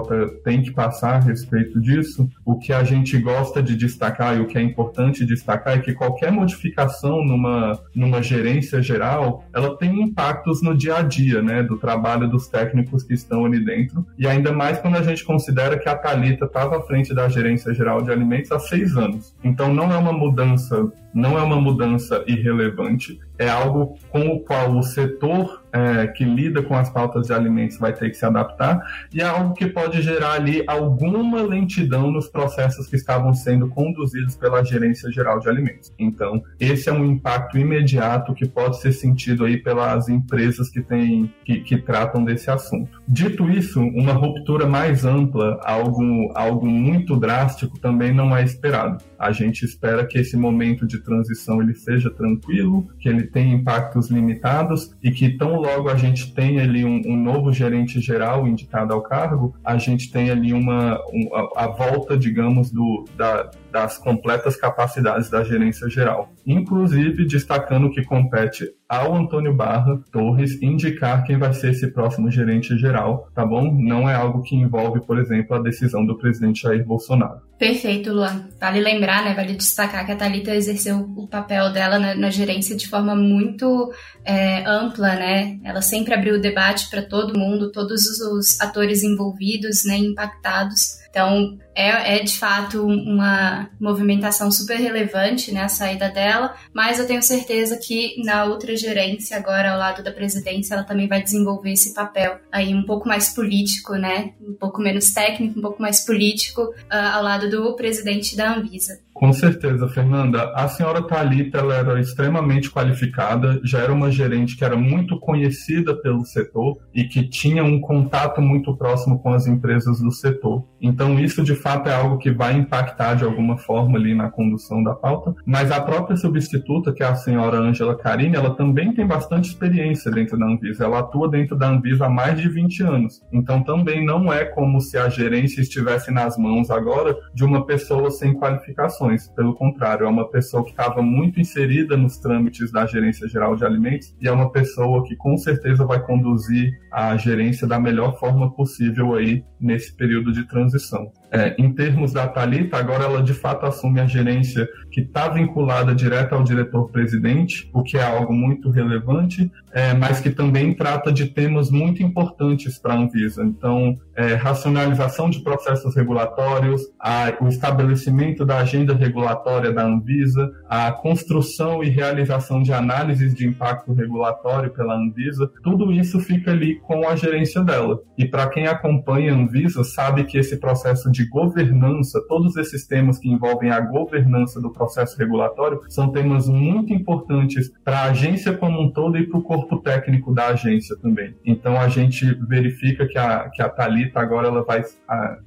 tem 0.44 0.62
que 0.62 0.70
passar 0.70 1.16
a 1.16 1.18
respeito 1.18 1.80
disso. 1.80 2.28
O 2.44 2.58
que 2.58 2.72
a 2.72 2.84
gente 2.84 3.18
gosta 3.18 3.62
de 3.62 3.76
destacar 3.76 4.36
e 4.36 4.40
o 4.40 4.46
que 4.46 4.58
é 4.58 4.62
importante 4.62 5.24
destacar 5.24 5.78
é 5.78 5.80
que 5.80 5.92
qualquer 5.94 6.30
modificação 6.30 7.24
numa, 7.24 7.78
numa 7.94 8.22
gerência 8.22 8.82
geral, 8.82 9.44
ela 9.54 9.76
tem 9.76 10.02
impactos 10.02 10.62
no 10.62 10.76
dia 10.76 10.96
a 10.96 11.02
dia, 11.02 11.42
né, 11.42 11.62
do 11.62 11.78
trabalho 11.78 12.28
dos 12.28 12.48
técnicos 12.48 13.02
que 13.02 13.14
estão 13.14 13.44
ali 13.44 13.64
dentro. 13.64 14.06
E 14.18 14.26
ainda 14.26 14.52
mais 14.52 14.78
quando 14.78 14.96
a 14.96 15.02
gente 15.02 15.24
considera 15.24 15.78
que 15.78 15.88
a 15.88 15.96
Talita 15.96 16.44
estava 16.44 16.78
à 16.78 16.82
frente 16.82 17.14
da 17.14 17.28
Gerência 17.28 17.74
Geral 17.74 18.02
de 18.02 18.10
Alimentos 18.10 18.52
há 18.52 18.58
seis 18.58 18.96
anos. 18.96 19.34
Então, 19.42 19.72
não 19.72 19.92
é 19.92 19.96
uma 19.96 20.12
mudança 20.12 20.41
mudança 20.44 20.92
não 21.14 21.38
é 21.38 21.42
uma 21.42 21.60
mudança 21.60 22.24
irrelevante, 22.26 23.20
é 23.38 23.48
algo 23.48 23.98
com 24.10 24.28
o 24.28 24.40
qual 24.40 24.76
o 24.76 24.82
setor 24.82 25.62
é, 25.72 26.06
que 26.06 26.24
lida 26.24 26.62
com 26.62 26.76
as 26.76 26.90
pautas 26.90 27.26
de 27.26 27.32
alimentos 27.32 27.78
vai 27.78 27.92
ter 27.92 28.10
que 28.10 28.16
se 28.16 28.24
adaptar 28.24 28.82
e 29.12 29.20
é 29.20 29.24
algo 29.24 29.54
que 29.54 29.66
pode 29.66 30.02
gerar 30.02 30.32
ali 30.32 30.62
alguma 30.66 31.42
lentidão 31.42 32.10
nos 32.10 32.28
processos 32.28 32.86
que 32.86 32.96
estavam 32.96 33.32
sendo 33.32 33.68
conduzidos 33.68 34.36
pela 34.36 34.62
Gerência 34.62 35.10
Geral 35.10 35.40
de 35.40 35.48
Alimentos. 35.48 35.92
Então, 35.98 36.42
esse 36.60 36.88
é 36.88 36.92
um 36.92 37.04
impacto 37.04 37.58
imediato 37.58 38.34
que 38.34 38.46
pode 38.46 38.80
ser 38.80 38.92
sentido 38.92 39.44
aí 39.44 39.56
pelas 39.56 40.08
empresas 40.08 40.68
que, 40.68 40.82
têm, 40.82 41.32
que, 41.44 41.60
que 41.60 41.78
tratam 41.78 42.22
desse 42.22 42.50
assunto. 42.50 43.00
Dito 43.08 43.50
isso, 43.50 43.80
uma 43.80 44.12
ruptura 44.12 44.66
mais 44.66 45.04
ampla, 45.04 45.58
algo, 45.64 46.30
algo 46.34 46.66
muito 46.66 47.16
drástico, 47.16 47.78
também 47.78 48.12
não 48.12 48.36
é 48.36 48.44
esperado. 48.44 49.02
A 49.18 49.32
gente 49.32 49.64
espera 49.64 50.06
que 50.06 50.18
esse 50.18 50.36
momento 50.36 50.86
de 50.86 51.01
transição 51.02 51.60
ele 51.60 51.74
seja 51.74 52.10
tranquilo, 52.10 52.88
que 52.98 53.08
ele 53.08 53.24
tenha 53.24 53.54
impactos 53.54 54.10
limitados 54.10 54.94
e 55.02 55.10
que 55.10 55.30
tão 55.36 55.56
logo 55.56 55.88
a 55.88 55.96
gente 55.96 56.32
tenha 56.34 56.62
ali 56.62 56.84
um, 56.84 57.00
um 57.06 57.16
novo 57.16 57.52
gerente 57.52 58.00
geral 58.00 58.46
indicado 58.46 58.92
ao 58.92 59.02
cargo, 59.02 59.54
a 59.64 59.76
gente 59.78 60.10
tenha 60.10 60.32
ali 60.32 60.52
uma 60.52 60.98
um, 61.12 61.34
a, 61.34 61.64
a, 61.64 61.66
volta, 61.68 62.16
digamos, 62.16 62.70
do, 62.70 63.04
da, 63.16 63.50
das 63.72 63.96
completas 63.96 64.54
capacidades 64.54 65.30
da 65.30 65.42
gerência 65.42 65.88
geral. 65.88 66.30
Inclusive 66.46 67.26
destacando 67.26 67.90
que 67.90 68.04
compete 68.04 68.68
ao 68.88 69.14
Antônio 69.16 69.54
Barra 69.54 69.98
Torres 70.12 70.60
indicar 70.60 71.24
quem 71.24 71.38
vai 71.38 71.54
ser 71.54 71.70
esse 71.70 71.86
próximo 71.90 72.30
gerente 72.30 72.76
geral, 72.76 73.30
tá 73.34 73.44
bom? 73.44 73.72
Não 73.72 74.08
é 74.08 74.14
algo 74.14 74.42
que 74.42 74.54
envolve, 74.54 75.00
por 75.00 75.18
exemplo, 75.18 75.56
a 75.56 75.62
decisão 75.62 76.04
do 76.04 76.18
presidente 76.18 76.62
Jair 76.62 76.84
Bolsonaro. 76.84 77.40
Perfeito, 77.58 78.12
Luan. 78.12 78.48
Vale 78.60 78.80
lembrar, 78.80 79.24
né, 79.24 79.34
vale 79.34 79.54
destacar 79.54 80.04
que 80.04 80.12
a 80.12 80.16
Thalita 80.16 80.54
exerceu 80.54 80.98
o 81.16 81.26
papel 81.26 81.72
dela 81.72 81.98
na, 81.98 82.14
na 82.14 82.28
gerência 82.28 82.76
de 82.76 82.86
forma 82.86 83.14
muito 83.14 83.90
é, 84.24 84.62
ampla, 84.68 85.14
né? 85.14 85.58
Ela 85.64 85.80
sempre 85.80 86.12
abriu 86.12 86.34
o 86.34 86.40
debate 86.40 86.90
para 86.90 87.02
todo 87.02 87.38
mundo, 87.38 87.72
todos 87.72 88.04
os 88.20 88.60
atores 88.60 89.02
envolvidos, 89.02 89.84
né, 89.86 89.96
impactados. 89.96 91.01
Então, 91.12 91.58
é, 91.74 92.16
é 92.16 92.18
de 92.20 92.38
fato 92.38 92.86
uma 92.86 93.68
movimentação 93.78 94.50
super 94.50 94.78
relevante, 94.78 95.52
né, 95.52 95.60
a 95.60 95.68
saída 95.68 96.08
dela, 96.08 96.54
mas 96.72 96.98
eu 96.98 97.06
tenho 97.06 97.22
certeza 97.22 97.76
que 97.76 98.14
na 98.24 98.44
outra 98.44 98.74
gerência, 98.74 99.36
agora 99.36 99.72
ao 99.72 99.78
lado 99.78 100.02
da 100.02 100.10
presidência, 100.10 100.72
ela 100.72 100.84
também 100.84 101.06
vai 101.06 101.22
desenvolver 101.22 101.72
esse 101.72 101.92
papel 101.92 102.40
aí 102.50 102.74
um 102.74 102.84
pouco 102.84 103.06
mais 103.06 103.28
político, 103.28 103.94
né, 103.94 104.32
um 104.40 104.54
pouco 104.54 104.80
menos 104.80 105.12
técnico, 105.12 105.58
um 105.58 105.62
pouco 105.62 105.82
mais 105.82 106.00
político, 106.00 106.62
uh, 106.62 107.12
ao 107.12 107.22
lado 107.22 107.50
do 107.50 107.74
presidente 107.74 108.34
da 108.34 108.54
Anvisa. 108.54 108.98
Com 109.22 109.32
certeza, 109.32 109.88
Fernanda. 109.88 110.50
A 110.52 110.66
senhora 110.66 111.00
Thalita 111.00 111.58
ela 111.58 111.76
era 111.76 112.00
extremamente 112.00 112.68
qualificada, 112.68 113.60
já 113.62 113.78
era 113.78 113.92
uma 113.92 114.10
gerente 114.10 114.56
que 114.56 114.64
era 114.64 114.74
muito 114.76 115.16
conhecida 115.20 115.94
pelo 115.94 116.24
setor 116.24 116.76
e 116.92 117.04
que 117.04 117.22
tinha 117.28 117.62
um 117.62 117.80
contato 117.80 118.42
muito 118.42 118.76
próximo 118.76 119.20
com 119.20 119.32
as 119.32 119.46
empresas 119.46 120.00
do 120.00 120.10
setor. 120.10 120.64
Então, 120.80 121.20
isso 121.20 121.44
de 121.44 121.54
fato 121.54 121.88
é 121.88 121.94
algo 121.94 122.18
que 122.18 122.32
vai 122.32 122.54
impactar 122.54 123.14
de 123.14 123.22
alguma 123.22 123.56
forma 123.56 123.96
ali 123.96 124.12
na 124.12 124.28
condução 124.28 124.82
da 124.82 124.92
pauta. 124.92 125.32
Mas 125.46 125.70
a 125.70 125.80
própria 125.80 126.16
substituta, 126.16 126.92
que 126.92 127.04
é 127.04 127.06
a 127.06 127.14
senhora 127.14 127.58
Ângela 127.58 127.96
Carini, 127.96 128.34
ela 128.34 128.56
também 128.56 128.92
tem 128.92 129.06
bastante 129.06 129.50
experiência 129.50 130.10
dentro 130.10 130.36
da 130.36 130.46
Anvisa. 130.46 130.82
Ela 130.82 130.98
atua 130.98 131.28
dentro 131.28 131.56
da 131.56 131.68
Anvisa 131.68 132.06
há 132.06 132.10
mais 132.10 132.40
de 132.40 132.48
20 132.48 132.82
anos. 132.82 133.22
Então, 133.32 133.62
também 133.62 134.04
não 134.04 134.32
é 134.32 134.44
como 134.44 134.80
se 134.80 134.98
a 134.98 135.08
gerência 135.08 135.60
estivesse 135.60 136.10
nas 136.10 136.36
mãos 136.36 136.72
agora 136.72 137.16
de 137.32 137.44
uma 137.44 137.64
pessoa 137.64 138.10
sem 138.10 138.34
qualificações. 138.34 139.11
Pelo 139.34 139.54
contrário, 139.54 140.06
é 140.06 140.08
uma 140.08 140.28
pessoa 140.28 140.64
que 140.64 140.70
estava 140.70 141.02
muito 141.02 141.40
inserida 141.40 141.96
nos 141.96 142.18
trâmites 142.18 142.70
da 142.70 142.86
Gerência 142.86 143.28
Geral 143.28 143.56
de 143.56 143.64
Alimentos 143.64 144.14
e 144.20 144.28
é 144.28 144.32
uma 144.32 144.50
pessoa 144.50 145.04
que 145.04 145.16
com 145.16 145.36
certeza 145.36 145.84
vai 145.84 146.00
conduzir 146.04 146.72
a 146.90 147.16
gerência 147.16 147.66
da 147.66 147.78
melhor 147.78 148.18
forma 148.18 148.50
possível 148.52 149.14
aí 149.14 149.44
nesse 149.62 149.94
período 149.94 150.32
de 150.32 150.44
transição. 150.44 151.10
É, 151.30 151.54
em 151.58 151.72
termos 151.72 152.12
da 152.12 152.28
Talita, 152.28 152.76
agora 152.76 153.04
ela 153.04 153.22
de 153.22 153.32
fato 153.32 153.64
assume 153.64 154.00
a 154.00 154.06
gerência 154.06 154.68
que 154.90 155.00
está 155.00 155.30
vinculada 155.30 155.94
direto 155.94 156.34
ao 156.34 156.44
diretor-presidente, 156.44 157.70
o 157.72 157.82
que 157.82 157.96
é 157.96 158.04
algo 158.04 158.34
muito 158.34 158.68
relevante, 158.68 159.50
é, 159.72 159.94
mas 159.94 160.20
que 160.20 160.28
também 160.28 160.74
trata 160.74 161.10
de 161.10 161.26
temas 161.26 161.70
muito 161.70 162.02
importantes 162.02 162.78
para 162.78 162.92
a 162.92 162.98
Anvisa. 162.98 163.42
Então, 163.42 163.96
é, 164.14 164.34
racionalização 164.34 165.30
de 165.30 165.40
processos 165.40 165.96
regulatórios, 165.96 166.82
a, 167.00 167.32
o 167.40 167.48
estabelecimento 167.48 168.44
da 168.44 168.58
agenda 168.58 168.94
regulatória 168.94 169.72
da 169.72 169.84
Anvisa, 169.84 170.52
a 170.68 170.92
construção 170.92 171.82
e 171.82 171.88
realização 171.88 172.62
de 172.62 172.74
análises 172.74 173.34
de 173.34 173.46
impacto 173.46 173.94
regulatório 173.94 174.70
pela 174.70 174.94
Anvisa, 174.94 175.50
tudo 175.62 175.90
isso 175.92 176.20
fica 176.20 176.50
ali 176.50 176.78
com 176.80 177.08
a 177.08 177.16
gerência 177.16 177.62
dela. 177.62 177.98
E 178.18 178.26
para 178.26 178.48
quem 178.48 178.66
acompanha 178.66 179.32
a 179.32 179.36
Anvisa, 179.52 179.84
sabe 179.84 180.24
que 180.24 180.38
esse 180.38 180.56
processo 180.56 181.10
de 181.10 181.26
governança, 181.26 182.24
todos 182.26 182.56
esses 182.56 182.86
temas 182.86 183.18
que 183.18 183.28
envolvem 183.28 183.70
a 183.70 183.80
governança 183.80 184.60
do 184.60 184.70
processo 184.70 185.18
regulatório, 185.18 185.82
são 185.88 186.10
temas 186.10 186.48
muito 186.48 186.92
importantes 186.94 187.70
para 187.84 187.98
a 187.98 188.04
agência 188.04 188.54
como 188.54 188.80
um 188.80 188.90
todo 188.90 189.18
e 189.18 189.26
para 189.26 189.38
o 189.38 189.42
corpo 189.42 189.78
técnico 189.78 190.34
da 190.34 190.48
agência 190.48 190.96
também. 190.96 191.34
Então 191.44 191.78
a 191.78 191.88
gente 191.88 192.34
verifica 192.46 193.06
que 193.06 193.18
a, 193.18 193.50
que 193.50 193.60
a 193.60 193.68
Thalita 193.68 194.20
agora 194.20 194.48
ela 194.48 194.64
vai 194.64 194.82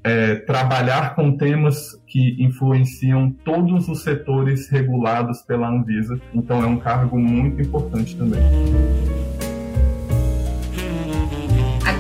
é, 0.03 0.35
trabalhar 0.35 1.15
com 1.15 1.35
temas 1.35 1.99
que 2.05 2.35
influenciam 2.39 3.31
todos 3.43 3.89
os 3.89 4.03
setores 4.03 4.69
regulados 4.69 5.41
pela 5.41 5.67
Anvisa. 5.67 6.19
Então 6.33 6.63
é 6.63 6.67
um 6.67 6.77
cargo 6.77 7.17
muito 7.17 7.61
importante 7.61 8.15
também. 8.15 8.41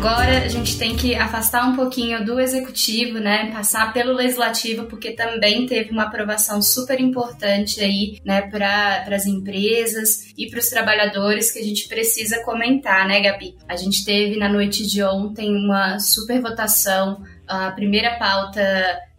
Agora 0.05 0.43
a 0.43 0.47
gente 0.47 0.77
tem 0.77 0.95
que 0.95 1.15
afastar 1.15 1.67
um 1.67 1.75
pouquinho 1.75 2.23
do 2.23 2.39
executivo, 2.39 3.17
né? 3.17 3.51
Passar 3.51 3.91
pelo 3.91 4.13
legislativo, 4.13 4.85
porque 4.85 5.13
também 5.13 5.65
teve 5.65 5.89
uma 5.89 6.03
aprovação 6.03 6.61
super 6.61 6.99
importante 7.01 7.81
aí, 7.81 8.19
né, 8.23 8.43
para 8.43 9.03
as 9.09 9.25
empresas 9.25 10.31
e 10.37 10.47
para 10.47 10.59
os 10.59 10.69
trabalhadores 10.69 11.51
que 11.51 11.57
a 11.57 11.63
gente 11.63 11.87
precisa 11.87 12.43
comentar, 12.43 13.07
né, 13.07 13.19
Gabi? 13.19 13.55
A 13.67 13.75
gente 13.75 14.05
teve 14.05 14.37
na 14.37 14.47
noite 14.47 14.85
de 14.85 15.01
ontem 15.01 15.49
uma 15.49 15.97
super 15.97 16.39
votação, 16.39 17.23
a 17.47 17.71
primeira 17.71 18.11
pauta 18.19 18.61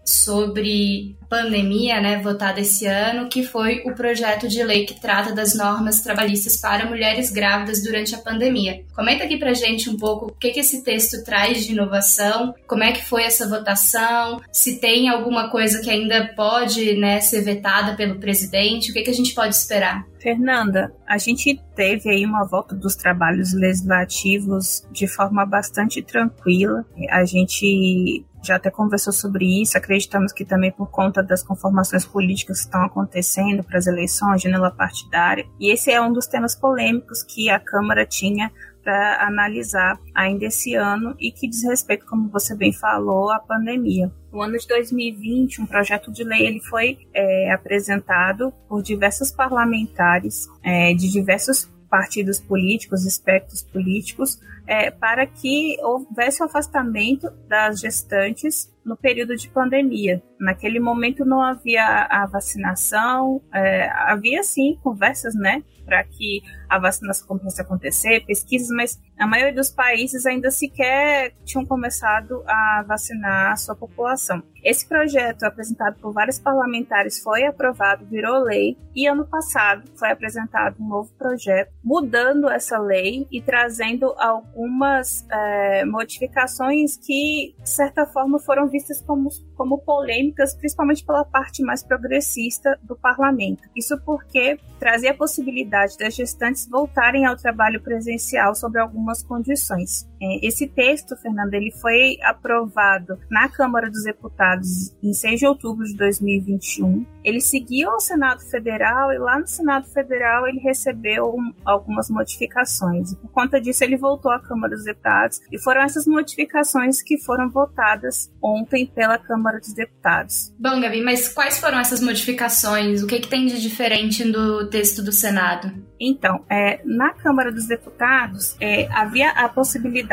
sobre 0.07 1.17
pandemia, 1.29 2.01
né, 2.01 2.21
votada 2.23 2.61
esse 2.61 2.87
ano, 2.87 3.29
que 3.29 3.43
foi 3.43 3.83
o 3.85 3.95
projeto 3.95 4.47
de 4.47 4.63
lei 4.63 4.87
que 4.87 5.01
trata 5.01 5.35
das 5.35 5.57
normas 5.57 6.01
trabalhistas 6.01 6.61
para 6.61 6.87
mulheres 6.87 7.33
grávidas 7.33 7.83
durante 7.83 8.15
a 8.15 8.19
pandemia. 8.19 8.85
Comenta 8.95 9.25
aqui 9.25 9.37
pra 9.37 9.53
gente 9.53 9.91
um 9.91 9.97
pouco 9.97 10.27
o 10.27 10.33
que, 10.33 10.51
que 10.51 10.61
esse 10.61 10.85
texto 10.85 11.25
traz 11.25 11.67
de 11.67 11.73
inovação, 11.73 12.55
como 12.69 12.85
é 12.85 12.93
que 12.93 13.05
foi 13.05 13.25
essa 13.25 13.49
votação, 13.49 14.41
se 14.53 14.79
tem 14.79 15.09
alguma 15.09 15.51
coisa 15.51 15.81
que 15.81 15.91
ainda 15.91 16.33
pode 16.37 16.97
né, 16.97 17.21
ser 17.21 17.43
vetada 17.43 17.97
pelo 17.97 18.21
presidente, 18.21 18.91
o 18.91 18.95
que, 18.95 19.03
que 19.03 19.11
a 19.11 19.15
gente 19.15 19.35
pode 19.35 19.57
esperar? 19.57 20.07
Fernanda, 20.21 20.93
a 21.07 21.19
gente 21.19 21.61
teve 21.75 22.11
aí 22.11 22.25
uma 22.25 22.45
volta 22.45 22.75
dos 22.75 22.97
trabalhos 22.97 23.53
legislativos 23.53 24.85
de 24.91 25.07
forma 25.07 25.47
bastante 25.47 26.03
tranquila. 26.03 26.85
A 27.11 27.25
gente 27.25 28.25
já 28.47 28.57
até 28.57 28.71
conversou 28.71 29.13
sobre 29.13 29.63
isso. 29.63 29.77
Acreditamos 29.77 30.33
que 30.33 30.45
também 30.45 30.73
por 30.73 30.91
conta 30.91 31.23
das 31.23 31.43
conformações 31.43 32.05
políticas 32.05 32.61
que 32.61 32.67
estão 32.67 32.85
acontecendo 32.85 33.63
para 33.63 33.79
as 33.79 33.87
eleições, 33.87 34.43
janela 34.43 34.71
partidária. 34.71 35.47
E 35.59 35.71
esse 35.71 35.91
é 35.91 36.01
um 36.01 36.13
dos 36.13 36.27
temas 36.27 36.55
polêmicos 36.55 37.23
que 37.23 37.51
a 37.51 37.59
Câmara 37.59 38.07
tinha 38.07 38.51
para 38.87 39.27
analisar 39.27 39.99
ainda 40.15 40.45
esse 40.45 40.77
ano 40.77 41.17
e 41.19 41.33
que 41.33 41.49
diz 41.49 41.65
respeito, 41.65 42.07
como 42.07 42.29
você 42.29 42.55
bem 42.55 42.73
falou, 42.73 43.33
à 43.33 43.41
pandemia. 43.41 44.13
No 44.33 44.41
ano 44.41 44.57
de 44.57 44.67
2020, 44.69 45.61
um 45.61 45.67
projeto 45.67 46.13
de 46.13 46.23
lei 46.23 46.47
ele 46.47 46.61
foi 46.61 46.99
é, 47.13 47.51
apresentado 47.51 48.53
por 48.69 48.83
diversos 48.83 49.33
parlamentares 49.33 50.47
é, 50.63 50.95
de 50.95 51.11
diversos 51.11 51.69
partidos 51.89 52.41
políticos, 52.41 53.05
espectros 53.05 53.63
políticos, 53.63 54.41
é, 54.67 54.91
para 54.91 55.27
que 55.27 55.77
houvesse 55.83 56.43
o 56.43 56.47
afastamento 56.47 57.31
das 57.49 57.81
gestantes 57.81 58.73
no 58.85 58.97
período 58.97 59.37
de 59.37 59.49
pandemia. 59.49 60.23
Naquele 60.39 60.79
momento 60.79 61.25
não 61.25 61.41
havia 61.41 62.07
a 62.11 62.27
vacinação, 62.27 63.41
é, 63.53 63.89
havia 63.91 64.43
sim 64.43 64.79
conversas, 64.83 65.35
né, 65.35 65.63
para 65.85 66.03
que 66.05 66.43
a 66.69 66.79
vacinação 66.79 67.27
começasse 67.27 67.61
a 67.61 67.65
acontecer, 67.65 68.25
pesquisas, 68.27 68.69
mas 68.71 69.01
a 69.19 69.27
maioria 69.27 69.55
dos 69.55 69.71
países 69.71 70.27
ainda 70.27 70.51
sequer 70.51 71.33
tinham 71.45 71.65
começado 71.65 72.43
a 72.47 72.85
vacinar 72.87 73.53
a 73.53 73.57
sua 73.57 73.75
população. 73.75 74.43
Esse 74.63 74.87
projeto, 74.87 75.45
apresentado 75.45 75.97
por 76.01 76.13
vários 76.13 76.39
parlamentares, 76.41 77.21
foi 77.21 77.45
aprovado, 77.45 78.05
virou 78.07 78.43
lei, 78.43 78.77
e 78.95 79.07
ano 79.07 79.25
passado 79.25 79.85
foi 79.95 80.11
apresentado 80.11 80.77
um 80.81 80.89
novo 80.89 81.13
projeto 81.17 81.71
mudando 81.85 82.49
essa 82.49 82.79
lei 82.79 83.29
e 83.31 83.41
trazendo 83.41 84.13
algumas 84.19 85.25
é, 85.31 85.85
modificações 85.85 86.97
que, 86.97 87.55
de 87.63 87.71
certa 87.71 88.07
forma, 88.07 88.41
foram 88.41 88.67
vistas 88.67 89.01
como, 89.01 89.29
como 89.55 89.79
polêmicas, 89.79 90.55
principalmente 90.55 91.05
pela 91.05 91.25
parte 91.25 91.63
mais 91.63 91.85
progressista 91.85 92.79
do 92.83 92.97
parlamento. 92.97 93.63
Isso 93.77 93.97
porque 94.01 94.59
trazia 94.81 95.13
a 95.13 95.15
possibilidade 95.15 95.97
das 95.97 96.15
gestantes 96.15 96.56
voltarem 96.65 97.27
ao 97.27 97.37
trabalho 97.37 97.83
presencial 97.83 98.55
sob 98.55 98.79
algumas 98.79 99.23
condições. 99.23 100.09
É, 100.21 100.47
esse 100.47 100.67
texto, 100.67 101.17
Fernando, 101.17 101.55
ele 101.55 101.71
foi 101.71 102.17
aprovado 102.23 103.19
na 103.31 103.49
Câmara 103.49 103.91
dos 103.91 104.05
Deputados 104.05 104.95
em 105.03 105.13
6 105.13 105.41
de 105.41 105.47
outubro 105.47 105.85
de 105.85 105.95
2021. 105.97 107.05
Ele 107.23 107.41
seguiu 107.41 107.91
ao 107.91 108.01
Senado 108.01 108.41
Federal 108.43 109.13
e 109.13 109.19
lá 109.19 109.39
no 109.39 109.47
Senado 109.47 109.87
Federal 109.89 110.47
ele 110.47 110.61
recebeu 110.61 111.37
algumas 111.65 112.09
modificações. 112.09 113.15
por 113.15 113.31
conta 113.31 113.61
disso, 113.61 113.85
ele 113.85 113.97
voltou 113.97 114.31
à 114.31 114.41
Câmara 114.41 114.75
dos 114.75 114.85
Deputados 114.85 115.41
e 115.53 115.59
foram 115.59 115.83
essas 115.83 116.07
modificações 116.07 117.03
que 117.03 117.19
foram 117.19 117.51
votadas 117.51 118.31
ontem 118.43 118.87
pela 118.87 119.19
Câmara 119.19 119.59
dos 119.59 119.75
Deputados. 119.75 120.55
Bom, 120.59 120.81
Gabi, 120.81 121.03
mas 121.03 121.29
quais 121.29 121.59
foram 121.59 121.79
essas 121.79 122.01
modificações? 122.01 123.03
O 123.03 123.07
que, 123.07 123.21
que 123.21 123.29
tem 123.29 123.47
de 123.47 123.61
diferente 123.61 124.25
do 124.31 124.69
texto 124.71 125.03
do 125.03 125.13
Senado? 125.13 125.73
Então, 126.01 126.45
é, 126.51 126.81
na 126.85 127.13
Câmara 127.15 127.51
dos 127.51 127.67
Deputados, 127.67 128.57
é, 128.61 128.87
havia 128.93 129.31
a 129.31 129.49
possibilidade 129.49 130.06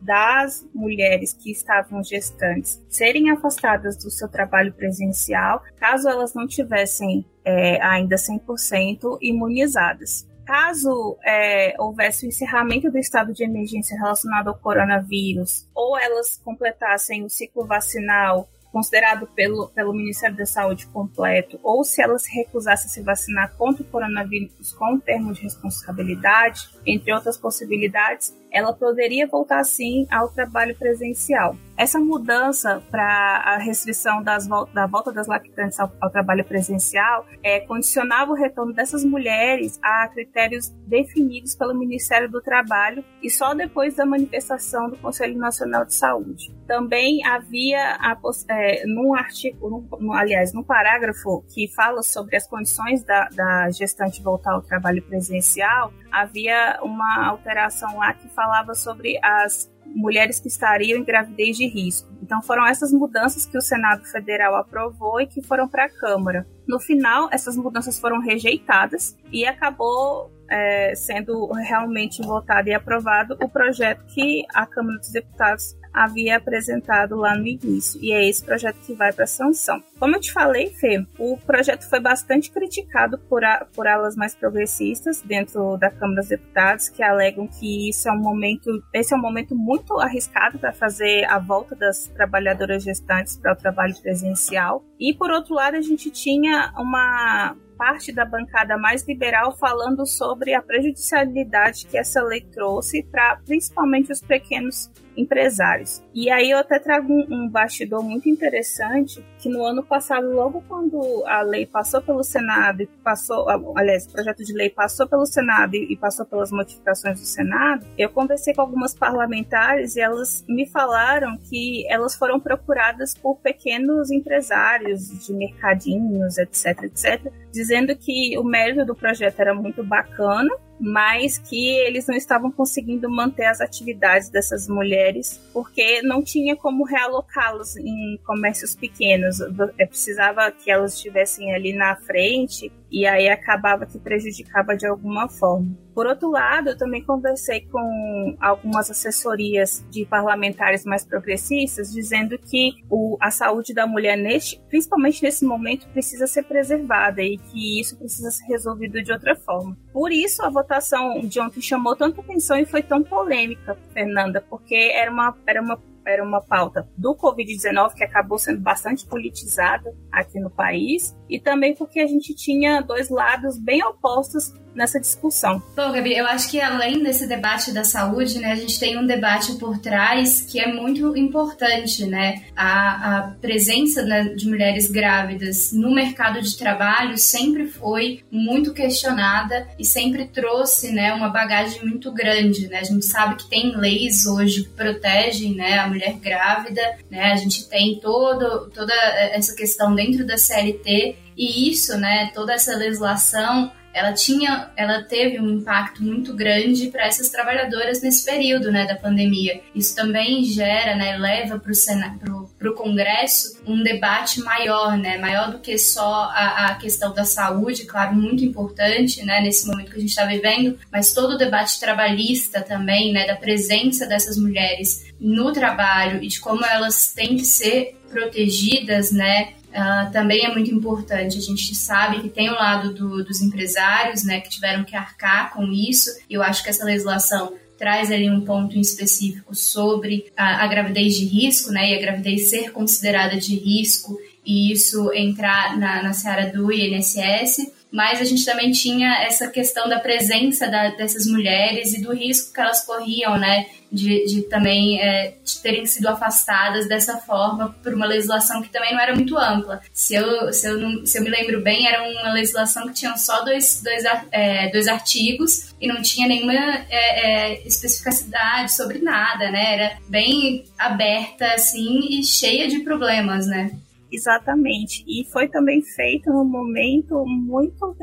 das 0.00 0.66
mulheres 0.74 1.32
que 1.32 1.50
estavam 1.50 2.02
gestantes 2.02 2.82
serem 2.88 3.30
afastadas 3.30 3.96
do 3.96 4.10
seu 4.10 4.28
trabalho 4.28 4.72
presencial, 4.72 5.62
caso 5.78 6.08
elas 6.08 6.34
não 6.34 6.46
tivessem 6.46 7.24
é, 7.44 7.80
ainda 7.82 8.16
100% 8.16 9.18
imunizadas. 9.20 10.28
Caso 10.46 11.16
é, 11.24 11.74
houvesse 11.78 12.26
o 12.26 12.28
encerramento 12.28 12.90
do 12.90 12.98
estado 12.98 13.32
de 13.32 13.44
emergência 13.44 13.96
relacionado 13.96 14.48
ao 14.48 14.58
coronavírus, 14.58 15.68
ou 15.74 15.96
elas 15.96 16.40
completassem 16.44 17.24
o 17.24 17.30
ciclo 17.30 17.64
vacinal 17.64 18.48
considerado 18.72 19.26
pelo, 19.28 19.68
pelo 19.68 19.92
Ministério 19.92 20.36
da 20.36 20.46
Saúde 20.46 20.86
completo, 20.86 21.58
ou 21.62 21.84
se 21.84 22.00
ela 22.02 22.18
se 22.18 22.32
recusasse 22.32 22.86
a 22.86 22.90
se 22.90 23.02
vacinar 23.02 23.52
contra 23.56 23.82
o 23.82 23.86
coronavírus 23.86 24.72
com 24.72 24.98
termo 24.98 25.32
de 25.32 25.42
responsabilidade, 25.42 26.70
entre 26.86 27.12
outras 27.12 27.36
possibilidades, 27.36 28.34
ela 28.52 28.72
poderia 28.72 29.26
voltar 29.26 29.64
sim 29.64 30.06
ao 30.10 30.28
trabalho 30.28 30.76
presencial. 30.76 31.56
Essa 31.76 31.98
mudança 31.98 32.82
para 32.90 33.42
a 33.42 33.56
restrição 33.56 34.22
das, 34.22 34.46
da 34.74 34.86
volta 34.86 35.10
das 35.10 35.26
lactantes 35.26 35.80
ao, 35.80 35.90
ao, 35.98 36.10
trabalho 36.10 36.44
presencial 36.44 37.24
é, 37.42 37.60
condicionava 37.60 38.32
o 38.32 38.34
retorno 38.34 38.74
dessas 38.74 39.02
mulheres 39.02 39.78
a 39.82 40.06
critérios 40.08 40.68
definidos 40.86 41.54
pelo 41.54 41.74
Ministério 41.74 42.30
do 42.30 42.42
Trabalho 42.42 43.02
e 43.22 43.30
só 43.30 43.54
depois 43.54 43.96
da 43.96 44.04
manifestação 44.04 44.90
do 44.90 44.98
Conselho 44.98 45.38
Nacional 45.38 45.86
de 45.86 45.94
Saúde. 45.94 46.54
Também 46.66 47.24
havia, 47.24 47.96
a, 47.98 48.14
é, 48.50 48.84
num 48.86 49.14
artigo, 49.14 49.88
num, 49.98 50.12
aliás, 50.12 50.52
num 50.52 50.62
parágrafo 50.62 51.42
que 51.48 51.66
fala 51.68 52.02
sobre 52.02 52.36
as 52.36 52.46
condições 52.46 53.02
da, 53.04 53.26
da 53.30 53.70
gestante 53.70 54.22
voltar 54.22 54.52
ao 54.52 54.60
trabalho 54.60 55.02
presencial, 55.02 55.92
havia 56.10 56.78
uma 56.82 57.26
alteração 57.26 57.98
lá 57.98 58.12
que 58.12 58.28
falava 58.28 58.74
sobre 58.74 59.18
as 59.22 59.70
mulheres 59.86 60.38
que 60.38 60.48
estariam 60.48 60.98
em 60.98 61.04
gravidez 61.04 61.56
de 61.56 61.66
risco. 61.66 62.08
Então 62.22 62.40
foram 62.42 62.66
essas 62.66 62.92
mudanças 62.92 63.44
que 63.44 63.58
o 63.58 63.60
Senado 63.60 64.04
Federal 64.04 64.54
aprovou 64.54 65.20
e 65.20 65.26
que 65.26 65.42
foram 65.42 65.68
para 65.68 65.86
a 65.86 65.88
Câmara. 65.88 66.46
No 66.66 66.78
final, 66.78 67.28
essas 67.32 67.56
mudanças 67.56 67.98
foram 67.98 68.20
rejeitadas 68.20 69.16
e 69.32 69.44
acabou 69.44 70.30
é, 70.48 70.94
sendo 70.94 71.50
realmente 71.52 72.22
votado 72.22 72.68
e 72.68 72.74
aprovado 72.74 73.36
o 73.42 73.48
projeto 73.48 74.04
que 74.06 74.44
a 74.54 74.66
Câmara 74.66 74.98
dos 74.98 75.10
Deputados 75.10 75.76
havia 75.92 76.36
apresentado 76.36 77.16
lá 77.16 77.36
no 77.36 77.46
início. 77.46 78.00
E 78.02 78.12
é 78.12 78.28
esse 78.28 78.44
projeto 78.44 78.76
que 78.84 78.94
vai 78.94 79.12
para 79.12 79.26
sanção. 79.26 79.82
Como 79.98 80.16
eu 80.16 80.20
te 80.20 80.32
falei, 80.32 80.70
Fê, 80.70 81.04
o 81.18 81.36
projeto 81.36 81.88
foi 81.88 82.00
bastante 82.00 82.50
criticado 82.50 83.18
por, 83.18 83.44
a, 83.44 83.66
por 83.74 83.86
alas 83.86 84.16
mais 84.16 84.34
progressistas 84.34 85.20
dentro 85.22 85.76
da 85.76 85.90
Câmara 85.90 86.20
dos 86.20 86.28
Deputados, 86.28 86.88
que 86.88 87.02
alegam 87.02 87.46
que 87.46 87.88
isso 87.88 88.08
é 88.08 88.12
um 88.12 88.20
momento, 88.20 88.70
esse 88.94 89.12
é 89.12 89.16
um 89.16 89.20
momento 89.20 89.54
muito 89.54 89.98
arriscado 89.98 90.58
para 90.58 90.72
fazer 90.72 91.24
a 91.24 91.38
volta 91.38 91.74
das 91.74 92.06
trabalhadoras 92.06 92.82
gestantes 92.82 93.36
para 93.36 93.52
o 93.52 93.56
trabalho 93.56 93.94
presencial. 94.00 94.84
E 94.98 95.14
por 95.14 95.30
outro 95.30 95.54
lado, 95.54 95.76
a 95.76 95.80
gente 95.80 96.10
tinha 96.10 96.72
uma 96.76 97.56
parte 97.80 98.12
da 98.12 98.26
bancada 98.26 98.76
mais 98.76 99.08
liberal 99.08 99.56
falando 99.56 100.04
sobre 100.04 100.52
a 100.52 100.60
prejudicialidade 100.60 101.86
que 101.86 101.96
essa 101.96 102.22
lei 102.22 102.42
trouxe 102.42 103.02
para 103.04 103.36
principalmente 103.36 104.12
os 104.12 104.20
pequenos 104.20 104.90
empresários. 105.16 106.02
E 106.14 106.30
aí 106.30 106.50
eu 106.50 106.58
até 106.58 106.78
trago 106.78 107.12
um, 107.12 107.26
um 107.30 107.48
bastidor 107.48 108.02
muito 108.02 108.28
interessante, 108.28 109.24
que 109.38 109.48
no 109.48 109.64
ano 109.64 109.82
passado, 109.82 110.30
logo 110.30 110.62
quando 110.68 111.24
a 111.26 111.42
lei 111.42 111.66
passou 111.66 112.00
pelo 112.00 112.22
Senado 112.22 112.82
e 112.82 112.86
passou, 112.86 113.46
aliás, 113.76 114.06
o 114.06 114.12
projeto 114.12 114.44
de 114.44 114.52
lei 114.52 114.70
passou 114.70 115.06
pelo 115.08 115.26
Senado 115.26 115.74
e 115.74 115.96
passou 115.96 116.24
pelas 116.24 116.50
modificações 116.50 117.20
do 117.20 117.26
Senado, 117.26 117.86
eu 117.98 118.08
conversei 118.08 118.54
com 118.54 118.60
algumas 118.62 118.94
parlamentares 118.94 119.96
e 119.96 120.00
elas 120.00 120.44
me 120.48 120.66
falaram 120.66 121.36
que 121.38 121.86
elas 121.88 122.14
foram 122.14 122.38
procuradas 122.38 123.14
por 123.14 123.36
pequenos 123.36 124.10
empresários 124.10 125.26
de 125.26 125.32
mercadinhos, 125.32 126.38
etc, 126.38 126.84
etc, 126.84 127.32
dizendo 127.52 127.96
que 127.96 128.38
o 128.38 128.44
mérito 128.44 128.84
do 128.84 128.94
projeto 128.94 129.40
era 129.40 129.54
muito 129.54 129.82
bacana, 129.82 130.50
mas 130.78 131.36
que 131.36 131.68
eles 131.80 132.06
não 132.06 132.16
estavam 132.16 132.50
conseguindo 132.50 133.10
manter 133.10 133.44
as 133.44 133.60
atividades 133.60 134.30
dessas 134.30 134.66
mulheres 134.66 135.38
porque 135.52 136.00
não 136.02 136.22
tinha 136.22 136.56
como 136.56 136.84
realocá-los 136.84 137.76
em 137.76 138.18
comércios 138.24 138.74
pequenos. 138.74 139.40
É, 139.78 139.86
precisava 139.86 140.50
que 140.50 140.70
elas 140.70 140.94
estivessem 140.94 141.54
ali 141.54 141.74
na 141.74 141.96
frente 141.96 142.72
e 142.90 143.06
aí 143.06 143.28
acabava 143.28 143.86
que 143.86 143.98
prejudicava 143.98 144.76
de 144.76 144.86
alguma 144.86 145.28
forma. 145.28 145.76
Por 145.94 146.06
outro 146.06 146.30
lado, 146.30 146.70
eu 146.70 146.78
também 146.78 147.02
conversei 147.04 147.66
com 147.66 148.36
algumas 148.40 148.90
assessorias 148.90 149.84
de 149.90 150.06
parlamentares 150.06 150.84
mais 150.84 151.04
progressistas, 151.04 151.92
dizendo 151.92 152.38
que 152.38 152.72
o, 152.88 153.16
a 153.20 153.30
saúde 153.30 153.74
da 153.74 153.86
mulher, 153.86 154.16
neste, 154.16 154.60
principalmente 154.68 155.22
nesse 155.22 155.44
momento, 155.44 155.86
precisa 155.88 156.26
ser 156.26 156.44
preservada 156.44 157.22
e 157.22 157.36
que 157.36 157.80
isso 157.80 157.98
precisa 157.98 158.30
ser 158.30 158.44
resolvido 158.46 159.02
de 159.02 159.12
outra 159.12 159.36
forma. 159.36 159.76
Por 159.92 160.10
isso, 160.10 160.42
a 160.42 160.48
votação 160.48 161.20
de 161.20 161.40
ontem 161.40 161.60
chamou 161.60 161.94
tanta 161.94 162.20
atenção 162.20 162.56
e 162.56 162.64
foi 162.64 162.82
tão 162.82 163.02
polêmica, 163.02 163.76
Fernanda, 163.92 164.44
porque 164.48 164.74
era 164.94 165.10
uma, 165.10 165.36
era 165.46 165.60
uma 165.60 165.78
era 166.10 166.22
uma 166.22 166.40
pauta 166.40 166.88
do 166.96 167.14
Covid-19 167.14 167.94
que 167.94 168.04
acabou 168.04 168.38
sendo 168.38 168.60
bastante 168.60 169.06
politizada 169.06 169.94
aqui 170.12 170.38
no 170.40 170.50
país 170.50 171.16
e 171.28 171.38
também 171.38 171.74
porque 171.74 172.00
a 172.00 172.06
gente 172.06 172.34
tinha 172.34 172.80
dois 172.80 173.08
lados 173.08 173.58
bem 173.58 173.82
opostos 173.84 174.52
nessa 174.74 175.00
discussão. 175.00 175.62
Bom, 175.76 175.92
Gabi, 175.92 176.16
eu 176.16 176.26
acho 176.26 176.50
que 176.50 176.60
além 176.60 177.02
desse 177.02 177.26
debate 177.26 177.72
da 177.72 177.84
saúde, 177.84 178.38
né, 178.38 178.52
a 178.52 178.56
gente 178.56 178.78
tem 178.78 178.98
um 178.98 179.06
debate 179.06 179.54
por 179.54 179.78
trás 179.78 180.40
que 180.40 180.60
é 180.60 180.72
muito 180.72 181.16
importante, 181.16 182.06
né? 182.06 182.42
A, 182.54 183.18
a 183.18 183.22
presença 183.40 184.02
né, 184.02 184.24
de 184.34 184.48
mulheres 184.48 184.90
grávidas 184.90 185.72
no 185.72 185.92
mercado 185.92 186.40
de 186.40 186.56
trabalho 186.56 187.18
sempre 187.18 187.66
foi 187.66 188.22
muito 188.30 188.72
questionada 188.72 189.68
e 189.78 189.84
sempre 189.84 190.26
trouxe, 190.26 190.92
né, 190.92 191.12
uma 191.12 191.28
bagagem 191.28 191.84
muito 191.84 192.12
grande, 192.12 192.68
né? 192.68 192.78
A 192.78 192.84
gente 192.84 193.04
sabe 193.04 193.36
que 193.36 193.48
tem 193.48 193.76
leis 193.76 194.26
hoje 194.26 194.64
que 194.64 194.70
protegem, 194.70 195.54
né, 195.54 195.78
a 195.78 195.88
mulher 195.88 195.99
grávida, 196.12 196.80
né? 197.10 197.32
A 197.32 197.36
gente 197.36 197.68
tem 197.68 198.00
todo, 198.00 198.70
toda 198.70 198.92
essa 198.94 199.54
questão 199.54 199.94
dentro 199.94 200.26
da 200.26 200.36
CLT 200.36 201.16
e 201.36 201.70
isso, 201.70 201.96
né, 201.96 202.30
toda 202.34 202.52
essa 202.52 202.76
legislação 202.76 203.72
ela 203.92 204.12
tinha, 204.12 204.70
ela 204.76 205.02
teve 205.02 205.40
um 205.40 205.50
impacto 205.58 206.02
muito 206.02 206.34
grande 206.34 206.88
para 206.88 207.06
essas 207.06 207.28
trabalhadoras 207.28 208.00
nesse 208.00 208.24
período, 208.24 208.70
né, 208.70 208.86
da 208.86 208.94
pandemia. 208.94 209.60
Isso 209.74 209.96
também 209.96 210.44
gera, 210.44 210.94
né, 210.94 211.16
leva 211.16 211.58
para 211.58 211.72
o 211.72 212.50
para 212.58 212.70
o 212.70 212.74
Congresso 212.74 213.60
um 213.66 213.82
debate 213.82 214.40
maior, 214.40 214.96
né, 214.96 215.16
maior 215.16 215.50
do 215.50 215.58
que 215.58 215.76
só 215.78 216.30
a, 216.30 216.66
a, 216.66 216.74
questão 216.74 217.12
da 217.14 217.24
saúde, 217.24 217.86
claro, 217.86 218.14
muito 218.14 218.44
importante, 218.44 219.24
né, 219.24 219.40
nesse 219.40 219.66
momento 219.66 219.90
que 219.90 219.96
a 219.96 220.00
gente 220.00 220.10
está 220.10 220.26
vivendo, 220.26 220.78
mas 220.92 221.12
todo 221.12 221.34
o 221.34 221.38
debate 221.38 221.80
trabalhista 221.80 222.60
também, 222.60 223.12
né, 223.12 223.26
da 223.26 223.34
presença 223.34 224.06
dessas 224.06 224.36
mulheres 224.36 225.09
no 225.20 225.52
trabalho 225.52 226.22
e 226.22 226.28
de 226.28 226.40
como 226.40 226.64
elas 226.64 227.12
têm 227.12 227.36
que 227.36 227.44
ser 227.44 227.96
protegidas, 228.10 229.12
né, 229.12 229.54
Uh, 229.70 230.10
também 230.10 230.44
é 230.44 230.52
muito 230.52 230.74
importante. 230.74 231.38
A 231.38 231.40
gente 231.40 231.76
sabe 231.76 232.20
que 232.20 232.28
tem 232.28 232.50
o 232.50 232.54
lado 232.54 232.92
do, 232.92 233.22
dos 233.22 233.40
empresários, 233.40 234.24
né, 234.24 234.40
que 234.40 234.50
tiveram 234.50 234.82
que 234.82 234.96
arcar 234.96 235.52
com 235.52 235.62
isso. 235.70 236.10
Eu 236.28 236.42
acho 236.42 236.64
que 236.64 236.70
essa 236.70 236.84
legislação 236.84 237.54
traz 237.78 238.10
ali 238.10 238.28
um 238.28 238.40
ponto 238.40 238.76
em 238.76 238.80
específico 238.80 239.54
sobre 239.54 240.26
a, 240.36 240.64
a 240.64 240.66
gravidez 240.66 241.14
de 241.14 241.24
risco, 241.24 241.70
né, 241.70 241.92
e 241.92 241.94
a 241.94 242.00
gravidez 242.00 242.50
ser 242.50 242.72
considerada 242.72 243.36
de 243.38 243.54
risco 243.54 244.18
e 244.44 244.72
isso 244.72 245.12
entrar 245.14 245.78
na, 245.78 246.02
na 246.02 246.12
seara 246.12 246.50
do 246.50 246.72
INSS 246.72 247.72
mas 247.90 248.20
a 248.20 248.24
gente 248.24 248.44
também 248.44 248.70
tinha 248.70 249.22
essa 249.22 249.48
questão 249.48 249.88
da 249.88 249.98
presença 249.98 250.68
da, 250.68 250.90
dessas 250.90 251.26
mulheres 251.26 251.92
e 251.92 252.00
do 252.00 252.12
risco 252.12 252.52
que 252.52 252.60
elas 252.60 252.84
corriam, 252.84 253.36
né, 253.36 253.66
de, 253.90 254.24
de 254.26 254.42
também 254.42 255.00
é, 255.00 255.34
de 255.44 255.58
terem 255.60 255.84
sido 255.84 256.06
afastadas 256.06 256.88
dessa 256.88 257.18
forma 257.18 257.74
por 257.82 257.92
uma 257.92 258.06
legislação 258.06 258.62
que 258.62 258.68
também 258.68 258.92
não 258.92 259.00
era 259.00 259.14
muito 259.14 259.36
ampla. 259.36 259.80
Se 259.92 260.14
eu, 260.14 260.52
se 260.52 260.68
eu, 260.68 260.78
não, 260.78 261.04
se 261.04 261.18
eu 261.18 261.24
me 261.24 261.30
lembro 261.30 261.60
bem, 261.60 261.88
era 261.88 262.08
uma 262.08 262.32
legislação 262.32 262.86
que 262.86 262.94
tinha 262.94 263.16
só 263.16 263.42
dois, 263.42 263.82
dois, 263.82 264.04
é, 264.30 264.68
dois 264.70 264.86
artigos 264.86 265.74
e 265.80 265.88
não 265.88 266.00
tinha 266.02 266.28
nenhuma 266.28 266.54
é, 266.54 266.90
é, 266.90 267.66
especificidade 267.66 268.72
sobre 268.72 269.00
nada, 269.00 269.50
né, 269.50 269.74
era 269.74 269.98
bem 270.08 270.64
aberta, 270.78 271.46
assim, 271.54 272.20
e 272.20 272.24
cheia 272.24 272.68
de 272.68 272.80
problemas, 272.80 273.46
né. 273.46 273.72
Exatamente. 274.12 275.04
E 275.06 275.24
foi 275.24 275.48
também 275.48 275.82
feito 275.82 276.30
no 276.30 276.44
momento 276.44 277.24
muito 277.26 277.96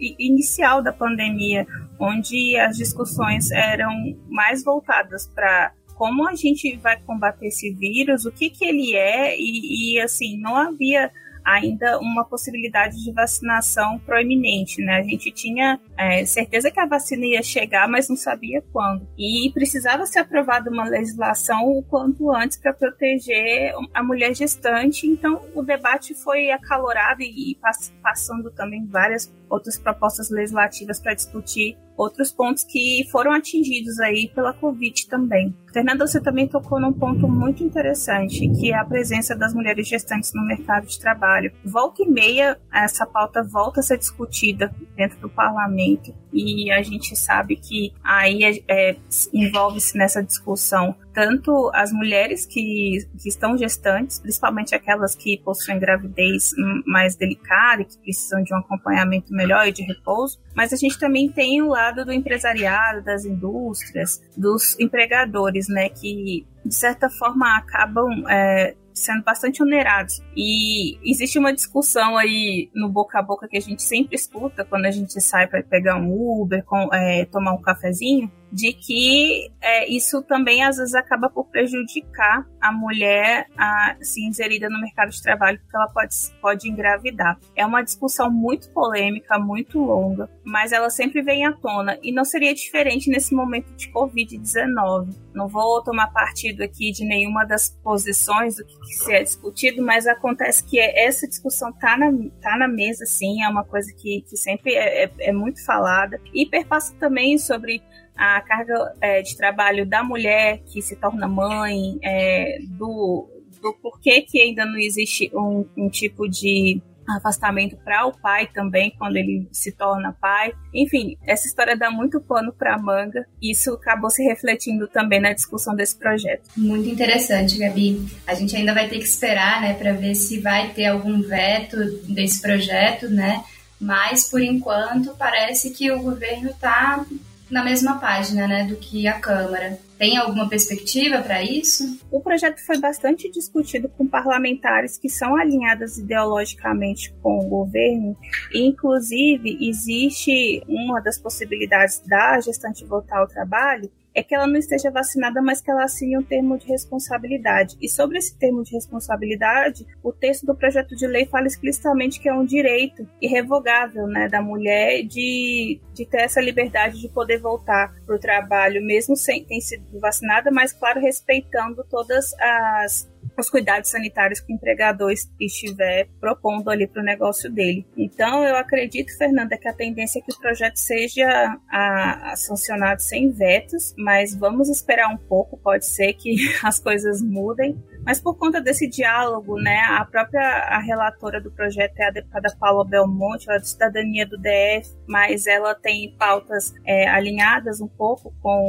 inicial 0.00 0.82
da 0.82 0.92
pandemia, 0.92 1.66
onde 1.98 2.56
as 2.56 2.76
discussões 2.76 3.50
eram 3.50 3.90
mais 4.28 4.64
voltadas 4.64 5.28
para 5.28 5.72
como 5.94 6.26
a 6.26 6.34
gente 6.34 6.76
vai 6.78 7.00
combater 7.02 7.46
esse 7.46 7.70
vírus, 7.70 8.24
o 8.24 8.32
que, 8.32 8.50
que 8.50 8.64
ele 8.64 8.96
é, 8.96 9.38
e, 9.38 9.94
e 9.94 10.00
assim, 10.00 10.36
não 10.38 10.56
havia 10.56 11.12
ainda 11.44 11.98
uma 11.98 12.24
possibilidade 12.24 13.02
de 13.02 13.12
vacinação 13.12 13.98
proeminente, 14.00 14.82
né? 14.82 14.96
A 14.96 15.02
gente 15.02 15.30
tinha 15.30 15.80
é, 15.96 16.24
certeza 16.24 16.70
que 16.70 16.80
a 16.80 16.86
vacina 16.86 17.26
ia 17.26 17.42
chegar, 17.42 17.88
mas 17.88 18.08
não 18.08 18.16
sabia 18.16 18.62
quando. 18.72 19.06
E 19.18 19.50
precisava 19.52 20.06
ser 20.06 20.20
aprovada 20.20 20.70
uma 20.70 20.84
legislação 20.84 21.68
o 21.68 21.82
quanto 21.82 22.30
antes 22.30 22.56
para 22.56 22.72
proteger 22.72 23.72
a 23.92 24.02
mulher 24.02 24.34
gestante. 24.34 25.06
Então, 25.06 25.42
o 25.54 25.62
debate 25.62 26.14
foi 26.14 26.50
acalorado 26.50 27.22
e, 27.22 27.52
e 27.52 27.58
passando 28.02 28.50
também 28.50 28.86
várias 28.86 29.32
outras 29.48 29.78
propostas 29.78 30.30
legislativas 30.30 30.98
para 30.98 31.14
discutir 31.14 31.76
outros 31.96 32.32
pontos 32.32 32.64
que 32.64 33.06
foram 33.10 33.32
atingidos 33.32 33.98
aí 34.00 34.30
pela 34.34 34.52
Covid 34.52 35.08
também. 35.08 35.54
Fernanda, 35.72 36.06
você 36.06 36.20
também 36.20 36.46
tocou 36.46 36.78
num 36.78 36.92
ponto 36.92 37.26
muito 37.26 37.64
interessante, 37.64 38.48
que 38.48 38.72
é 38.72 38.76
a 38.76 38.84
presença 38.84 39.34
das 39.34 39.54
mulheres 39.54 39.88
gestantes 39.88 40.32
no 40.34 40.44
mercado 40.46 40.86
de 40.86 40.98
trabalho. 40.98 41.52
Volta 41.64 42.02
e 42.02 42.06
meia, 42.06 42.58
essa 42.72 43.06
pauta 43.06 43.42
volta 43.42 43.80
a 43.80 43.82
ser 43.82 43.98
discutida 43.98 44.74
dentro 44.94 45.18
do 45.20 45.30
parlamento 45.30 46.14
e 46.32 46.70
a 46.70 46.82
gente 46.82 47.16
sabe 47.16 47.56
que 47.56 47.92
aí 48.02 48.44
é, 48.44 48.62
é, 48.68 48.96
envolve-se 49.32 49.96
nessa 49.96 50.22
discussão 50.22 50.94
tanto 51.12 51.70
as 51.74 51.92
mulheres 51.92 52.46
que, 52.46 53.06
que 53.20 53.28
estão 53.28 53.56
gestantes, 53.56 54.18
principalmente 54.18 54.74
aquelas 54.74 55.14
que 55.14 55.38
possuem 55.38 55.78
gravidez 55.78 56.52
mais 56.86 57.16
delicada 57.16 57.82
e 57.82 57.84
que 57.84 57.98
precisam 57.98 58.42
de 58.42 58.54
um 58.54 58.58
acompanhamento 58.58 59.32
melhor 59.32 59.66
e 59.66 59.72
de 59.72 59.82
repouso, 59.82 60.40
mas 60.54 60.72
a 60.72 60.76
gente 60.76 60.98
também 60.98 61.30
tem 61.30 61.62
o 61.62 61.68
lado 61.68 62.04
do 62.04 62.12
empresariado, 62.12 63.02
das 63.02 63.24
indústrias, 63.24 64.22
dos 64.36 64.78
empregadores, 64.78 65.68
né, 65.68 65.88
que 65.88 66.46
de 66.64 66.74
certa 66.74 67.10
forma 67.10 67.56
acabam 67.56 68.24
é, 68.28 68.74
sendo 68.94 69.22
bastante 69.22 69.62
onerados. 69.62 70.22
E 70.36 70.98
existe 71.08 71.38
uma 71.38 71.52
discussão 71.52 72.16
aí 72.16 72.70
no 72.74 72.88
boca 72.88 73.18
a 73.18 73.22
boca 73.22 73.48
que 73.48 73.56
a 73.56 73.60
gente 73.60 73.82
sempre 73.82 74.14
escuta 74.14 74.64
quando 74.64 74.86
a 74.86 74.90
gente 74.90 75.20
sai 75.20 75.46
para 75.46 75.62
pegar 75.62 75.96
um 75.96 76.12
Uber, 76.12 76.64
com, 76.64 76.88
é, 76.92 77.24
tomar 77.26 77.52
um 77.52 77.60
cafezinho, 77.60 78.30
de 78.52 78.74
que 78.74 79.50
é, 79.60 79.88
isso 79.88 80.22
também 80.22 80.62
às 80.62 80.76
vezes 80.76 80.94
acaba 80.94 81.30
por 81.30 81.46
prejudicar 81.46 82.46
a 82.60 82.70
mulher 82.70 83.46
a 83.56 83.96
se 84.02 84.22
inserida 84.24 84.68
no 84.68 84.78
mercado 84.78 85.10
de 85.10 85.22
trabalho, 85.22 85.58
porque 85.58 85.76
ela 85.76 85.88
pode, 85.88 86.14
pode 86.40 86.68
engravidar. 86.68 87.38
É 87.56 87.64
uma 87.64 87.82
discussão 87.82 88.30
muito 88.30 88.70
polêmica, 88.70 89.38
muito 89.38 89.78
longa, 89.78 90.28
mas 90.44 90.70
ela 90.70 90.90
sempre 90.90 91.22
vem 91.22 91.46
à 91.46 91.52
tona 91.52 91.98
e 92.02 92.12
não 92.12 92.24
seria 92.24 92.54
diferente 92.54 93.08
nesse 93.08 93.34
momento 93.34 93.72
de 93.74 93.90
Covid-19. 93.90 95.16
Não 95.34 95.48
vou 95.48 95.82
tomar 95.82 96.12
partido 96.12 96.62
aqui 96.62 96.92
de 96.92 97.06
nenhuma 97.06 97.44
das 97.44 97.70
posições 97.82 98.56
do 98.56 98.66
que, 98.66 98.78
que 98.78 98.94
se 98.94 99.12
é 99.14 99.22
discutido, 99.22 99.82
mas 99.82 100.06
acontece 100.06 100.62
que 100.64 100.78
essa 100.78 101.26
discussão 101.26 101.72
tá 101.72 101.96
na, 101.96 102.12
tá 102.40 102.56
na 102.58 102.68
mesa, 102.68 103.06
sim, 103.06 103.42
é 103.42 103.48
uma 103.48 103.64
coisa 103.64 103.90
que, 103.96 104.22
que 104.28 104.36
sempre 104.36 104.74
é, 104.74 105.04
é, 105.04 105.10
é 105.20 105.32
muito 105.32 105.64
falada 105.64 106.20
e 106.34 106.44
perpassa 106.44 106.94
também 106.96 107.38
sobre 107.38 107.82
a 108.16 108.40
carga 108.40 108.94
é, 109.00 109.22
de 109.22 109.36
trabalho 109.36 109.86
da 109.86 110.02
mulher 110.02 110.60
que 110.66 110.82
se 110.82 110.96
torna 110.96 111.26
mãe, 111.28 111.98
é, 112.02 112.58
do, 112.62 113.28
do 113.60 113.72
porquê 113.74 114.22
que 114.22 114.40
ainda 114.40 114.64
não 114.64 114.78
existe 114.78 115.30
um, 115.34 115.64
um 115.76 115.88
tipo 115.88 116.28
de 116.28 116.80
afastamento 117.08 117.76
para 117.76 118.06
o 118.06 118.12
pai 118.16 118.46
também 118.46 118.94
quando 118.96 119.16
ele 119.16 119.48
se 119.50 119.72
torna 119.72 120.16
pai. 120.20 120.52
Enfim, 120.72 121.16
essa 121.26 121.46
história 121.46 121.76
dá 121.76 121.90
muito 121.90 122.20
pano 122.20 122.52
para 122.52 122.78
manga. 122.78 123.26
E 123.40 123.50
isso 123.50 123.72
acabou 123.74 124.10
se 124.10 124.22
refletindo 124.22 124.86
também 124.86 125.20
na 125.20 125.32
discussão 125.32 125.74
desse 125.74 125.98
projeto. 125.98 126.42
Muito 126.56 126.88
interessante, 126.88 127.58
Gabi. 127.58 128.06
A 128.26 128.34
gente 128.34 128.56
ainda 128.56 128.72
vai 128.72 128.88
ter 128.88 128.98
que 128.98 129.04
esperar, 129.04 129.60
né, 129.60 129.74
para 129.74 129.92
ver 129.92 130.14
se 130.14 130.40
vai 130.40 130.72
ter 130.72 130.86
algum 130.86 131.20
veto 131.22 131.76
desse 132.08 132.40
projeto, 132.40 133.08
né? 133.08 133.42
Mas 133.80 134.30
por 134.30 134.40
enquanto 134.40 135.16
parece 135.16 135.70
que 135.70 135.90
o 135.90 136.00
governo 136.00 136.50
está 136.50 137.04
na 137.52 137.62
mesma 137.62 137.98
página, 137.98 138.48
né, 138.48 138.64
do 138.64 138.76
que 138.76 139.06
a 139.06 139.20
Câmara. 139.20 139.78
Tem 139.98 140.16
alguma 140.16 140.48
perspectiva 140.48 141.20
para 141.20 141.42
isso? 141.42 142.00
O 142.10 142.18
projeto 142.18 142.58
foi 142.64 142.78
bastante 142.80 143.30
discutido 143.30 143.90
com 143.90 144.06
parlamentares 144.06 144.96
que 144.96 145.08
são 145.08 145.36
alinhadas 145.36 145.98
ideologicamente 145.98 147.14
com 147.22 147.38
o 147.38 147.48
governo, 147.48 148.16
inclusive 148.54 149.58
existe 149.60 150.62
uma 150.66 151.00
das 151.00 151.18
possibilidades 151.18 152.00
da 152.06 152.40
gestante 152.40 152.86
voltar 152.86 153.18
ao 153.18 153.28
trabalho 153.28 153.90
é 154.14 154.22
que 154.22 154.34
ela 154.34 154.46
não 154.46 154.56
esteja 154.56 154.90
vacinada, 154.90 155.40
mas 155.40 155.60
que 155.60 155.70
ela 155.70 155.84
assine 155.84 156.18
um 156.18 156.22
termo 156.22 156.58
de 156.58 156.66
responsabilidade. 156.66 157.76
E 157.80 157.88
sobre 157.88 158.18
esse 158.18 158.36
termo 158.36 158.62
de 158.62 158.72
responsabilidade, 158.72 159.86
o 160.02 160.12
texto 160.12 160.44
do 160.44 160.54
projeto 160.54 160.94
de 160.94 161.06
lei 161.06 161.26
fala 161.26 161.46
explicitamente 161.46 162.20
que 162.20 162.28
é 162.28 162.34
um 162.34 162.44
direito 162.44 163.08
irrevogável 163.20 164.06
né, 164.06 164.28
da 164.28 164.42
mulher 164.42 165.02
de, 165.04 165.80
de 165.92 166.06
ter 166.06 166.22
essa 166.22 166.40
liberdade 166.40 167.00
de 167.00 167.08
poder 167.08 167.38
voltar 167.38 167.92
para 168.06 168.16
o 168.16 168.18
trabalho, 168.18 168.82
mesmo 168.82 169.16
sem 169.16 169.44
ter 169.44 169.60
sido 169.60 170.00
vacinada, 170.00 170.50
mas, 170.50 170.72
claro, 170.72 171.00
respeitando 171.00 171.84
todas 171.90 172.32
as 172.40 173.12
os 173.38 173.48
cuidados 173.48 173.90
sanitários 173.90 174.40
que 174.40 174.52
o 174.52 174.54
empregador 174.54 175.12
estiver 175.40 176.08
propondo 176.20 176.68
ali 176.68 176.86
para 176.86 177.00
o 177.00 177.04
negócio 177.04 177.50
dele. 177.50 177.86
Então, 177.96 178.44
eu 178.44 178.56
acredito, 178.56 179.16
Fernanda, 179.16 179.56
que 179.56 179.68
a 179.68 179.72
tendência 179.72 180.18
é 180.18 180.22
que 180.22 180.32
o 180.32 180.38
projeto 180.38 180.76
seja 180.76 181.26
a, 181.70 182.32
a 182.32 182.36
sancionado 182.36 183.00
sem 183.00 183.30
vetos, 183.30 183.94
mas 183.96 184.34
vamos 184.34 184.68
esperar 184.68 185.08
um 185.08 185.16
pouco, 185.16 185.56
pode 185.56 185.86
ser 185.86 186.12
que 186.14 186.36
as 186.62 186.78
coisas 186.78 187.22
mudem. 187.22 187.82
Mas 188.04 188.20
por 188.20 188.36
conta 188.36 188.60
desse 188.60 188.88
diálogo, 188.88 189.56
né, 189.60 189.80
a 189.80 190.04
própria 190.04 190.42
a 190.42 190.80
relatora 190.80 191.40
do 191.40 191.50
projeto 191.50 191.98
é 191.98 192.08
a 192.08 192.10
deputada 192.10 192.54
Paula 192.58 192.84
Belmonte, 192.84 193.48
ela 193.48 193.58
é 193.58 193.60
de 193.60 193.68
cidadania 193.68 194.26
do 194.26 194.36
DF, 194.36 194.94
mas 195.06 195.46
ela 195.46 195.74
tem 195.74 196.14
pautas 196.18 196.74
é, 196.84 197.08
alinhadas 197.08 197.80
um 197.80 197.88
pouco 197.88 198.34
com 198.42 198.66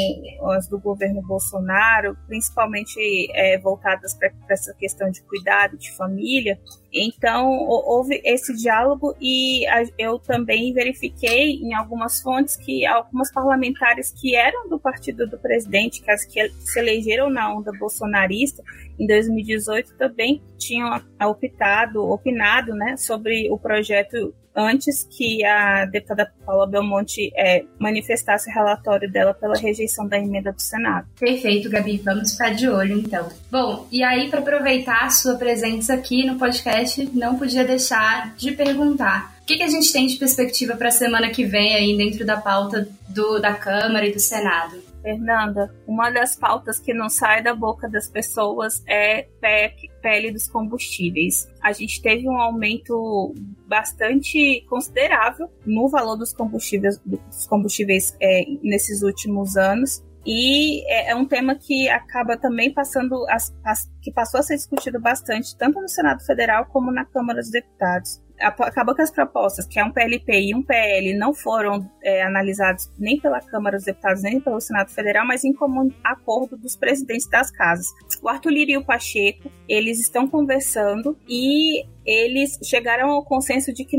as 0.52 0.68
do 0.68 0.80
governo 0.80 1.22
Bolsonaro, 1.22 2.16
principalmente 2.28 3.00
é, 3.34 3.58
voltadas 3.58 4.14
para 4.14 4.32
essa 4.50 4.74
questão 4.76 5.10
de 5.10 5.22
cuidado 5.24 5.78
de 5.78 5.92
família. 5.96 6.60
Então, 6.94 7.50
houve 7.68 8.22
esse 8.24 8.54
diálogo 8.56 9.16
e 9.20 9.66
eu 9.98 10.20
também 10.20 10.72
verifiquei 10.72 11.56
em 11.56 11.74
algumas 11.74 12.22
fontes 12.22 12.56
que 12.56 12.86
algumas 12.86 13.32
parlamentares 13.32 14.12
que 14.12 14.36
eram 14.36 14.70
do 14.70 14.80
partido 14.80 15.26
do 15.28 15.40
presidente, 15.40 16.04
que 16.04 16.12
as 16.12 16.24
que 16.24 16.48
se 16.50 16.80
elegeram 16.80 17.32
na 17.32 17.52
onda 17.52 17.72
bolsonarista 17.72 18.62
em 19.00 19.08
2018, 19.08 19.96
também 19.98 20.40
tinham 20.58 21.02
optado, 21.26 22.04
opinado 22.04 22.76
né, 22.76 22.96
sobre 22.96 23.50
o 23.52 23.58
projeto 23.58 24.34
antes 24.56 25.08
que 25.10 25.44
a 25.46 25.86
deputada 25.86 26.32
Paula 26.46 26.68
Belmonte 26.68 27.32
é, 27.36 27.64
manifestasse 27.80 28.50
o 28.50 28.54
relatório 28.54 29.12
dela 29.12 29.34
pela 29.34 29.56
rejeição 29.56 30.08
da 30.08 30.18
emenda 30.18 30.52
do 30.52 30.62
Senado. 30.62 31.08
Perfeito, 31.20 31.70
Gabi. 31.70 32.02
Vamos 32.04 32.34
ficar 32.34 32.54
de 32.54 32.68
olho, 32.70 32.98
então. 32.98 33.30
Bom, 33.52 33.88
e 33.92 34.04
aí, 34.04 34.30
para 34.30 34.40
aproveitar 34.40 35.06
a 35.06 35.10
sua 35.10 35.36
presença 35.36 35.94
aqui 35.94 36.26
no 36.26 36.38
podcast, 36.38 37.10
não 37.14 37.38
podia 37.38 37.64
deixar 37.64 38.36
de 38.36 38.52
perguntar. 38.52 39.34
O 39.42 39.46
que, 39.46 39.58
que 39.58 39.64
a 39.64 39.70
gente 39.70 39.92
tem 39.92 40.08
de 40.08 40.16
perspectiva 40.16 40.76
para 40.76 40.88
a 40.88 40.92
semana 40.92 41.30
que 41.30 41.44
vem 41.44 41.76
aí 41.76 41.98
dentro 41.98 42.26
da 42.26 42.38
pauta 42.38 42.88
do, 43.10 43.40
da 43.40 43.54
Câmara 43.54 44.08
e 44.08 44.14
do 44.14 44.20
Senado? 44.20 44.93
Fernanda, 45.04 45.76
uma 45.86 46.10
das 46.10 46.36
pautas 46.36 46.80
que 46.80 46.94
não 46.94 47.10
sai 47.10 47.44
da 47.44 47.54
boca 47.54 47.90
das 47.90 48.10
pessoas 48.10 48.82
é 48.88 49.24
PEC, 49.42 49.90
pele 50.02 50.32
dos 50.32 50.48
combustíveis. 50.48 51.48
A 51.62 51.74
gente 51.74 52.02
teve 52.02 52.28
um 52.28 52.38
aumento 52.38 53.36
bastante 53.68 54.66
considerável 54.70 55.52
no 55.66 55.90
valor 55.90 56.16
dos 56.16 56.34
combustíveis, 56.34 56.98
dos 57.06 57.46
combustíveis 57.46 58.16
é, 58.22 58.46
nesses 58.64 59.04
últimos 59.04 59.58
anos. 59.58 60.02
E 60.26 60.82
é, 60.90 61.12
é 61.12 61.16
um 61.16 61.26
tema 61.26 61.54
que 61.54 61.90
acaba 61.90 62.38
também 62.38 62.74
passando, 62.74 63.26
as, 63.30 63.54
as, 63.64 63.92
que 64.02 64.10
passou 64.10 64.40
a 64.40 64.44
ser 64.44 64.56
discutido 64.56 65.00
bastante, 65.02 65.58
tanto 65.58 65.82
no 65.82 65.90
Senado 65.90 66.24
Federal 66.26 66.66
como 66.68 66.92
na 66.92 67.04
Câmara 67.04 67.42
dos 67.42 67.52
Deputados 67.52 68.23
acabou 68.44 68.94
que 68.94 69.02
as 69.02 69.12
propostas, 69.12 69.66
que 69.66 69.80
é 69.80 69.84
um 69.84 69.92
PLP 69.92 70.42
e 70.42 70.56
um 70.56 70.62
PL, 70.62 71.14
não 71.18 71.34
foram 71.34 71.90
é, 72.04 72.24
analisados 72.24 72.92
nem 72.98 73.20
pela 73.20 73.40
Câmara 73.40 73.78
dos 73.78 73.86
Deputados, 73.86 74.22
nem 74.24 74.40
pelo 74.40 74.60
Senado 74.60 74.90
Federal, 74.92 75.26
mas 75.26 75.44
em 75.44 75.54
comum 75.54 75.92
acordo 76.04 76.58
dos 76.58 76.76
presidentes 76.76 77.28
das 77.28 77.50
casas. 77.50 77.88
O 78.22 78.30
Arthur 78.30 78.52
Lira 78.52 78.72
e 78.72 78.78
o 78.78 78.86
Pacheco, 78.86 79.52
eles 79.68 80.00
estão 80.00 80.28
conversando 80.28 81.18
e 81.28 81.86
eles 82.06 82.60
chegaram 82.64 83.10
ao 83.10 83.24
consenso 83.24 83.74
de 83.74 83.86
que 83.86 83.98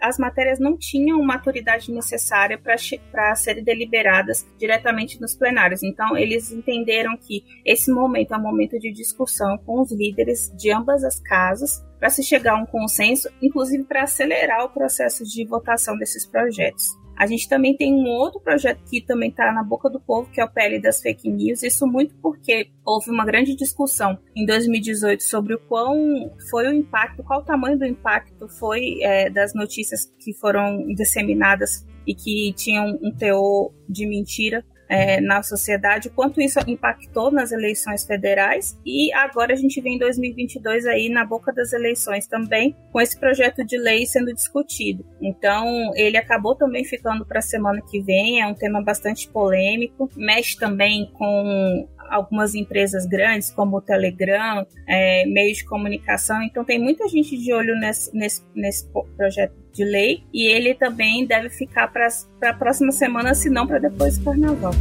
as 0.00 0.18
matérias 0.18 0.58
não 0.58 0.76
tinham 0.76 1.22
maturidade 1.22 1.92
necessária 1.92 2.58
para 2.58 3.34
serem 3.34 3.64
deliberadas 3.64 4.46
diretamente 4.58 5.20
nos 5.20 5.34
plenários. 5.34 5.82
Então, 5.82 6.16
eles 6.16 6.52
entenderam 6.52 7.16
que 7.16 7.42
esse 7.64 7.90
momento 7.92 8.34
é 8.34 8.36
um 8.36 8.42
momento 8.42 8.78
de 8.78 8.92
discussão 8.92 9.58
com 9.58 9.80
os 9.80 9.90
líderes 9.92 10.52
de 10.56 10.70
ambas 10.70 11.02
as 11.04 11.18
casas 11.20 11.84
para 11.98 12.10
se 12.10 12.22
chegar 12.22 12.52
a 12.54 12.62
um 12.62 12.66
consenso, 12.66 13.28
inclusive 13.42 13.84
para 13.84 14.02
acelerar 14.02 14.64
o 14.64 14.70
processo 14.70 15.24
de 15.24 15.44
votação 15.46 15.96
desses 15.96 16.26
projetos. 16.26 17.05
A 17.16 17.26
gente 17.26 17.48
também 17.48 17.76
tem 17.76 17.94
um 17.94 18.06
outro 18.06 18.40
projeto 18.40 18.80
que 18.88 19.00
também 19.00 19.30
está 19.30 19.50
na 19.52 19.62
boca 19.62 19.88
do 19.88 19.98
povo, 19.98 20.30
que 20.30 20.40
é 20.40 20.44
o 20.44 20.50
PL 20.50 20.80
das 20.80 21.00
fake 21.00 21.30
news. 21.30 21.62
Isso 21.62 21.86
muito 21.86 22.14
porque 22.16 22.68
houve 22.84 23.10
uma 23.10 23.24
grande 23.24 23.54
discussão 23.54 24.18
em 24.34 24.44
2018 24.44 25.22
sobre 25.22 25.54
o 25.54 25.58
quão 25.58 26.30
foi 26.50 26.68
o 26.68 26.72
impacto, 26.72 27.22
qual 27.22 27.40
o 27.40 27.44
tamanho 27.44 27.78
do 27.78 27.86
impacto 27.86 28.48
foi 28.48 29.02
é, 29.02 29.30
das 29.30 29.54
notícias 29.54 30.12
que 30.18 30.34
foram 30.34 30.86
disseminadas 30.94 31.86
e 32.06 32.14
que 32.14 32.52
tinham 32.52 32.98
um 33.02 33.10
teor 33.10 33.72
de 33.88 34.06
mentira 34.06 34.64
é, 34.88 35.20
na 35.20 35.42
sociedade, 35.42 36.08
o 36.08 36.12
quanto 36.12 36.40
isso 36.40 36.58
impactou 36.66 37.30
nas 37.30 37.52
eleições 37.52 38.04
federais 38.04 38.78
e 38.84 39.12
agora 39.12 39.52
a 39.52 39.56
gente 39.56 39.80
vem 39.80 39.96
em 39.96 39.98
2022 39.98 40.86
aí 40.86 41.08
na 41.08 41.24
boca 41.24 41.52
das 41.52 41.72
eleições 41.72 42.26
também 42.26 42.76
com 42.92 43.00
esse 43.00 43.18
projeto 43.18 43.64
de 43.64 43.76
lei 43.78 44.06
sendo 44.06 44.32
discutido. 44.32 45.04
Então 45.20 45.92
ele 45.94 46.16
acabou 46.16 46.54
também 46.54 46.84
ficando 46.84 47.24
para 47.24 47.38
a 47.38 47.42
semana 47.42 47.80
que 47.90 48.00
vem, 48.00 48.40
é 48.40 48.46
um 48.46 48.54
tema 48.54 48.82
bastante 48.82 49.28
polêmico, 49.28 50.08
mexe 50.16 50.56
também 50.56 51.10
com 51.14 51.88
algumas 52.10 52.54
empresas 52.54 53.06
grandes, 53.06 53.50
como 53.50 53.78
o 53.78 53.80
Telegram, 53.80 54.66
é, 54.86 55.26
meios 55.26 55.58
de 55.58 55.64
comunicação. 55.64 56.42
Então, 56.42 56.64
tem 56.64 56.78
muita 56.78 57.08
gente 57.08 57.36
de 57.36 57.52
olho 57.52 57.78
nesse, 57.78 58.14
nesse, 58.16 58.42
nesse 58.54 58.88
projeto 59.16 59.54
de 59.76 59.84
lei 59.84 60.24
e 60.32 60.46
ele 60.46 60.74
também 60.74 61.26
deve 61.26 61.50
ficar 61.50 61.88
para 61.88 62.08
a 62.42 62.54
próxima 62.54 62.90
semana, 62.90 63.34
se 63.34 63.50
não 63.50 63.66
para 63.66 63.78
depois 63.78 64.18
do 64.18 64.24
carnaval. 64.24 64.72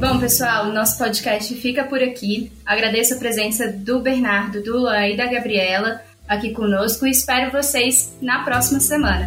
Bom, 0.00 0.18
pessoal, 0.18 0.66
nosso 0.72 0.98
podcast 0.98 1.54
fica 1.54 1.84
por 1.84 2.02
aqui. 2.02 2.50
Agradeço 2.66 3.14
a 3.14 3.18
presença 3.18 3.68
do 3.70 4.00
Bernardo, 4.00 4.60
do 4.60 4.78
Luan 4.78 5.06
e 5.06 5.16
da 5.16 5.26
Gabriela 5.26 6.02
aqui 6.26 6.50
conosco 6.50 7.06
e 7.06 7.10
espero 7.10 7.52
vocês 7.52 8.12
na 8.20 8.42
próxima 8.42 8.80
semana. 8.80 9.26